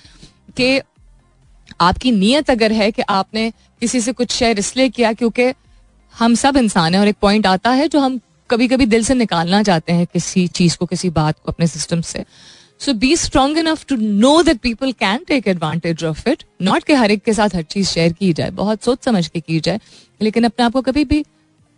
कि 0.57 0.81
आपकी 1.81 2.11
नीयत 2.13 2.51
अगर 2.51 2.73
है 2.73 2.91
कि 2.91 3.03
आपने 3.11 3.51
किसी 3.83 4.01
से 4.01 4.13
कुछ 4.13 4.33
शेयर 4.33 4.59
इसलिए 4.59 4.89
किया 4.89 5.13
क्योंकि 5.13 5.53
हम 6.15 6.35
सब 6.35 6.57
इंसान 6.57 6.95
हैं 6.95 7.01
और 7.01 7.09
एक 7.09 7.17
पॉइंट 7.21 7.47
आता 7.47 7.71
है 7.71 7.89
जो 7.89 8.01
हम 8.01 8.21
कभी 8.51 8.69
कभी 8.69 8.87
दिल 8.87 9.05
से 9.05 9.15
निकालना 9.15 9.63
चाहते 9.63 9.93
हैं 9.93 10.07
किसी 10.07 10.47
चीज़ 10.49 10.77
को, 10.77 10.87
किसी 10.87 11.11
बात 11.11 11.39
को 11.39 11.53
अपने 11.53 11.67
सिस्टम 11.67 12.01
से। 12.03 12.25
So 12.81 12.93
be 12.95 13.15
strong 13.17 13.59
enough 13.59 13.85
to 13.89 13.97
know 13.97 14.43
that 14.43 14.59
people 14.61 14.93
can 14.95 15.25
take 15.29 15.49
advantage 15.49 16.05
of 16.05 16.29
it 16.29 16.45
not 16.63 16.85
के 16.85 16.95
हर 16.95 17.11
एक 17.11 17.23
के 17.25 17.33
साथ 17.33 17.55
हर 17.55 17.63
चीज़ 17.65 17.89
शेयर 17.89 18.13
की 18.13 18.33
जाए, 18.33 18.51
बहुत 18.51 18.85
सोच 18.85 19.05
समझ 19.05 19.27
के 19.29 19.41
की 19.41 19.61
जाए, 19.61 19.81
लेकिन 20.21 20.45
अपने 20.45 20.65
आप 20.65 20.73
को 20.73 20.81
कभी 20.83 21.05
भी 21.05 21.25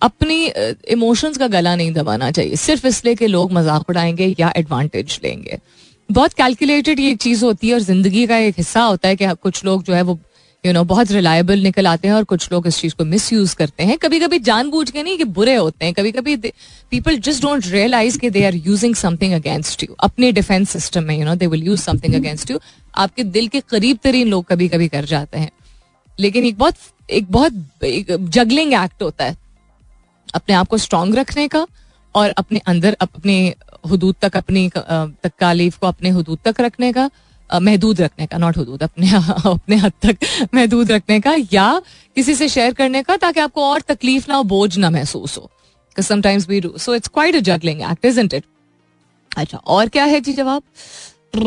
अपनी 0.03 0.47
इमोशंस 0.91 1.39
का 1.39 1.47
गला 1.49 1.75
नहीं 1.77 1.93
दबाना 1.93 2.31
चाहिए। 2.31 2.57
सिर्फ़ 2.57 2.87
इसलिए 2.87 3.15
कि 3.15 3.27
लोग 3.27 3.53
मज़ाक 3.53 3.91
उड़ाएँगे 3.91 4.35
या 4.41 4.53
एडवांटेज 4.57 5.19
लेंगे। 5.25 5.59
बहुत 6.09 6.33
कैलकुलेटेड 6.33 7.01
ये 7.01 7.15
चीज़ 7.17 7.45
होती 7.45 7.69
है 7.69 7.75
और 7.75 7.81
ज़िंदगी 7.81 8.27
का 8.27 8.37
एक 8.39 8.55
हिस्सा 8.59 8.83
होता 8.83 9.09
है 9.09 9.17
कि 9.17 9.35
कुछ 9.43 9.65
लोग 9.65 9.83
जो 9.83 9.95
है 9.95 10.03
वो 10.03 10.19
यू 10.67 10.73
नो 10.73 10.83
बहुत 10.85 11.11
रिलायबल 11.13 11.59
निकल 11.59 11.87
आते 11.87 12.09
हैं 12.09 12.15
और 12.15 12.25
कुछ 12.25 12.53
लोग 12.53 12.67
इस 12.67 12.79
चीज़ 12.81 12.95
को 12.95 13.05
मिस 13.05 13.33
यूज़ 13.33 13.55
करते 13.57 13.85
हैं। 13.85 13.97
कभी 13.99 14.21
कभी 14.21 14.39
जानबूझ 14.39 14.91
के 14.91 15.03
नहीं 15.03 15.17
कि 15.19 15.25
बुरे 15.25 15.55
होते 15.55 15.85
हैं। 15.85 15.95
कभी 15.95 16.13
कभी 16.13 16.37
पीपल 16.91 17.19
जस्ट 17.19 17.43
डोंट 17.43 17.67
रियलाइज़ 17.67 18.19
के 18.19 18.31
they 18.31 18.45
are 18.47 18.55
using 18.55 18.95
something 18.95 19.33
against 19.33 19.83
you 19.83 19.95
अपने 20.01 20.33
डिफेंस 20.33 20.71
सिस्टम 20.71 21.05
में 21.05 21.19
you 21.19 21.25
know 21.25 21.35
they 21.35 21.47
will 21.47 21.63
use 21.63 21.81
something 21.81 22.15
against 22.15 22.51
you 22.51 22.59
आपके 22.97 23.25
दिल 23.25 23.49
के 23.49 23.61
करीब 23.61 23.99
तरीन 24.05 24.29
लोग 24.29 24.45
कभी 24.45 24.69
कभी 24.69 24.89
कर 24.89 25.05
जाते 25.05 25.39
हैं। 25.39 25.51
लेकिन 26.19 26.45
एक 26.45 26.59
बहुत 26.59 26.75
एक 27.11 27.31
बहुत, 27.31 27.53
एक 27.85 28.17
जगलिंग 28.29 28.75
एक्ट 28.75 29.03
होता 29.03 29.25
है। 29.25 29.37
अपने 30.35 30.55
आप 30.55 30.69
को 30.69 30.79
स्ट्रांग 30.79 31.15
रखने 31.15 31.49
का 31.49 31.67
और 32.15 32.31
अपने 32.31 32.59
अंदर, 32.67 32.97
अपने 33.01 33.55
हदूद 33.87 34.15
तक, 34.23 34.37
अपनी 34.37 34.71
तकालीफ 35.25 35.79
को 35.79 35.87
अपने 35.87 36.11
हदूद 36.11 36.39
तक 36.45 36.61
रखने 36.61 36.93
का। 36.93 37.11
महदूद 37.53 38.01
रखने 38.01 38.27
का 38.27 38.39
नॉट 38.39 38.59
हदूद, 38.59 38.83
अपने 38.83 39.11
अपने 39.51 39.77
हद 39.77 39.93
तक 40.07 40.17
महदूद 40.55 40.93
रखने 40.93 41.21
का 41.21 41.37
या 41.53 41.83
किसी 42.17 42.35
से 42.35 42.49
शेयर 42.49 42.73
करने 42.73 43.03
का 43.03 43.17
ताकि 43.17 43.41
आपको 43.41 43.65
और 43.65 43.81
तकलीफ़ 43.81 44.27
ना 44.29 44.35
हो, 44.35 44.43
बोझ 44.43 44.79
ना 44.79 44.91
महसूस 44.91 45.39
हो। 45.39 45.51
Sometimes 46.03 46.49
we 46.49 46.61
do 46.61 46.79
so 46.79 46.95
it's 46.95 47.09
quite 47.09 47.37
a 47.37 47.39
juggling 47.39 47.83
act 47.83 48.05
is 48.05 48.21
it 48.21 48.45
अच्छा 49.37 49.59
और 49.59 49.89
क्या 49.89 50.05
है 50.05 50.21
जी 50.21 50.33
जवाब? 50.33 50.63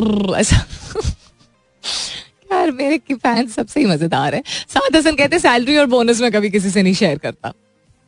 यार, 2.53 2.71
मेरे 2.71 3.01
फ़ैन 3.13 3.47
सबसे 3.47 3.79
ही 3.79 3.85
मज़ेदार 3.85 4.35
है। 4.35 4.43
साद 4.67 4.95
हसन 4.95 5.15
कहते 5.15 5.39
सैलरी 5.39 5.77
और 5.77 5.85
बोनस 5.85 6.21
में 6.21 6.31
कभी 6.31 6.49
किसी 6.49 6.69
से 6.69 6.83
नहीं 6.83 6.93
शेयर 6.93 7.17
करता। 7.17 7.53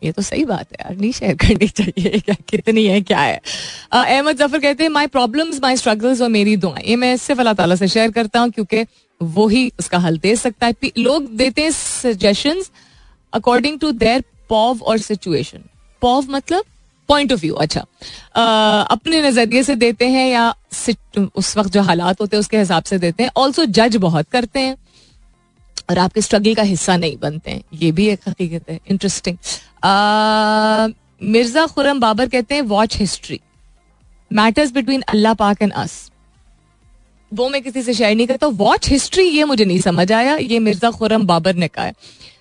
ये 0.02 0.12
तो 0.12 0.22
सही 0.22 0.44
बात 0.46 0.68
है 0.72 0.78
यार 0.82 0.96
नहीं 0.96 1.12
शेयर 1.12 1.36
करनी 1.36 1.68
चाहिए 1.70 2.20
क्या 2.20 2.36
कितनी 2.50 2.86
है 2.86 3.02
क्या 3.02 3.20
है। 3.20 3.40
अहमद 3.94 4.38
ज़फ़र 4.38 4.60
कहते 4.60 4.84
हैं 4.84 4.90
माई 4.92 5.08
प्रॉब्लम 5.10 5.52
माई 5.62 5.78
स्ट्रगल्स 5.78 6.22
और 6.22 6.30
मेरी 6.30 6.56
दुआएँ। 6.58 6.84
ये 6.88 6.96
मैं 6.96 7.16
सिर्फ़ 7.18 7.40
अल्लाह 7.40 7.54
ताला 7.54 7.76
से 7.76 7.88
शेयर 7.88 8.12
करता 8.12 8.40
हूँ 8.40 8.50
क्योंकि 8.52 8.86
वो 9.22 9.48
ही 9.48 9.72
उसका 9.80 9.98
हल 10.00 10.18
दे 10.20 10.36
सकता 10.38 10.68
है। 10.68 10.92
लोग 10.98 11.30
देते 11.38 11.62
हैं 11.62 11.72
suggestion 11.72 12.64
according 13.34 13.80
to 13.80 13.92
their 13.94 14.24
POV 14.50 14.82
और 14.82 14.98
सिचुएशन 15.00 15.64
पॉव 16.02 16.32
मतलब 16.32 16.64
पॉइंट 17.10 17.32
ऑफ़ 17.34 17.40
व्यू 17.42 17.54
अच्छा। 17.56 17.86
आ, 18.36 18.82
अपने 18.84 19.22
नज़रिए 19.22 19.64
से 19.64 19.76
देते 19.76 20.08
हैं 20.08 20.28
या 20.30 20.54
उस 21.36 21.56
वक्त 21.58 21.70
जो 21.72 21.82
हालात 21.82 22.22
होते 22.22 22.36
हैं 22.36 22.40
उसके 22.40 22.58
हिसाब 22.58 22.84
से 22.84 22.98
देते 23.00 23.24
हैं। 23.24 23.32
ऑल्सो 23.38 23.66
जज 23.68 23.96
बहुत 23.98 24.30
करते 24.32 24.60
हैं। 24.60 24.76
और 25.90 25.98
आपके 25.98 26.22
स्ट्रगल 26.22 26.56
का 26.56 26.64
हिस्सा 26.64 26.98
नहीं 26.98 27.18
बनते 27.18 27.52
हैं। 27.52 27.64
ये 27.74 27.92
भी 27.92 28.08
एक 28.08 28.28
हकीकत 28.28 28.70
है। 28.70 28.80
इंटरेस्टिंग 28.88 29.38
मिर्ज़ा 31.24 31.66
खुरम 31.68 32.00
बाबर 32.00 32.28
कहते 32.30 32.56
हैं 32.56 32.62
watch 32.68 32.98
history 32.98 33.40
matters 34.32 34.72
between 34.72 35.02
Allah 35.10 35.34
पाक 35.34 35.62
एंड 35.62 35.74
अस 35.74 36.12
वो 37.32 37.50
मैं 37.50 37.62
किसी 37.62 37.82
से 37.84 37.94
शेयर 37.94 38.16
नहीं 38.16 38.28
करता 38.28 38.48
वॉच 38.60 38.90
हिस्ट्री 38.90 39.24
ये 39.26 39.44
मुझे 39.44 39.66
नहीं 39.66 39.80
समझ 39.82 40.12
आया। 40.12 40.36
ये 40.36 40.60
मिर्ज़ा 40.60 40.92
खुरम 40.92 41.26
बाबर 41.28 41.56
ने 41.56 41.68
कहा 41.68 41.86
है। 41.86 41.94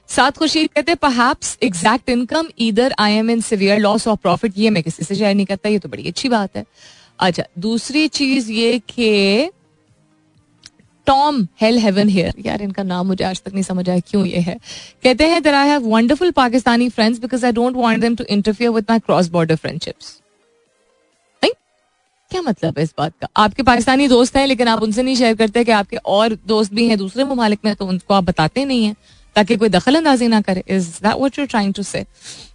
सात 0.08 0.38
खुशीद 0.38 0.68
कहते 0.74 0.92
हैं 0.92 1.34
एग्जैक्ट 1.62 2.08
इनकम 2.10 2.46
इधर 2.58 2.94
I 2.98 3.12
am 3.14 3.30
in 3.30 3.40
severe 3.40 3.78
loss 3.78 4.06
of 4.08 4.18
profit 4.22 4.52
ये 4.58 4.70
मैं 4.70 4.82
किसी 4.82 5.04
से 5.04 5.14
शेयर 5.14 5.34
नहीं 5.34 5.46
करता। 5.46 5.68
ये 5.68 5.78
तो 5.78 5.88
बड़ी 5.88 6.08
अच्छी 6.08 6.28
बात 6.28 6.56
है। 6.56 6.64
अच्छा 7.18 7.44
दूसरी 7.58 8.06
चीज़ 8.10 8.50
ये 8.52 8.78
कि 8.88 9.50
टॉम 11.08 11.46
हेल 11.60 11.78
हेवन 11.78 12.08
हेयर 12.08 12.34
यार 12.46 12.62
इनका 12.62 12.82
नाम 12.84 13.06
मुझे 13.06 13.24
आज 13.24 13.42
तक 13.42 13.52
नहीं 13.52 13.62
समझ 13.64 13.88
आया 13.88 14.00
क्यों 14.00 14.24
ये 14.26 14.40
है? 14.40 14.56
कहते 15.04 15.28
हैं 15.28 15.42
that 15.42 15.54
I 15.54 15.68
have 15.68 15.88
wonderful 15.88 16.30
Pakistani 16.36 16.88
friends 16.90 17.20
because 17.20 17.46
I 17.46 17.52
don't 17.52 17.76
want 17.76 18.00
them 18.00 18.16
to 18.16 18.24
interfere 18.30 18.70
with 18.70 18.84
my 18.90 18.98
cross 19.00 19.28
border 19.30 19.56
friendships 19.56 20.16
क्या 22.30 22.40
मतलब 22.42 22.78
है 22.78 22.82
इस 22.84 22.92
बात 22.98 23.12
का? 23.20 23.28
आपके 23.36 23.62
पाकिस्तानी 23.62 24.06
दोस्त 24.08 24.36
हैं 24.36 24.46
लेकिन 24.46 24.68
आप 24.68 24.82
उनसे 24.82 25.02
नहीं 25.02 25.14
शेयर 25.16 25.34
करते 25.34 25.62
कि 25.64 25.72
आपके 25.72 25.96
और 25.96 26.34
दोस्त 26.48 26.72
भी 26.74 26.86
हैं 26.88 26.98
दूसरे 26.98 27.24
ममालिक 27.24 27.58
में 27.64 27.74
तो 27.74 27.86
उनको 27.86 28.14
आप 28.14 28.24
बताते 28.24 28.64
नहीं 28.64 28.84
है 28.84 28.94
ताकि 29.36 29.56
कोई 29.56 29.68
दखल 29.68 29.96
अंदाजी 29.96 30.28
ना 30.28 30.40
करे। 30.40 30.62
Is 30.68 30.88
that 31.02 31.14
what 31.14 31.38
you 31.38 31.46
trying 31.46 31.72
to 31.74 31.82
say 31.82 32.04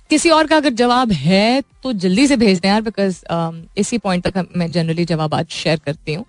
किसी 0.10 0.30
और 0.30 0.48
का 0.48 0.58
अगर 0.58 0.74
जवाब 0.74 1.12
है 1.12 1.62
तो 1.84 1.94
जल्दी 1.96 2.28
से 2.28 2.36
भेज 2.38 2.60
दें 2.60 2.70
यार 2.70 2.82
बिकॉज़ 2.82 3.24
um, 3.26 3.56
इसी 3.78 3.98
पॉइंट 3.98 4.28
तक 4.28 4.48
मैं 4.58 4.72
जनरली 4.72 5.06
जवाब 5.06 5.46
शेयर 5.52 5.80
करती 5.86 6.14
हूँ। 6.14 6.26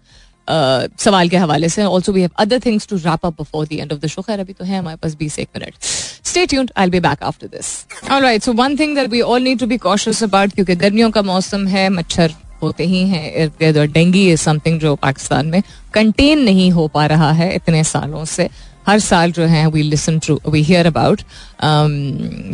सवाल 0.49 1.29
के 1.29 1.37
हवाले 1.37 1.69
से। 1.69 1.85
Also 1.85 2.13
we 2.13 2.21
have 2.21 2.31
other 2.39 2.61
things 2.67 2.87
to 2.89 2.97
wrap 2.97 3.27
up 3.27 3.33
before 3.33 3.67
the 3.67 3.73
end 3.73 3.93
of 3.93 4.01
the 4.01 4.07
show 4.07 4.23
खैर, 4.23 4.41
अभी 4.41 4.53
तो 4.53 4.65
है 4.65 4.79
हमारे 4.79 4.97
पास 5.03 5.17
20 5.17 5.39
एक 5.39 5.49
minute. 5.57 5.75
Stay 5.83 6.47
tuned 6.47 6.71
I 6.77 6.91
be 6.91 7.01
back 7.01 7.23
after 7.23 7.47
this 7.49 7.67
alright 8.11 8.43
so 8.43 8.53
one 8.53 8.77
thing 8.79 8.95
that 8.97 9.11
we 9.11 9.21
all 9.23 9.43
need 9.43 9.59
to 9.59 9.67
be 9.67 9.77
cautious 9.79 10.23
about 10.23 10.53
क्योंकि 10.55 10.75
गर्मियों 10.77 11.11
का 11.11 11.23
मौसम 11.23 11.67
है, 11.67 11.89
मच्छर 11.91 12.35
होते 12.63 12.85
ही 12.87 13.03
हैं 13.09 13.33
इर्द 13.35 13.53
गिर्द 13.61 13.79
और 13.79 13.87
डेंगी 13.89 14.31
इज़ 14.33 14.41
समथिंग 14.41 14.79
जो 14.81 14.95
पाकिस्तान 14.97 15.47
में 15.47 15.63
कंटेन 15.95 16.43
नहीं 16.45 16.71
हो 16.73 16.87
पा 16.89 17.07
रहा 17.07 17.31
है 17.33 17.55
इतने 17.55 17.83
सालों 17.85 18.25
से। 18.27 18.49
हर 18.87 18.99
साल 19.01 19.33
जो 19.33 19.45
है 19.47 19.67
we 19.71 19.83
listen 19.83 20.19
to 20.19 20.41
we 20.49 20.63
hear 20.63 20.87
about 20.87 21.21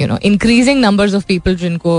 you 0.00 0.06
know 0.06 0.18
increasing 0.24 0.80
numbers 0.80 1.14
of 1.14 1.24
people 1.28 1.56
जिनको 1.56 1.94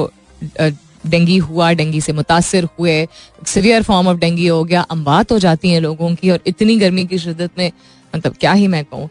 डेंगी 1.05 1.37
हुआ, 1.37 1.71
डेंगी 1.71 2.01
से 2.01 2.13
मुतासर 2.13 2.67
हुए 2.79 3.07
सीवियर 3.47 3.83
फॉर्म 3.83 4.07
ऑफ़ 4.07 4.17
डेंगी 4.17 4.47
हो 4.47 4.63
गया 4.63 4.81
अम्बात 4.91 5.31
हो 5.31 5.39
जाती 5.39 5.69
हैं 5.69 5.81
लोगों 5.81 6.13
की 6.15 6.29
और 6.29 6.39
इतनी 6.47 6.77
गर्मी 6.79 7.05
की 7.05 7.17
शिदत 7.17 7.51
में 7.57 7.71
मतलब 8.13 8.35
क्या 8.39 8.51
ही 8.53 8.67
मैं 8.67 8.83
कहूँ। 8.85 9.09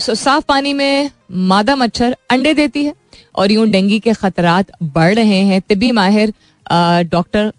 सो 0.00 0.14
साफ़ 0.14 0.44
पानी 0.44 0.72
में 0.72 1.10
मादा 1.48 1.76
मच्छर 1.76 2.16
अंडे 2.30 2.54
देती 2.54 2.84
है 2.84 2.94
और 3.34 3.52
यूँ 3.52 3.66
डेंगी 3.68 3.98
के 4.00 4.12
खतरात 4.12 4.70
बढ़ 4.82 5.14
रहे 5.14 5.40
हैं। 5.40 5.60
तिबी 5.60 5.90
माहिर 5.92 6.32
डॉक्टर 7.06 7.52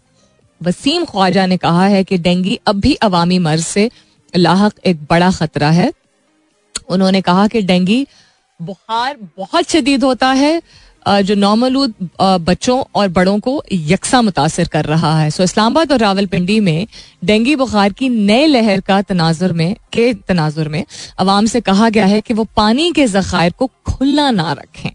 वसीम 0.62 1.06
ख्वाजा 1.06 1.46
ने 1.46 1.58
कहा 1.58 1.86
है 1.88 2.04
कि 2.04 2.18
डेंगी 2.18 2.60
अब 2.68 2.80
भी 2.80 2.94
अवामी 3.04 3.40
मर्ज 3.40 3.64
से 3.64 3.90
लाक 4.34 4.80
एक 4.86 5.04
बड़ा 5.10 5.32
खतरा 5.32 5.70
है। 5.72 5.92
उन्होंने 6.90 7.22
कहा 7.22 7.48
कि 7.48 7.62
डेंगी 7.62 8.06
बुखार 8.60 9.18
बहुत 9.38 9.70
शदीद 9.70 10.04
होता 10.04 10.32
है 10.34 10.62
जो 11.06 11.36
नौमलूद 11.36 11.94
बच्चों 12.22 12.82
और 12.96 13.08
बड़ों 13.10 13.40
को 13.40 13.62
यकसा 13.72 14.22
मुतासर 14.22 14.68
कर 14.68 14.86
रहा 14.86 15.18
है। 15.20 15.30
सो 15.30 15.44
इस्लामाबाद 15.44 15.92
और 15.92 16.00
रावलपिंडी 16.00 16.60
में 16.60 16.88
डेंगी 17.26 17.56
बुखार 17.56 17.94
की 17.94 18.10
नए 18.10 18.46
लहर 18.48 18.80
का 18.82 19.02
तनाजुर 19.04 19.54
में, 19.54 19.76
के 19.94 20.14
तनाजुर 20.14 20.68
में 20.68 20.84
आवाम 21.20 21.46
से 21.46 21.62
कहा 21.62 21.90
गया 21.90 22.06
है 22.06 22.22
कि 22.22 22.34
वो 22.34 22.48
पानी 22.56 22.92
के 22.92 23.08
जखायर 23.08 23.52
को 23.52 23.70
खुला 23.88 24.30
ना 24.32 24.52
रखें। 24.54 24.90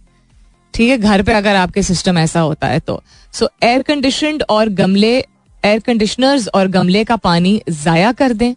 ठीक 0.75 0.91
है, 0.91 0.99
घर 0.99 1.23
पे 1.23 1.33
अगर 1.33 1.57
आपके 1.57 1.83
सिस्टम 1.83 2.19
ऐसा 2.19 2.41
होता 2.41 2.67
है 2.67 2.81
तो। 2.81 3.03
सो 3.35 3.49
एयर 3.63 3.83
कंडीशन 3.83 4.41
और 4.51 4.69
गमले, 4.71 5.17
एयर 5.63 5.79
कंडीशनर्स 5.81 6.49
और 6.49 6.69
गमले 6.69 7.05
का 7.05 7.17
पानी 7.19 7.61
ज़ाया 7.71 8.13
कर 8.13 8.33
दें। 8.33 8.55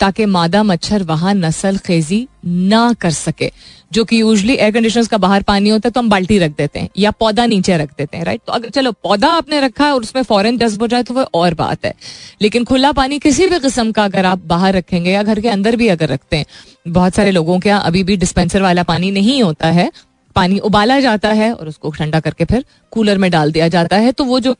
ताकि 0.00 0.24
मादा 0.26 0.62
मच्छर 0.62 1.02
वहाँ 1.02 1.34
नस्ल 1.34 1.76
खेजी 1.78 2.26
ना 2.46 2.92
कर 2.92 3.10
सके। 3.10 3.50
जो 3.92 4.04
कि 4.04 4.20
यूजली 4.20 4.54
एयर 4.54 4.70
कंडीशनर 4.70 5.06
का 5.06 5.18
बाहर 5.18 5.42
पानी 5.42 5.68
होता 5.68 5.88
है 5.88 5.92
तो 5.92 6.00
हम 6.00 6.08
बाल्टी 6.08 6.38
रख 6.38 6.50
देते 6.58 6.80
हैं 6.80 6.88
या 6.98 7.10
पौधा 7.10 7.46
नीचे 7.46 7.76
रख 7.76 7.90
देते 7.98 8.16
हैं 8.16 8.24
राइट 8.24 8.40
तो 8.46 8.52
अगर, 8.52 8.68
चलो, 8.68 8.92
पौधा 8.92 9.28
आपने 9.28 9.60
रखा 9.60 9.86
है 9.86 9.94
और 9.94 10.00
उसमें 10.00 10.22
फॉरन 10.22 10.58
जज्ब 10.58 10.82
हो 10.82 10.86
जाए 10.88 11.02
तो 11.02 11.14
वह 11.14 11.26
और 11.34 11.54
बात 11.54 11.84
है। 11.84 11.94
लेकिन 12.42 12.64
खुला 12.64 12.92
पानी 12.92 13.18
किसी 13.18 13.46
भी 13.46 13.58
किस्म 13.58 13.92
का 13.92 14.04
अगर 14.04 14.26
आप 14.26 14.44
बाहर 14.46 14.74
रखेंगे 14.74 15.10
या 15.10 15.22
घर 15.22 15.40
के 15.40 15.48
अंदर 15.48 15.76
भी 15.76 15.88
अगर 15.88 16.08
रखते 16.08 16.36
हैं, 16.36 16.46
बहुत 16.88 17.14
सारे 17.14 17.30
लोगों 17.30 17.58
के 17.60 17.68
यहाँ 17.68 17.82
अभी 17.82 18.02
भी 18.04 18.16
डिस्पेंसर 18.16 18.62
वाला 18.62 18.82
पानी 18.84 19.10
नहीं 19.10 19.42
होता 19.42 19.70
है। 19.70 19.90
पानी 20.36 20.58
उबाला 20.60 21.00
जाता 21.00 21.28
है 21.32 21.52
और 21.52 21.68
उसको 21.68 21.90
ठंडा 21.90 22.20
करके 22.20 22.44
फिर 22.44 22.64
कूलर 22.92 23.18
में 23.18 23.30
डाल 23.30 23.52
दिया 23.52 23.68
जाता 23.68 23.96
है। 23.96 24.12
तो 24.12 24.24
वो 24.24 24.40
जो 24.40 24.56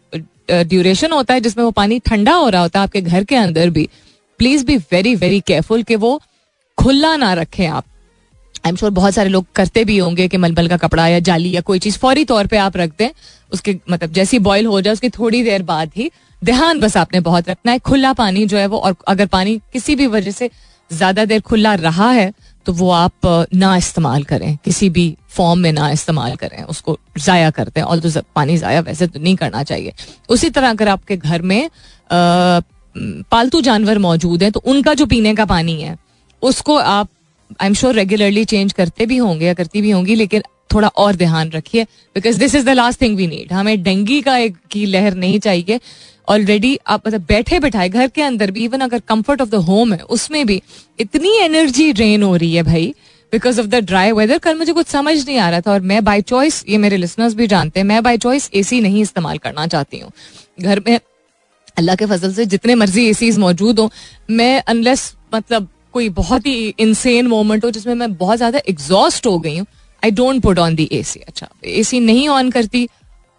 ड्यूरेशन 0.51 1.13
होता 1.13 1.35
है 1.35 1.41
जिसमें 1.41 1.65
वो 1.65 1.71
पानी 1.71 1.99
ठंडा 1.99 2.33
हो 2.35 2.49
रहा 2.49 2.63
होता 2.63 2.79
है 2.81 2.85
आपके 2.85 3.01
घर 3.01 3.25
के 3.25 3.37
अंदर 3.37 3.71
भी 3.71 3.89
please 4.41 4.65
be 4.67 4.77
very 4.93 5.15
very 5.17 5.41
careful 5.43 5.83
कि 5.83 5.97
वो 5.97 6.21
खुला 6.79 7.17
ना 7.17 7.33
रखें 7.35 7.67
आप। 7.69 7.85
आई 8.57 8.71
एम 8.71 8.77
श्योर 8.77 8.91
बहुत 8.93 9.15
सारे 9.15 9.29
लोग 9.29 9.47
करते 9.55 9.85
भी 9.85 9.97
होंगे 9.99 10.27
कि 10.29 10.37
मलमल 10.37 10.69
का 10.69 10.77
कपड़ा 10.79 11.07
या 11.09 11.19
जाली 11.21 11.51
या 11.51 11.61
कोई 11.63 11.79
चीज़ 11.79 11.99
फौरी 11.99 12.25
तौर 12.25 12.47
पे 12.47 12.57
आप 12.59 12.77
रख 12.77 12.93
दें, 12.99 13.11
उसके 13.53 13.77
मतलब 13.91 14.13
जैसी 14.13 14.39
बॉयल 14.41 14.67
हो 14.67 14.81
जाए, 14.81 14.93
उसकी 14.93 15.09
थोड़ी 15.11 15.43
देर 15.45 15.63
बाद 15.63 15.91
ही 15.97 16.11
ध्यान 16.43 16.81
बस 16.81 16.97
आपने 16.97 17.21
बहुत 17.21 17.49
रखना 17.49 17.73
है, 17.73 17.79
खुला 17.81 18.13
पानी 18.15 18.47
जो 18.47 18.59
है 18.59 18.67
वो 18.67 18.79
और 18.79 18.97
अगर 19.09 19.27
पानी 19.29 19.57
किसी 19.73 19.95
भी 19.95 20.07
वजह 20.09 20.31
से 20.33 20.51
ज़्यादा 20.91 21.25
देर 21.25 21.41
खुला 21.43 21.75
रहा 21.77 22.11
है 22.11 22.33
तो 22.67 22.73
वो 22.75 22.91
आप 22.93 23.47
ना 23.55 23.77
इस्तेमाल 23.77 24.23
करें, 24.25 24.57
किसी 24.65 24.89
भी 24.91 25.17
फॉर्म 25.31 25.59
में 25.61 25.73
ना 25.73 25.91
इस्तेमाल 25.91 26.35
करें, 26.37 26.63
उसको 26.65 26.99
ज़ाया 27.19 27.51
करते 27.53 27.81
हैं 27.81 27.87
और 27.87 27.99
तो 28.01 28.21
पानी 28.37 28.57
ज़ाया 28.59 28.81
वैसे 28.83 29.07
तो 29.07 29.21
नहीं 29.21 29.37
करना 29.37 29.63
चाहिए। 29.65 29.93
उसी 30.29 30.51
तरह 30.51 30.71
अगर 30.71 30.89
आपके 30.89 31.17
घर 31.17 31.43
में 31.43 31.69
पालतू 32.97 33.61
जानवर 33.61 33.99
मौजूद 33.99 34.43
हैं 34.43 34.53
तो 34.53 34.63
उनका 34.67 34.95
जो 34.95 35.07
पीने 35.07 35.35
का 35.35 35.45
पानी 35.47 35.81
है, 35.81 35.97
उसको 36.43 36.77
आप 36.77 37.09
I 37.61 37.67
am 37.67 37.75
sure 37.75 37.95
regularly 37.95 38.45
change 38.47 38.73
करते 38.73 39.07
भी 39.07 39.17
होंगे 39.19 39.47
या 39.47 39.55
करती 39.55 39.83
भी 39.83 39.91
होंगी, 39.91 40.15
लेकिन 40.15 40.43
थोड़ा 40.71 40.89
और 40.89 41.17
ध्यान 41.17 41.51
रखिए 41.51 41.85
because 42.17 42.39
this 42.39 42.55
is 42.55 42.65
the 42.67 42.71
last 42.71 43.01
thing 43.03 43.17
we 43.17 43.27
need 43.27 43.53
हमें 43.53 43.83
डेंगी 43.83 44.21
का 44.23 44.37
एक 44.39 44.57
की 44.71 44.85
लहर 44.87 45.15
नहीं 45.17 45.39
चाहिए। 45.41 45.81
ऑलरेडी 46.29 46.79
आप 46.87 47.07
मतलब 47.07 47.25
बैठे 47.29 47.59
बैठाए, 47.61 47.89
घर 47.89 48.09
के 48.09 48.23
अंदर 48.23 48.51
भी 48.51 48.65
इवन 48.65 48.81
अगर 48.81 48.99
कंफर्ट 49.09 49.41
ऑफ़ 49.41 49.49
द 49.51 49.55
होम 49.67 49.93
है, 49.93 50.01
उसमें 50.01 50.47
भी 50.47 50.61
इतनी 50.99 51.37
एनर्जी 51.39 51.93
ड्रेन 51.93 52.23
हो 52.23 52.35
रही 52.37 52.55
है 52.55 52.63
भाई 52.63 52.95
because 53.33 53.61
of 53.61 53.67
the 53.67 53.75
dry 53.85 54.13
weather 54.13 54.39
कल 54.39 54.59
मुझे 54.59 54.73
कुछ 54.73 54.87
समझ 54.89 55.15
नहीं 55.19 55.39
आ 55.39 55.49
रहा 55.51 55.61
था, 55.61 55.73
और 55.73 55.81
मैं 55.83 56.03
बाई 56.05 56.23
चॉइस 56.23 56.65
ये 56.69 56.79
मेरे 56.79 56.97
लिसनर्स 56.97 57.35
भी 57.35 57.47
जानते 57.47 57.81
हैं, 57.81 57.87
मैं 57.87 58.03
बाई 58.03 58.19
चॉइस 58.19 58.51
एसी 58.55 58.81
नहीं 58.81 59.03
इस्तेमाल 59.03 59.39
करना 59.39 59.67
चाहती 59.67 59.99
हूँ। 59.99 60.13
घर 60.61 60.83
में 60.87 60.99
अल्लाह 61.79 61.97
के 61.97 62.07
फजल 62.07 62.33
से 62.33 62.47
जितने 62.47 62.75
मर्ज़ी 62.75 63.09
ए 63.11 63.31
मौजूद 63.39 63.79
हो। 63.81 63.91
मैं 64.31 64.63
अनलेस 64.65 65.13
मतलब 65.35 65.69
कोई 65.93 66.09
बहुत 66.17 66.47
ही 66.47 66.75
इंसेन 66.79 67.27
मोमेंट 67.27 67.65
हो 67.65 67.71
जिसमें 67.71 67.95
मैं 67.95 68.13
बहुत 68.17 68.37
ज़्यादा 68.37 68.61
एग्जॉस्ट 68.69 69.27
हो 69.27 69.39
गई 69.39 69.57
हूँ 69.59 69.67
I 70.03 70.11
don't 70.13 70.43
put 70.43 70.59
on 70.59 70.75
the 70.75 70.89
A 70.93 71.03
C 71.03 71.21
अच्छा 71.21 71.49
ए 71.65 71.83
सी 71.85 72.01
नहीं 72.01 72.29
ऑन 72.29 72.51
करती, 72.51 72.89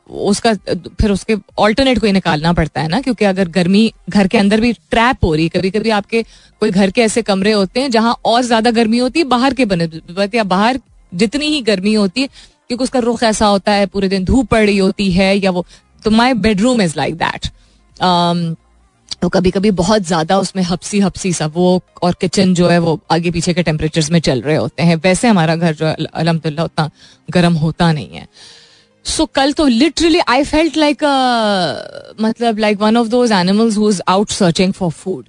उसका, 0.09 0.53
फिर 1.01 1.11
उसके 1.11 1.36
ऑल्टरनेट 1.59 1.99
कोई 1.99 2.11
निकालना 2.11 2.51
पड़ता 2.53 2.82
है 2.82 2.88
ना, 2.88 2.99
क्योंकि 3.01 3.25
अगर 3.25 3.47
गर्मी 3.49 3.91
घर 4.09 4.27
के 4.27 4.38
अंदर 4.38 4.61
भी 4.61 4.71
ट्रैप 4.73 5.25
हो 5.25 5.34
रही 5.34 5.43
है 5.43 5.49
कभी 5.49 5.69
कभी 5.71 5.89
आपके 5.91 6.23
कोई 6.61 6.71
घर 6.71 6.91
के 6.91 7.01
ऐसे 7.01 7.21
कमरे 7.21 7.51
होते 7.51 7.82
हैं 7.82 7.91
जहाँ 7.91 8.15
और 8.25 8.41
ज़्यादा 8.43 8.71
गर्मी 8.71 8.97
होती 8.97 9.19
है, 9.19 9.25
बाहर 9.25 9.53
के 9.53 9.65
बने 9.65 9.89
या 10.36 10.43
बाहर 10.45 10.79
जितनी 11.13 11.45
ही 11.45 11.61
गर्मी 11.61 11.93
होती 11.93 12.21
है, 12.21 12.27
क्योंकि 12.67 12.84
उसका 12.84 12.99
रुख 12.99 13.23
ऐसा 13.23 13.45
होता 13.47 13.71
है, 13.71 13.86
पूरे 13.86 14.07
दिन 14.09 14.25
धूप 14.25 14.47
पड़ 14.49 14.65
रही 14.65 14.77
होती 14.77 15.11
है, 15.11 15.36
या 15.38 15.51
वो 15.51 15.65
तो 16.03 16.11
my 16.11 16.34
bedroom 16.36 16.82
is 16.82 16.93
like 16.97 17.15
that 17.15 17.47
तो 18.02 19.30
कभी 19.30 19.52
कभी 19.52 19.72
बहुत 19.72 20.02
ज़्यादा 20.04 20.38
उसमें 20.39 20.62
हपसी 20.64 20.99
हपसी 20.99 21.32
सा, 21.34 21.45
वो 21.47 21.82
और 22.04 22.16
किचन 22.22 22.54
जो 22.54 22.68
है, 22.68 22.78
वो 22.80 22.99
आगे 23.12 23.32
पीछे 23.32 23.54
के 23.54 23.64
टेम्परेचर 23.64 24.12
में 24.12 24.20
चल 24.20 24.41
रहे 24.41 24.56
होते 24.56 24.84
हैं। 24.84 24.95
वैसे 25.04 25.28
हमारा 25.28 25.56
घर 25.56 25.74
जो 25.76 25.86
अलहमदिल्ला, 26.06 26.64
उतना 26.64 26.89
गर्म 27.30 27.54
होता 27.56 27.91
नहीं 27.91 28.10
है। 28.10 28.28
सो 29.06 29.26
कल 29.26 29.54
तो 29.54 29.66
लिटरली 29.68 30.20
आई 30.30 30.43
फेल्ट 30.43 30.78
लाइक 30.78 31.04
मतलब 32.22 32.60
like 32.60 32.80
one 32.82 32.97
of 32.97 33.08
those 33.08 33.32
animals 33.32 33.78
who 33.78 33.89
is 33.89 34.02
out 34.08 34.32
searching 34.32 34.74
for 34.74 34.91
food 34.91 35.26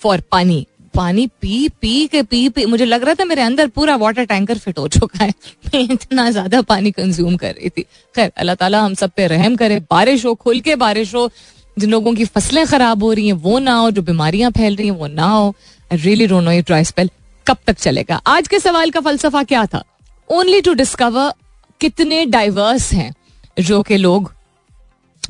for 0.00 0.22
पानी 0.32 0.66
पानी 0.94 1.26
पी 1.42 1.68
पी 1.80 2.06
के, 2.06 2.22
पी 2.22 2.48
पी। 2.48 2.64
मुझे 2.66 2.84
लग 2.84 3.04
रहा 3.04 3.14
था 3.14 3.24
मेरे 3.24 3.42
अंदर 3.42 3.68
पूरा 3.68 3.94
वाटर 3.96 4.24
टैंकर 4.24 4.58
फिट 4.58 4.78
हो 4.78 4.86
चुका 4.88 5.24
है। 5.24 5.30
मैं 5.74 5.80
इतना 5.82 6.30
ज़्यादा 6.30 6.60
पानी 6.62 6.90
कंज्यूम 6.90 7.36
कर 7.36 7.52
रही 7.52 7.68
थी। 7.68 7.82
खैर, 8.14 8.30
अल्लाह 8.36 8.54
ताला 8.54 8.80
हम 8.80 8.94
सब 8.94 9.10
पे 9.16 9.26
रहम 9.26 9.56
करे, 9.56 9.78
बारिश 9.90 10.24
हो, 10.26 10.34
खुल 10.34 10.60
के 10.60 10.76
बारिश 10.76 11.14
हो 11.14 11.28
जिन 11.76 11.90
लोगों 11.90 12.14
की 12.14 12.24
फ़सलें 12.26 12.66
खराब 12.66 13.02
हो 13.02 13.12
रही 13.12 13.26
हैं, 13.26 13.32
वो 13.34 13.58
ना 13.58 13.74
हो, 13.74 13.90
जो 13.90 14.02
बीमारियाँ 14.02 14.50
फैल 14.50 14.76
रही 14.76 14.86
हैं, 14.86 14.94
वो 14.94 15.06
ना 15.08 15.26
हो। 15.26 15.54
आई 15.90 15.98
रियली 15.98 16.26
डोंट 16.26 16.44
नो 16.44 16.50
ये 16.50 16.62
ड्राई 16.62 16.84
स्पेल 16.84 17.10
कब 17.46 17.56
तक 17.66 17.78
चलेगा। 17.78 18.20
आज 18.28 18.48
के 18.48 18.58
सवाल 18.60 18.90
का 18.90 19.00
फलसफा 19.00 19.42
क्या 19.44 19.64
था? 19.66 19.82
ओनली 20.30 20.60
टू 20.60 20.72
डिस्कवर 20.74 21.32
कितने 21.80 22.24
डाइवर्स 22.26 22.92
हैं, 22.92 23.12
जो 23.56 23.82
कि 23.82 23.96
लोग 23.96 24.32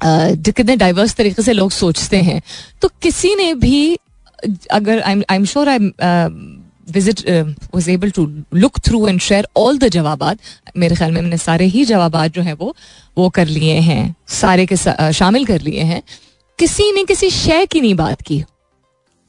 कितने 0.03 0.77
डाइवर्स 0.77 1.15
तरीके 1.17 1.43
से 1.43 1.53
लोग 1.53 1.71
सोचते 1.73 2.17
हैं। 2.23 2.41
तो 2.83 2.89
किसी 3.03 3.35
ने 3.35 3.53
भी, 3.57 3.99
अगर 4.73 5.01
I 5.01 5.23
am 5.33 5.45
sure 5.45 5.69
I 5.69 5.79
visit 6.89 7.21
was 7.75 7.91
able 7.91 8.11
to 8.11 8.27
look 8.55 8.79
through 8.87 9.07
and 9.09 9.21
share 9.21 9.47
all 9.57 9.79
the 9.79 9.89
जवाब 9.89 10.37
मेरे 10.77 10.97
ख्याल 10.97 11.13
में 11.13 11.21
मैंने 11.21 11.37
सारे 11.39 11.65
ही 11.67 11.85
जवाब 11.85 12.27
जो 12.27 12.43
है 12.43 12.53
वो 12.55 12.75
वो 13.17 13.29
कर 13.31 13.47
लिए 13.49 13.75
हैं, 13.81 14.15
सारे 14.31 14.67
के 14.67 14.77
शामिल 15.13 15.47
कर 15.47 15.61
लिए 15.61 15.83
हैं। 15.83 16.03
किसी 16.59 16.93
ने 16.93 17.05
किसी 17.05 17.31
शय 17.31 17.67
की 17.67 17.81
नहीं 17.81 17.95
बात 17.95 18.23
की। 18.23 18.43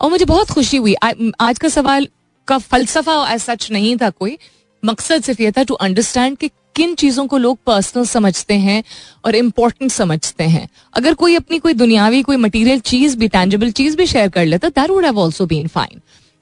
और 0.02 0.10
मुझे 0.10 0.26
बहुत 0.26 0.50
खुशी 0.50 0.78
हुई। 0.78 0.94
आज 1.40 1.60
का 1.60 1.70
सवाल 1.70 2.08
का 2.48 2.58
फलसफा 2.58 3.38
सच 3.38 3.72
नहीं 3.72 3.96
था 3.98 4.10
कोई। 4.10 4.38
मकसद 4.84 5.24
सिर्फ़ 5.24 5.42
यह 5.42 5.52
था 5.52 5.64
टू 5.64 5.74
अंडरस्टैंड 5.74 6.38
कि 6.38 6.48
किन 6.76 6.94
चीज़ों 6.96 7.26
को 7.28 7.38
लोग 7.38 7.58
पर्सनल 7.66 8.06
समझते 8.06 8.54
हैं 8.54 8.84
और 9.26 9.36
इम्पोर्टेंट 9.36 9.92
समझते 9.92 10.44
हैं। 10.44 10.68
अगर 10.94 11.14
कोई 11.14 11.36
अपनी 11.36 11.60
कोई 11.60 11.74
दुनियावी, 11.74 12.22
कोई 12.22 12.36
मटेरियल 12.36 12.80
चीज़ 12.80 13.18
भी 13.18 13.28
टेंजिबल 13.28 13.72
चीज़ 13.72 13.98
भी 13.98 14.06
शेयर 14.06 14.30
कर 14.30 14.46
लेता 14.46 14.70
that 14.70 14.90
would 14.90 15.06
have 15.06 15.22
also 15.22 15.46
been 15.46 15.68
fine 15.68 16.02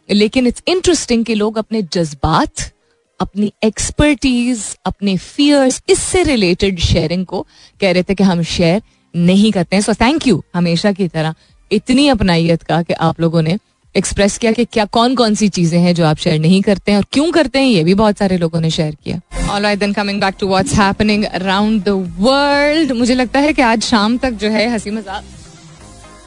लेकिन 0.10 0.48
इट्स 0.48 0.64
इंटरेस्टिंग 0.68 1.26
कि 1.26 1.36
लोग 1.36 1.58
अपने 1.58 1.82
जज्बात, 1.82 2.72
अपनी 3.20 3.52
एक्सपर्टीज 3.64 4.64
अपने 4.86 5.18
फियर्स 5.18 5.82
इससे 5.90 6.24
रिलेटेड 6.24 6.80
शेयरिंग 6.80 7.26
को 7.26 7.48
कह 7.82 7.92
रहे 7.92 8.04
थे 8.04 8.16
कि 8.16 8.24
हम 8.24 8.42
शेयर 8.44 8.82
नहीं 9.14 9.52
करते 9.52 9.76
हैं। 9.76 9.84
सो 9.84 9.94
थैंक 9.94 10.28
यू 10.28 10.44
हमेशा 10.56 10.92
की 10.92 11.08
तरह 11.08 11.36
इतनी 11.72 12.08
अपनाइत 12.08 12.64
का 12.64 12.82
कि 12.82 12.94
आप 12.94 13.22
लोगों 13.22 13.42
ने 13.42 13.58
एक्सप्रेस 13.96 14.38
किया 14.38 14.52
कि 14.52 14.66
क्या 14.66 14.86
कौन 14.88 15.16
कौन 15.16 15.36
सी 15.36 15.48
चीज़ें 15.50 15.80
हैं 15.80 15.94
जो 15.96 16.06
आप 16.06 16.18
शेयर 16.18 16.40
नहीं 16.40 16.62
करते 16.62 16.92
हैं 16.92 16.98
और 16.98 17.06
क्यों 17.12 17.32
करते 17.32 17.60
हैं, 17.60 17.68
ये 17.68 17.84
भी 17.84 17.94
बहुत 17.94 18.18
सारे 18.18 18.38
लोगों 18.38 18.62
ने 18.62 18.70
शेयर 18.70 18.96
किया। 19.04 19.20
All 19.52 19.66
I 19.66 19.76
then 19.76 19.94
coming 19.94 20.22
back 20.22 20.36
to 20.40 20.48
what's 20.48 20.74
happening 20.74 21.24
around 21.26 21.84
the 21.84 21.90
world 22.20 22.92
मुझे 22.92 23.16
लगता 23.16 23.40
है 23.40 23.54
कि 23.54 23.62
आज 23.62 23.84
शाम 23.84 24.18
तक 24.18 24.32
जो 24.34 24.50
है 24.50 24.68
हँसी 24.70 24.92
मज़ाक 24.92 25.24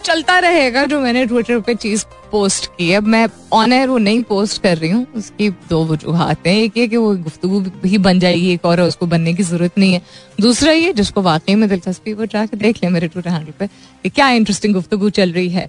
चलता 0.04 0.38
रहेगा 0.38 0.84
जो 0.84 1.00
मैंने 1.00 1.24
ट्विटर 1.26 1.60
पे 1.60 1.74
चीज़ 1.74 2.04
पोस्ट 2.36 2.66
की 2.68 2.92
अब 2.92 3.06
मैं 3.06 3.26
ऑन 3.52 3.72
एयर 3.72 3.88
वो 3.88 3.98
नहीं 3.98 4.22
पोस्ट 4.24 4.62
कर 4.62 4.76
रही 4.78 4.90
हूँ। 4.90 5.06
उसकी 5.16 5.48
दो 5.68 5.84
वजूहत 5.86 6.46
हैं। 6.46 6.54
एक 6.54 6.76
ये 6.76 6.86
कि 6.88 6.96
वो 6.96 7.14
गुफ्तु 7.16 7.60
भी 7.82 7.98
बन 7.98 8.18
जाएगी, 8.20 8.52
एक 8.52 8.64
और 8.64 8.80
उसको 8.82 9.06
बनने 9.06 9.34
की 9.34 9.42
ज़रूरत 9.42 9.78
नहीं 9.78 9.92
है। 9.92 10.00
दूसरा 10.40 10.72
ये, 10.72 10.92
जिसको 10.92 11.22
वाकई 11.22 11.54
में 11.54 11.68
दिलचस्पी 11.68 12.12
वो 12.12 12.26
जाके 12.26 12.56
देख 12.56 12.82
ले 12.82 12.88
मेरे 12.90 13.08
ट्विटर 13.08 13.30
हैंडल 13.30 13.52
पे 13.58 13.66
कि 13.66 14.08
क्या 14.10 14.28
इंटरेस्टिंग 14.30 14.74
गुफ्तु 14.74 15.10
चल 15.10 15.32
रही 15.32 15.48
है। 15.50 15.68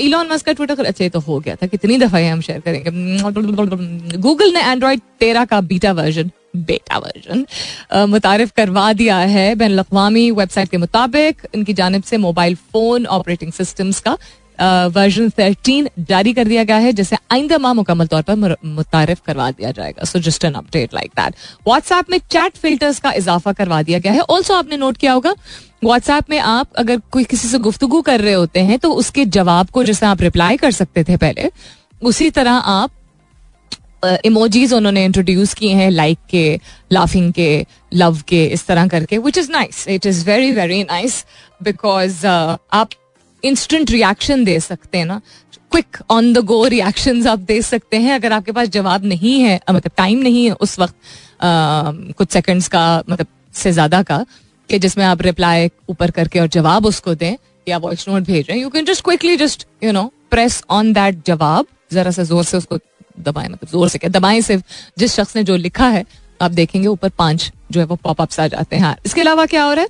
इलॉन 0.00 0.32
मस्क 0.32 0.46
का 0.46 0.52
ट्विटर 0.52 0.84
अच्छा 0.84 1.08
तो 1.08 1.20
हो 1.20 1.38
गया 1.40 1.54
था। 1.54 1.66
कितनी 1.66 1.98
दफ़ा 1.98 2.18
हम 2.30 2.40
शेयर 2.40 2.60
करेंगे। 2.60 4.18
गूगल 4.18 4.52
ने 4.54 4.60
एंड्रॉइड 4.62 5.00
तेरह 5.20 5.44
का 5.44 5.60
बीटा 5.62 5.92
वर्जन 5.92 6.30
बेटा 6.56 6.98
वर्जन 6.98 7.44
मुतारफ 8.08 8.52
करवा 8.56 8.92
दिया 8.92 9.16
है। 9.28 9.54
बैन 9.54 9.78
अवी 9.78 10.30
वेबसाइट 10.32 10.68
के 10.68 10.76
मुताबिक, 10.76 11.46
इनकी 11.54 11.72
जानब 11.74 12.02
से 12.02 12.16
मोबाइल 12.18 12.54
फ़ोन 12.54 13.06
ऑपरेटिंग 13.08 13.52
सिस्टम्स 13.52 14.00
का 14.00 14.16
वर्जन 14.58 15.28
थर्टीन 15.30 15.88
जारी 16.00 16.32
कर 16.32 16.44
दिया 16.44 16.64
गया 16.64 16.76
है, 16.76 16.92
जिसे 16.92 17.16
आइंदा 17.32 17.58
माह 17.58 17.72
मुकम्मल 17.74 18.06
तौर 18.06 18.22
पर 18.22 18.56
मुतारफ 18.66 19.20
करवा 19.26 19.50
दिया 19.50 19.70
जाएगा। 19.72 20.04
So 20.04 20.18
just 20.20 20.44
an 20.44 20.52
update 20.54 20.94
like 20.94 21.10
that 21.16 21.34
WhatsApp 21.66 22.10
में 22.10 22.18
चैट 22.30 22.56
फिल्टर्स 22.56 23.00
का 23.00 23.12
इजाफा 23.12 23.52
करवा 23.52 23.82
दिया 23.82 23.98
गया 23.98 24.12
है। 24.12 24.20
ऑल्सो 24.20 24.54
आपने 24.54 24.76
नोट 24.76 24.96
किया 24.96 25.12
होगा 25.12 25.34
व्हाट्सएप 25.84 26.30
में 26.30 26.38
आप 26.40 26.72
अगर 26.78 27.00
कोई 27.12 27.24
किसी 27.24 27.48
से 27.48 27.58
गुफ्तगु 27.60 28.00
कर 28.02 28.20
रहे 28.20 28.32
होते 28.34 28.60
हैं 28.60 28.78
तो 28.78 28.92
उसके 28.94 29.24
जवाब 29.26 29.70
को 29.70 29.84
जैसे 29.84 30.06
आप 30.06 30.22
रिप्लाई 30.22 30.56
कर 30.56 30.70
सकते 30.72 31.04
थे 31.04 31.16
पहले, 31.16 31.50
उसी 32.02 32.30
तरह 32.30 32.52
आप 32.52 32.90
इमोजीज 34.24 34.72
उन्होंने 34.72 35.04
इंट्रोड्यूस 35.04 35.52
किए 35.54 35.74
हैं 35.74 35.90
लाइक 35.90 36.18
के 36.30 36.60
लाफिंग 36.92 37.32
के 37.32 37.66
लव 37.94 38.20
के, 38.28 38.44
इस 38.46 38.66
तरह 38.66 38.86
करके 38.88 39.18
which 39.18 39.38
is 39.38 39.50
nice 39.52 39.86
it 39.88 40.06
is 40.06 40.24
very 40.26 40.52
very 40.52 40.82
nice 40.82 41.24
because 41.62 42.26
आप 42.26 42.90
इंस्टेंट 43.42 43.90
रिएक्शन 43.90 44.44
दे 44.44 44.58
सकते 44.60 44.98
हैं 44.98 45.06
ना। 45.06 45.20
Quick 45.72 45.96
on 46.10 46.32
the 46.32 46.38
go 46.46 46.64
reaction 46.66 47.26
आप 47.28 47.38
दे 47.40 47.60
सकते 47.62 47.96
हैं। 47.96 48.14
अगर 48.14 48.32
आपके 48.32 48.52
पास 48.52 48.68
जवाब 48.70 49.04
नहीं 49.04 49.40
है 49.40 49.60
मतलब 49.70 49.92
टाइम 49.96 50.18
नहीं 50.18 50.44
है 50.44 50.52
उस 50.52 50.78
वक्त 50.78 50.94
आ, 51.40 51.92
कुछ 52.18 52.30
सेकंड्स 52.32 52.68
का 52.68 52.84
मतलब 53.00 53.26
से 53.54 53.72
ज़्यादा 53.72 54.02
का 54.02 54.24
कि 54.70 54.78
जिसमें 54.78 55.04
आप 55.04 55.22
रिप्लाई 55.22 55.70
ऊपर 55.90 56.10
करके 56.10 56.40
और 56.40 56.46
जवाब 56.48 56.86
उसको 56.86 57.14
दें 57.14 57.36
या 57.66 57.78
वॉइस 57.78 58.08
नोट 58.08 58.22
भेज 58.22 58.46
रहे 58.48 58.56
हैं 58.56 58.62
you 58.62 58.70
can 58.70 58.84
just 58.84 59.04
quickly 59.04 59.36
just 59.36 59.66
you 59.84 59.92
know 59.92 60.04
press 60.30 60.62
on 60.70 60.92
that 60.92 61.24
जवाब। 61.26 61.66
जरा 61.92 62.10
सा 62.10 62.22
ज़ोर 62.22 62.44
से 62.44 62.56
उसको 62.56 62.78
दबाएँ 63.20 63.48
मतलब 63.48 63.68
ज़ोर 63.70 63.88
से 63.88 63.98
क्या 63.98 64.10
दबाएँ 64.10 64.40
सिर्फ़। 64.42 64.62
जिस 64.98 65.14
शख्स 65.14 65.36
ने 65.36 65.44
जो 65.44 65.56
लिखा 65.58 65.88
है 65.88 66.04
आप 66.40 66.50
देखेंगे 66.50 66.88
ऊपर 66.88 67.08
पाँच 67.18 67.50
जो 67.70 67.80
है 67.80 67.86
वो 67.86 67.96
पॉपअप्स 67.96 68.40
आ 68.40 68.46
जाते 68.46 68.76
हैं। 68.76 68.82
हाँ 68.82 68.96
इसके 69.06 69.20
अलावा 69.20 69.46
क्या 69.46 69.62
हो 69.64 69.72
रहा 69.72 69.82
है? 69.82 69.88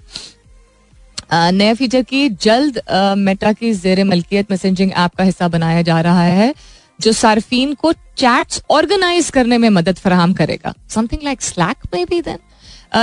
नए 1.31 1.75
फीचर 1.75 2.03
की 2.03 2.29
जल्द 2.43 2.81
मेटा 3.19 3.53
की 3.53 3.73
जेर 3.77 4.05
मलकियत 4.07 4.51
मैसेजिंग 4.51 4.93
ऐप 4.93 5.15
का 5.15 5.25
हिस्सा 5.25 5.49
बनाया 5.49 5.83
जा 5.83 6.01
रहा 6.01 6.23
है, 6.23 6.55
जो 6.99 7.13
सार्फिन 7.15 7.75
को 7.75 7.93
चैट्स 7.93 8.63
ऑर्गेनाइज 8.71 9.31
करने 9.31 9.59
में 9.59 9.69
मदद 9.71 9.97
फराहम 9.97 10.33
करेगा। 10.35 10.75
समथिंग 10.91 11.23
लाइक 11.25 11.43
स्लैक 11.43 11.87
में 11.95 12.05
भी 12.07 12.21
देन 12.23 12.39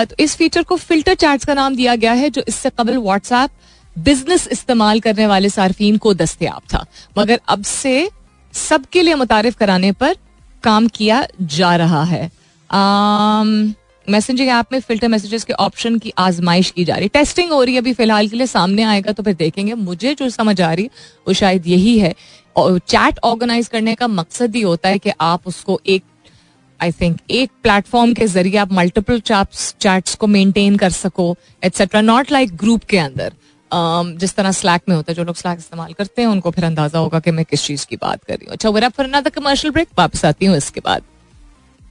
तो 0.05 0.15
इस 0.19 0.35
फीचर 0.35 0.63
को 0.63 0.75
फ़िल्टर 0.77 1.13
चैट्स 1.15 1.45
का 1.45 1.53
नाम 1.53 1.75
दिया 1.75 1.95
गया 1.95 2.11
है, 2.13 2.29
जो 2.29 2.43
इससे 2.47 2.69
कबल 2.69 2.97
व्हाट्सएप 2.97 3.49
बिज़नेस 3.95 4.47
इस्तेमाल 4.51 4.99
करने 4.99 5.27
वाले 5.27 5.49
सार्फिन 5.49 5.97
को 5.97 6.13
दस्तियाब 6.15 6.61
था। 6.73 6.85
मगर 7.17 7.39
अब 7.47 7.63
से 7.63 8.09
सबके 8.53 9.01
लिए 9.01 9.15
मुतारफ 9.15 9.55
कराने 9.55 9.91
पर 9.93 10.15
काम 10.63 10.87
किया 10.89 11.25
जा 11.41 11.75
रहा 11.75 12.03
है। 12.03 12.29
मैसेजिंग 14.09 14.49
ऐप 14.49 14.71
में 14.71 14.79
फ़िल्टर 14.79 15.07
मैसेजेस 15.07 15.43
के 15.43 15.53
ऑप्शन 15.55 15.97
की 15.99 16.13
आजमाइश 16.17 16.71
की 16.71 16.85
जा 16.85 16.95
रही 16.95 17.03
है। 17.03 17.09
टेस्टिंग 17.13 17.51
हो 17.51 17.61
रही 17.63 17.73
है 17.73 17.81
अभी 17.81 17.93
फ़िलहाल 17.93 18.27
के 18.27 18.37
लिए 18.37 18.47
सामने 18.47 18.83
आएगा 18.83 19.11
तो 19.11 19.23
फिर 19.23 19.33
देखेंगे। 19.35 19.73
मुझे 19.73 20.13
जो 20.15 20.29
समझ 20.29 20.59
आ 20.61 20.73
रही 20.73 20.89
वो 21.27 21.33
शायद 21.33 21.67
यही 21.67 21.97
है। 21.99 22.13
और 22.55 22.77
चैट 22.79 23.19
ऑर्गेनाइज 23.23 23.67
करने 23.67 23.95
का 23.95 24.07
मकसद 24.09 24.55
ही 24.55 24.61
होता 24.61 24.89
है 24.89 24.99
कि 24.99 25.11
आप 25.21 25.47
उसको 25.47 25.79
एक 25.87 26.03
आई 26.79 26.91
थिंक 26.91 27.17
एक 27.31 27.49
प्लेटफॉर्म 27.63 28.13
के 28.13 28.27
ज़रिए 28.27 28.57
आप 28.57 28.73
मल्टीपल 28.73 29.19
चैट्स 29.21 30.15
को 30.15 30.27
मेंटेन 30.27 30.77
कर 30.77 30.89
सको 30.91 31.35
एटसेट्रा 31.63 32.01
नॉट 32.01 32.31
लाइक 32.31 32.55
ग्रुप 32.57 32.83
के 32.83 32.97
अंदर। 32.99 33.33
Um, 33.71 34.09
जिस 34.19 34.35
तरह 34.35 34.51
स्लैक 34.51 34.81
में 34.89 34.95
होता 34.95 35.11
है 35.11 35.15
जो 35.15 35.23
लोग 35.23 35.35
स्लैक 35.35 35.59
इस्तेमाल 35.59 35.93
करते 35.93 36.21
हैं 36.21 36.29
उनको 36.29 36.51
फिर 36.51 36.65
अंदाज़ा 36.65 36.99
होगा 36.99 37.19
कि 37.19 37.31
मैं 37.31 37.45
किस 37.45 37.63
चीज़ 37.63 37.85
की 37.85 37.95
बात 37.95 38.23
कर 38.23 38.33
रही 38.33 38.45
हूँ। 38.45 38.53
अच्छा 38.53 38.69
वेर 38.69 38.87
फिर 38.89 39.29
कमर्शियल 39.29 39.73
ब्रेक 39.73 39.87
वापस 39.97 40.23
आती 40.25 40.45
हूँ 40.45 40.57
इसके 40.57 40.81
बाद। 40.85 41.03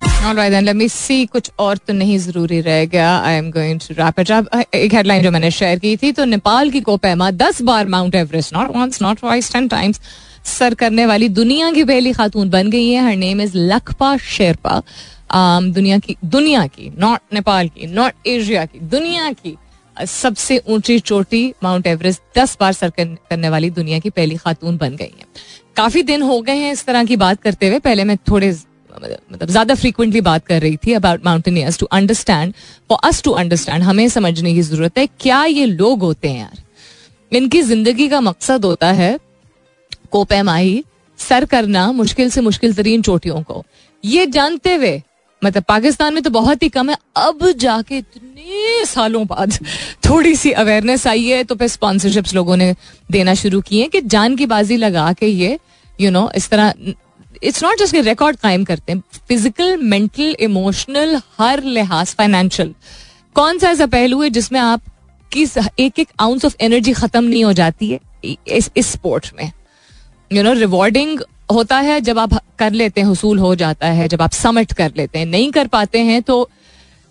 लेट 0.05 0.74
मी 0.76 0.88
सी 0.88 1.24
कुछ 1.26 1.50
और 1.59 1.76
तो 1.76 1.92
नहीं 1.92 2.18
ज़रूरी 2.18 2.61
रह 2.61 2.84
गया. 2.84 3.16
I 3.18 3.34
am 3.34 3.50
going 3.50 3.80
to 3.80 3.94
wrap 3.94 4.20
it 4.20 4.30
up 4.30 4.74
एक 4.74 4.94
हेडलाइन 4.94 5.22
जो 5.22 5.30
मैंने 5.30 5.50
शेयर 5.50 5.78
की 5.78 5.96
थी 5.96 6.12
तो 6.12 6.24
नेपाल 6.24 6.70
की 6.70 6.80
कोपैमा 6.80 7.30
दस 7.30 7.61
बार 7.62 7.88
mount 7.88 8.14
Everest 8.14 8.55
not 8.55 8.76
once 8.76 9.02
not 9.02 9.18
twice 9.18 9.52
ten 9.52 9.68
times 9.68 10.00
सर 10.44 10.74
करने 10.74 11.07
वाली 11.07 11.28
दुनिया 11.28 11.70
की 11.72 11.84
पहली 11.84 12.12
खातून 12.12 12.50
बन 12.50 12.70
गई 12.70 12.90
है. 12.90 13.05
Her 13.05 13.16
name 13.16 13.40
is 13.40 13.52
Lhakpa 13.57 14.16
Sherpa 14.16 14.80
um, 14.80 15.74
दुनिया 15.74 15.98
की 15.98 16.16
दुनिया 16.24 16.66
की 16.66 16.92
नॉट 16.98 17.20
नेपाल 17.34 17.68
की 17.68 17.86
नॉट 17.86 18.26
एशिया 18.26 18.64
की 18.64 18.80
दुनिया 18.80 19.30
की 19.32 19.57
सबसे 19.96 20.59
ऊँची 20.68 20.98
चोटी 21.00 21.52
माउंट 21.62 21.86
एवरेस्ट 21.86 22.38
दस 22.38 22.57
बार 22.61 22.72
सर 22.72 22.90
करने 22.98 23.48
वाली 23.48 23.70
दुनिया 23.70 23.98
की 23.98 24.11
पहली 24.11 24.36
खातून 24.36 24.76
बन 24.76 24.96
गई 24.96 25.05
है. 25.05 25.26
काफ़ी 25.76 26.02
दिन 26.02 26.22
हो 26.22 26.40
गए 26.40 26.57
हैं 26.57 26.72
इस 26.72 26.84
तरह 26.84 27.05
की 27.05 27.16
बात 27.16 27.42
करते 27.42 27.68
हुए. 27.68 27.78
पहले 27.78 28.05
मैं 28.05 28.16
थोड़े 28.30 28.52
मतलब 29.03 29.51
ज़्यादा 29.51 29.74
फ्रीक्वेंटली 29.74 30.20
बात 30.20 30.47
कर 30.47 30.61
रही 30.62 30.76
थी 30.76 30.92
about 30.92 31.24
mountaineers 31.24 31.78
to 31.78 31.86
understand 31.92 32.53
for 32.88 32.99
us 33.05 33.22
to 33.22 33.30
understand 33.32 33.82
हमें 33.82 34.09
समझने 34.09 34.55
की 34.55 34.62
ज़रूरत 34.62 34.99
है 34.99 35.07
क्या 35.20 35.45
ये 35.45 35.66
लोग 35.66 36.03
होते 36.03 36.28
हैं 36.28 36.40
यार? 36.40 36.62
इनकी 37.32 37.62
ज़िंदगी 37.62 38.09
का 38.09 38.20
मकसद 38.20 38.64
होता 38.64 38.92
है 38.92 39.18
कोपैमाही 40.11 40.84
सर 41.18 41.45
करना 41.45 41.90
मुश्किल 41.92 42.30
से 42.30 42.40
मुश्किल 42.40 42.74
तरीन 42.74 43.03
चोटियों 43.03 43.42
को। 43.42 43.64
ये 44.05 44.26
जानते 44.26 44.74
हुए 44.74 45.03
मतलब 45.42 45.62
पाकिस्तान 45.62 46.14
में 46.14 46.22
तो 46.22 46.30
बहुत 46.30 46.62
ही 46.62 46.68
कम 46.68 46.90
है 46.90 46.97
अब 47.16 47.51
जाके 47.59 47.99
इतने 47.99 48.84
सालों 48.86 49.26
बाद 49.26 49.59
थोड़ी 50.09 50.34
सी 50.36 50.51
अवेयरनेस 50.53 51.07
आई 51.07 51.24
है 51.24 51.42
तो 51.45 51.55
फिर 51.55 51.68
स्पॉन्सरशिप्स 51.68 52.34
लोगों 52.34 52.57
ने 52.57 52.74
देना 53.11 53.34
शुरू 53.34 53.61
किए 53.61 53.86
कि 53.88 54.01
जान 54.01 54.36
की 54.36 54.47
बाजी 54.47 54.76
लगा 54.76 55.12
के 55.12 55.26
ये 55.26 55.59
यू 56.01 56.07
you 56.07 56.12
नो 56.12 56.20
know, 56.20 56.36
इस 56.36 56.49
तरह 56.49 56.72
इट्स 57.43 57.62
नॉट 57.64 57.78
जस्ट 57.78 57.95
रिकॉर्ड 57.97 58.37
कायम 58.37 58.64
करते 58.64 58.93
हैं 58.93 59.03
फ़िज़िकल 59.28 59.76
मेंटल 59.82 60.35
इमोशनल 60.41 61.20
हर 61.39 61.62
लिहाज 61.64 62.14
फाइनेंशियल 62.18 62.74
कौन 63.37 63.59
सा 63.59 63.70
ऐसा 63.70 63.87
पहलू 63.89 64.22
है 64.22 64.30
जिसमें 64.30 64.61
आप 64.61 64.82
की 65.32 65.47
एक 65.80 65.99
एक 65.99 66.09
आउंस 66.20 66.45
ऑफ़ 66.45 66.55
एनर्जी 66.61 66.93
खत्म 66.93 67.24
नहीं 67.24 67.45
हो 67.45 67.53
जाती 67.53 67.91
है, 67.91 68.01
इस 68.24 68.70
इस 68.76 68.91
स्पोर्ट्स 68.93 69.32
में? 69.37 69.51
यू 70.30 70.43
नो 70.43 70.53
रिवॉर्डिंग 70.53 71.20
होता 71.53 71.78
है 71.78 72.01
जब 72.01 72.18
आप 72.18 72.35
कर 72.59 72.72
लेते 72.72 73.01
हैं, 73.01 73.09
हसूल 73.09 73.39
हो 73.39 73.55
जाता 73.55 73.87
है, 73.89 74.09
जब 74.09 74.22
आप 74.22 74.32
समट 74.32 74.72
कर 74.72 74.93
लेते 74.97 75.18
हैं, 75.18 75.26
नहीं 75.26 75.51
कर 75.53 75.66
पाते 75.66 75.99
हैं 76.01 76.22
तो 76.22 76.49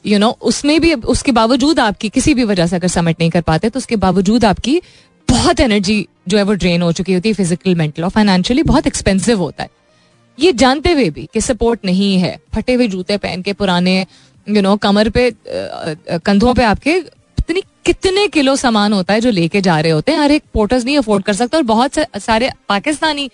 यू 0.06 0.20
नो 0.20 0.30
उसमें 0.42 0.80
भी, 0.82 0.94
उसके 0.94 1.32
बावजूद 1.32 1.80
आपकी 1.80 2.10
किसी 2.10 2.34
भी 2.34 2.44
वजह 2.44 2.68
से 2.68 2.76
अगर 2.76 2.88
समट 2.88 3.20
नहीं 3.20 3.30
कर 3.30 3.42
पाते 3.42 3.70
तो 3.70 3.80
उसके 3.80 3.96
बावजूद 3.98 4.46
आपकी 4.46 4.82
बहुत 5.28 5.60
एनर्जी 5.60 6.06
जो 6.28 6.38
है 6.38 6.44
वो 6.44 6.54
ड्रेन 6.54 6.82
हो 6.82 6.92
चुकी 6.92 7.14
होती 7.14 7.30
है 7.30 7.36
फ़िज़िकल 7.36 7.76
मेंटल 7.76 8.04
और 8.04 8.10
फाइनेंशियली 8.10 8.64
बहुत 8.64 8.88
एक्सपेंसिव 8.88 9.40
होता 9.40 9.64
है। 9.64 9.70
ये 10.38 10.52
जानते 10.54 10.92
हुए 10.92 11.10
भी 11.10 11.28
कि 11.34 11.42
सपोर्ट 11.42 11.86
नहीं 11.86 12.18
है। 12.20 12.38
फटे 12.56 12.74
हुए 12.74 12.88
जूते 12.88 13.18
पहन 13.18 13.42
के 13.42 13.54
पुराने 13.54 14.00
यू 14.48 14.62
नो 14.62 14.76
कमर 14.78 15.10
पे 15.10 15.32
कंधों 15.46 16.54
पे 16.54 16.64
आपके 16.64 16.96
इतनी, 17.38 17.62
कितने 17.86 18.28
किलो 18.28 18.56
सामान 18.56 18.94
होता 18.94 19.14
है 19.14 19.22
जो 19.22 19.32
लेके 19.32 19.62
जा 19.62 19.80
रहे 19.80 19.92
होते 19.92 20.12
हैं। 20.12 20.20
हर 20.20 20.32
एक 20.32 20.44
पोर्टर्स 20.54 20.86
नहीं 20.86 20.98
अफोर्ड 20.98 21.24
कर 21.24 21.34
सकता 21.34 21.58
और 21.58 21.64
बहुत 21.66 22.00
सारे 22.18 22.50
पाकिस्तानी 22.70 23.30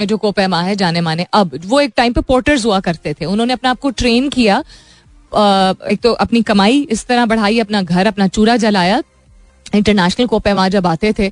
जो 0.00 0.16
कोपैमा 0.16 0.60
है 0.62 0.76
जाने 0.76 1.00
माने 1.00 1.26
अब 1.32 1.58
वो 1.64 1.80
एक 1.80 1.92
टाइम 1.96 2.12
पे 2.12 2.20
पोर्टर्स 2.22 2.64
हुआ 2.66 2.80
करते 2.80 3.14
थे। 3.14 3.24
उन्होंने 3.24 3.52
अपने 3.52 3.70
आप 3.70 3.80
को 3.80 3.90
ट्रेन 3.92 4.28
किया 4.30 4.58
एक 5.32 5.98
तो 6.02 6.12
अपनी 6.14 6.42
कमाई 6.42 6.80
इस 6.82 7.06
तरह 7.06 7.26
बढ़ाई, 7.26 7.58
अपना 7.60 7.82
घर, 7.82 8.06
अपना 8.06 8.26
चूरा 8.28 8.56
जलाया। 8.58 9.02
इंटरनेशनल 9.74 10.26
कोपैमा 10.26 10.68
जब 10.68 10.86
आते 10.86 11.12
थे 11.12 11.28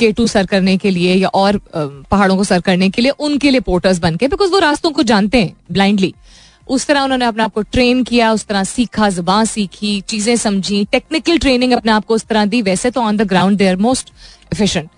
के 0.00 0.12
टू 0.12 0.26
सर 0.26 0.46
करने 0.46 0.76
के 0.76 0.90
लिए 0.90 1.14
या 1.14 1.28
और 1.36 1.60
पहाड़ों 1.74 2.36
को 2.36 2.44
सर 2.44 2.60
करने 2.62 2.90
के 2.90 3.02
लिए 3.02 3.10
उनके 3.20 3.50
लिए 3.50 3.60
पोर्टर्स 3.62 3.98
बन 4.00 4.16
के 4.16 4.28
बिकॉज़ 4.28 4.50
वो 4.50 4.58
रास्तों 4.60 4.90
को 4.90 5.02
जानते 5.04 5.38
हैं 5.38 5.56
ब्लाइंडली 5.72 6.14
उस 6.68 6.86
तरह 6.86 7.00
उन्होंने 7.02 7.24
अपने 7.24 7.42
आप 7.42 7.52
को 7.52 7.62
ट्रेन 7.64 8.02
किया, 8.04 8.32
उस 8.32 8.44
तरह 8.46 8.64
सीखा, 8.64 9.08
ज़ुबान 9.10 9.44
सीखी, 9.46 10.00
चीज़ें 10.02 10.36
समझी 10.38 10.84
टेक्निकल 10.92 11.38
ट्रेनिंग 11.38 11.72
अपने 11.72 11.92
आप 11.92 12.04
को 12.06 12.14
उस 12.14 12.24
तरह 12.26 12.44
दी। 12.46 12.60
वैसे 12.62 12.90
तो 12.90 13.00
on 13.02 13.16
the 13.16 13.26
ground 13.28 13.58
they 13.58 13.68
are 13.68 13.76
most 13.78 14.12
efficient 14.52 14.88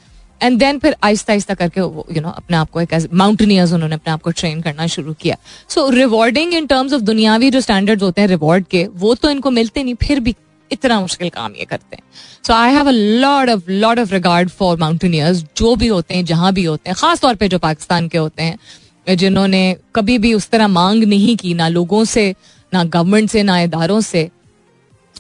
and 0.41 0.59
then 0.59 0.79
फिर 0.79 0.97
आहिस्ता 1.05 1.33
आहिस्ता 1.33 1.55
करके 1.55 1.81
यू 1.81 2.21
नो 2.21 2.29
अपने 2.31 2.57
आप 2.57 2.71
को 2.71 2.81
एक 2.81 2.95
माउंटेनियर्स 3.15 3.73
उन्होंने 3.73 3.95
अपने 3.95 4.13
आप 4.13 4.23
को 4.23 4.31
ट्रेन 4.33 4.61
करना 4.63 4.87
शुरू 4.89 5.13
किया। 5.21 5.37
So 5.69 5.89
rewarding 5.91 6.55
in 6.55 6.67
terms 6.67 6.93
of 6.93 7.03
दुनियावी 7.03 7.51
जो 7.51 7.61
स्टैंडर्ड्स 7.61 8.03
होते 8.03 8.21
हैं 8.21 8.29
रिवॉर्ड 8.29 8.67
के, 8.67 8.87
वो 8.87 9.15
तो 9.15 9.31
इनको 9.31 9.51
मिलते 9.53 9.83
नहीं, 9.83 9.95
फिर 9.97 10.21
भी 10.21 10.35
इतना 10.73 11.01
मुश्किल 11.01 11.29
काम 11.29 11.53
ये 11.59 11.65
करते 11.65 11.97
हैं। 11.97 12.03
So 12.47 12.53
I 12.53 12.73
have 12.75 12.89
a 12.89 12.93
lot 12.93 13.49
of 13.49 13.71
lot 13.71 13.99
of 13.99 14.13
regard 14.13 14.49
for 14.51 14.79
mountaineers 14.79 15.45
जो 15.57 15.75
भी 15.77 15.87
होते 15.87 16.15
हैं, 16.15 16.25
जहाँ 16.25 16.53
भी 16.53 16.65
होते 16.65 16.91
हैं, 16.91 16.97
खास 16.99 17.21
तौर 17.21 17.35
पे 17.35 17.49
जो 17.49 17.59
पाकिस्तान 17.59 18.09
के 18.09 18.19
होते 18.19 18.43
हैं, 18.43 19.17
जिन्होंने 19.17 19.77
कभी 19.95 20.19
भी 20.19 20.33
उस 20.35 20.49
तरह 20.51 20.69
मांग 20.69 21.05
नहीं 21.05 21.37
की, 21.37 21.55
ना 21.55 21.69
लोगों 21.69 22.05
से, 22.05 22.35
ना 22.73 22.85
गवर्नमेंट 22.87 23.31
से, 23.31 23.43
ना 23.43 23.61
इदारों 23.61 24.01
से। 24.01 24.29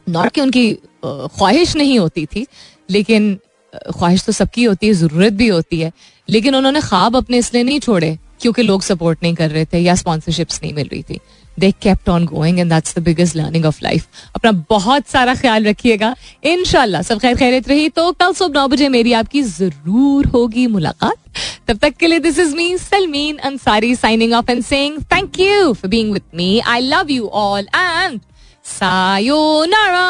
नॉट 0.09 0.33
कि 0.33 0.41
उनकी 0.41 0.73
ख्वाहिश 1.05 1.77
नहीं 1.77 1.99
होती 1.99 2.27
थी, 2.27 2.47
लेकिन 2.91 3.39
ख्वाहिश 3.99 4.25
तो 4.25 4.33
सबकी 4.33 4.65
होती 4.65 4.87
है, 4.87 4.93
ज़रूरत 4.95 5.33
भी 5.33 5.49
होती 5.49 5.81
है। 5.81 5.93
लेकिन 6.29 6.55
उन्होंने 6.55 6.81
ख्वाब 6.81 7.17
अपने 7.17 7.39
इसलिए 7.39 7.63
नहीं 7.63 7.81
छोड़े, 7.81 8.19
क्योंकि 8.41 8.63
लोग 8.63 8.83
सपोर्ट 8.83 9.23
नहीं 9.23 9.35
कर 9.35 9.51
रहे 9.51 9.65
थे 9.65 9.79
या 9.79 9.95
स्पॉन्सरशिप्स 9.95 10.61
नहीं 10.63 10.73
मिल 10.75 10.89
रही 10.93 11.03
थी। 11.03 11.19
They 11.61 11.71
kept 11.83 12.09
on 12.09 12.25
going 12.27 12.59
and 12.59 12.71
that's 12.73 12.99
the 12.99 13.03
biggest 13.03 13.37
learning 13.37 13.65
of 13.67 13.79
life 13.83 14.07
अपना 14.37 14.53
बहुत 14.71 15.09
सारा 15.09 15.35
ख्याल 15.35 15.65
रखिएगा। 15.65 16.15
इनशाला 16.45 17.03
सब 17.03 17.19
खैर 17.21 17.37
खैरियत 17.37 17.69
रही 17.69 17.89
तो 17.91 18.11
कल 18.13 18.33
सुबह 18.33 18.61
नौ 18.61 18.67
बजे 18.69 18.89
मेरी 18.89 19.13
आपकी 19.13 19.43
ज़रूर 19.43 20.27
होगी 20.27 20.67
मुलाकात। 20.67 21.17
तब 21.69 21.79
तक 21.79 21.97
के 21.97 22.07
लिए 22.07 22.19
this 22.21 22.39
is 22.39 22.55
me 22.57 22.77
Salmeen 22.79 23.37
Ansari 23.45 23.95
signing 23.97 24.33
off 24.33 24.51
and 24.51 24.63
saying 24.65 24.99
thank 25.13 25.41
you 25.41 25.73
for 25.73 25.91
being 25.91 26.13
with 26.13 26.23
me 26.35 26.59
I 26.61 26.81
love 26.81 27.11
you 27.11 27.27
all 27.27 27.67
and 27.75 28.21
sayonara 28.71 30.09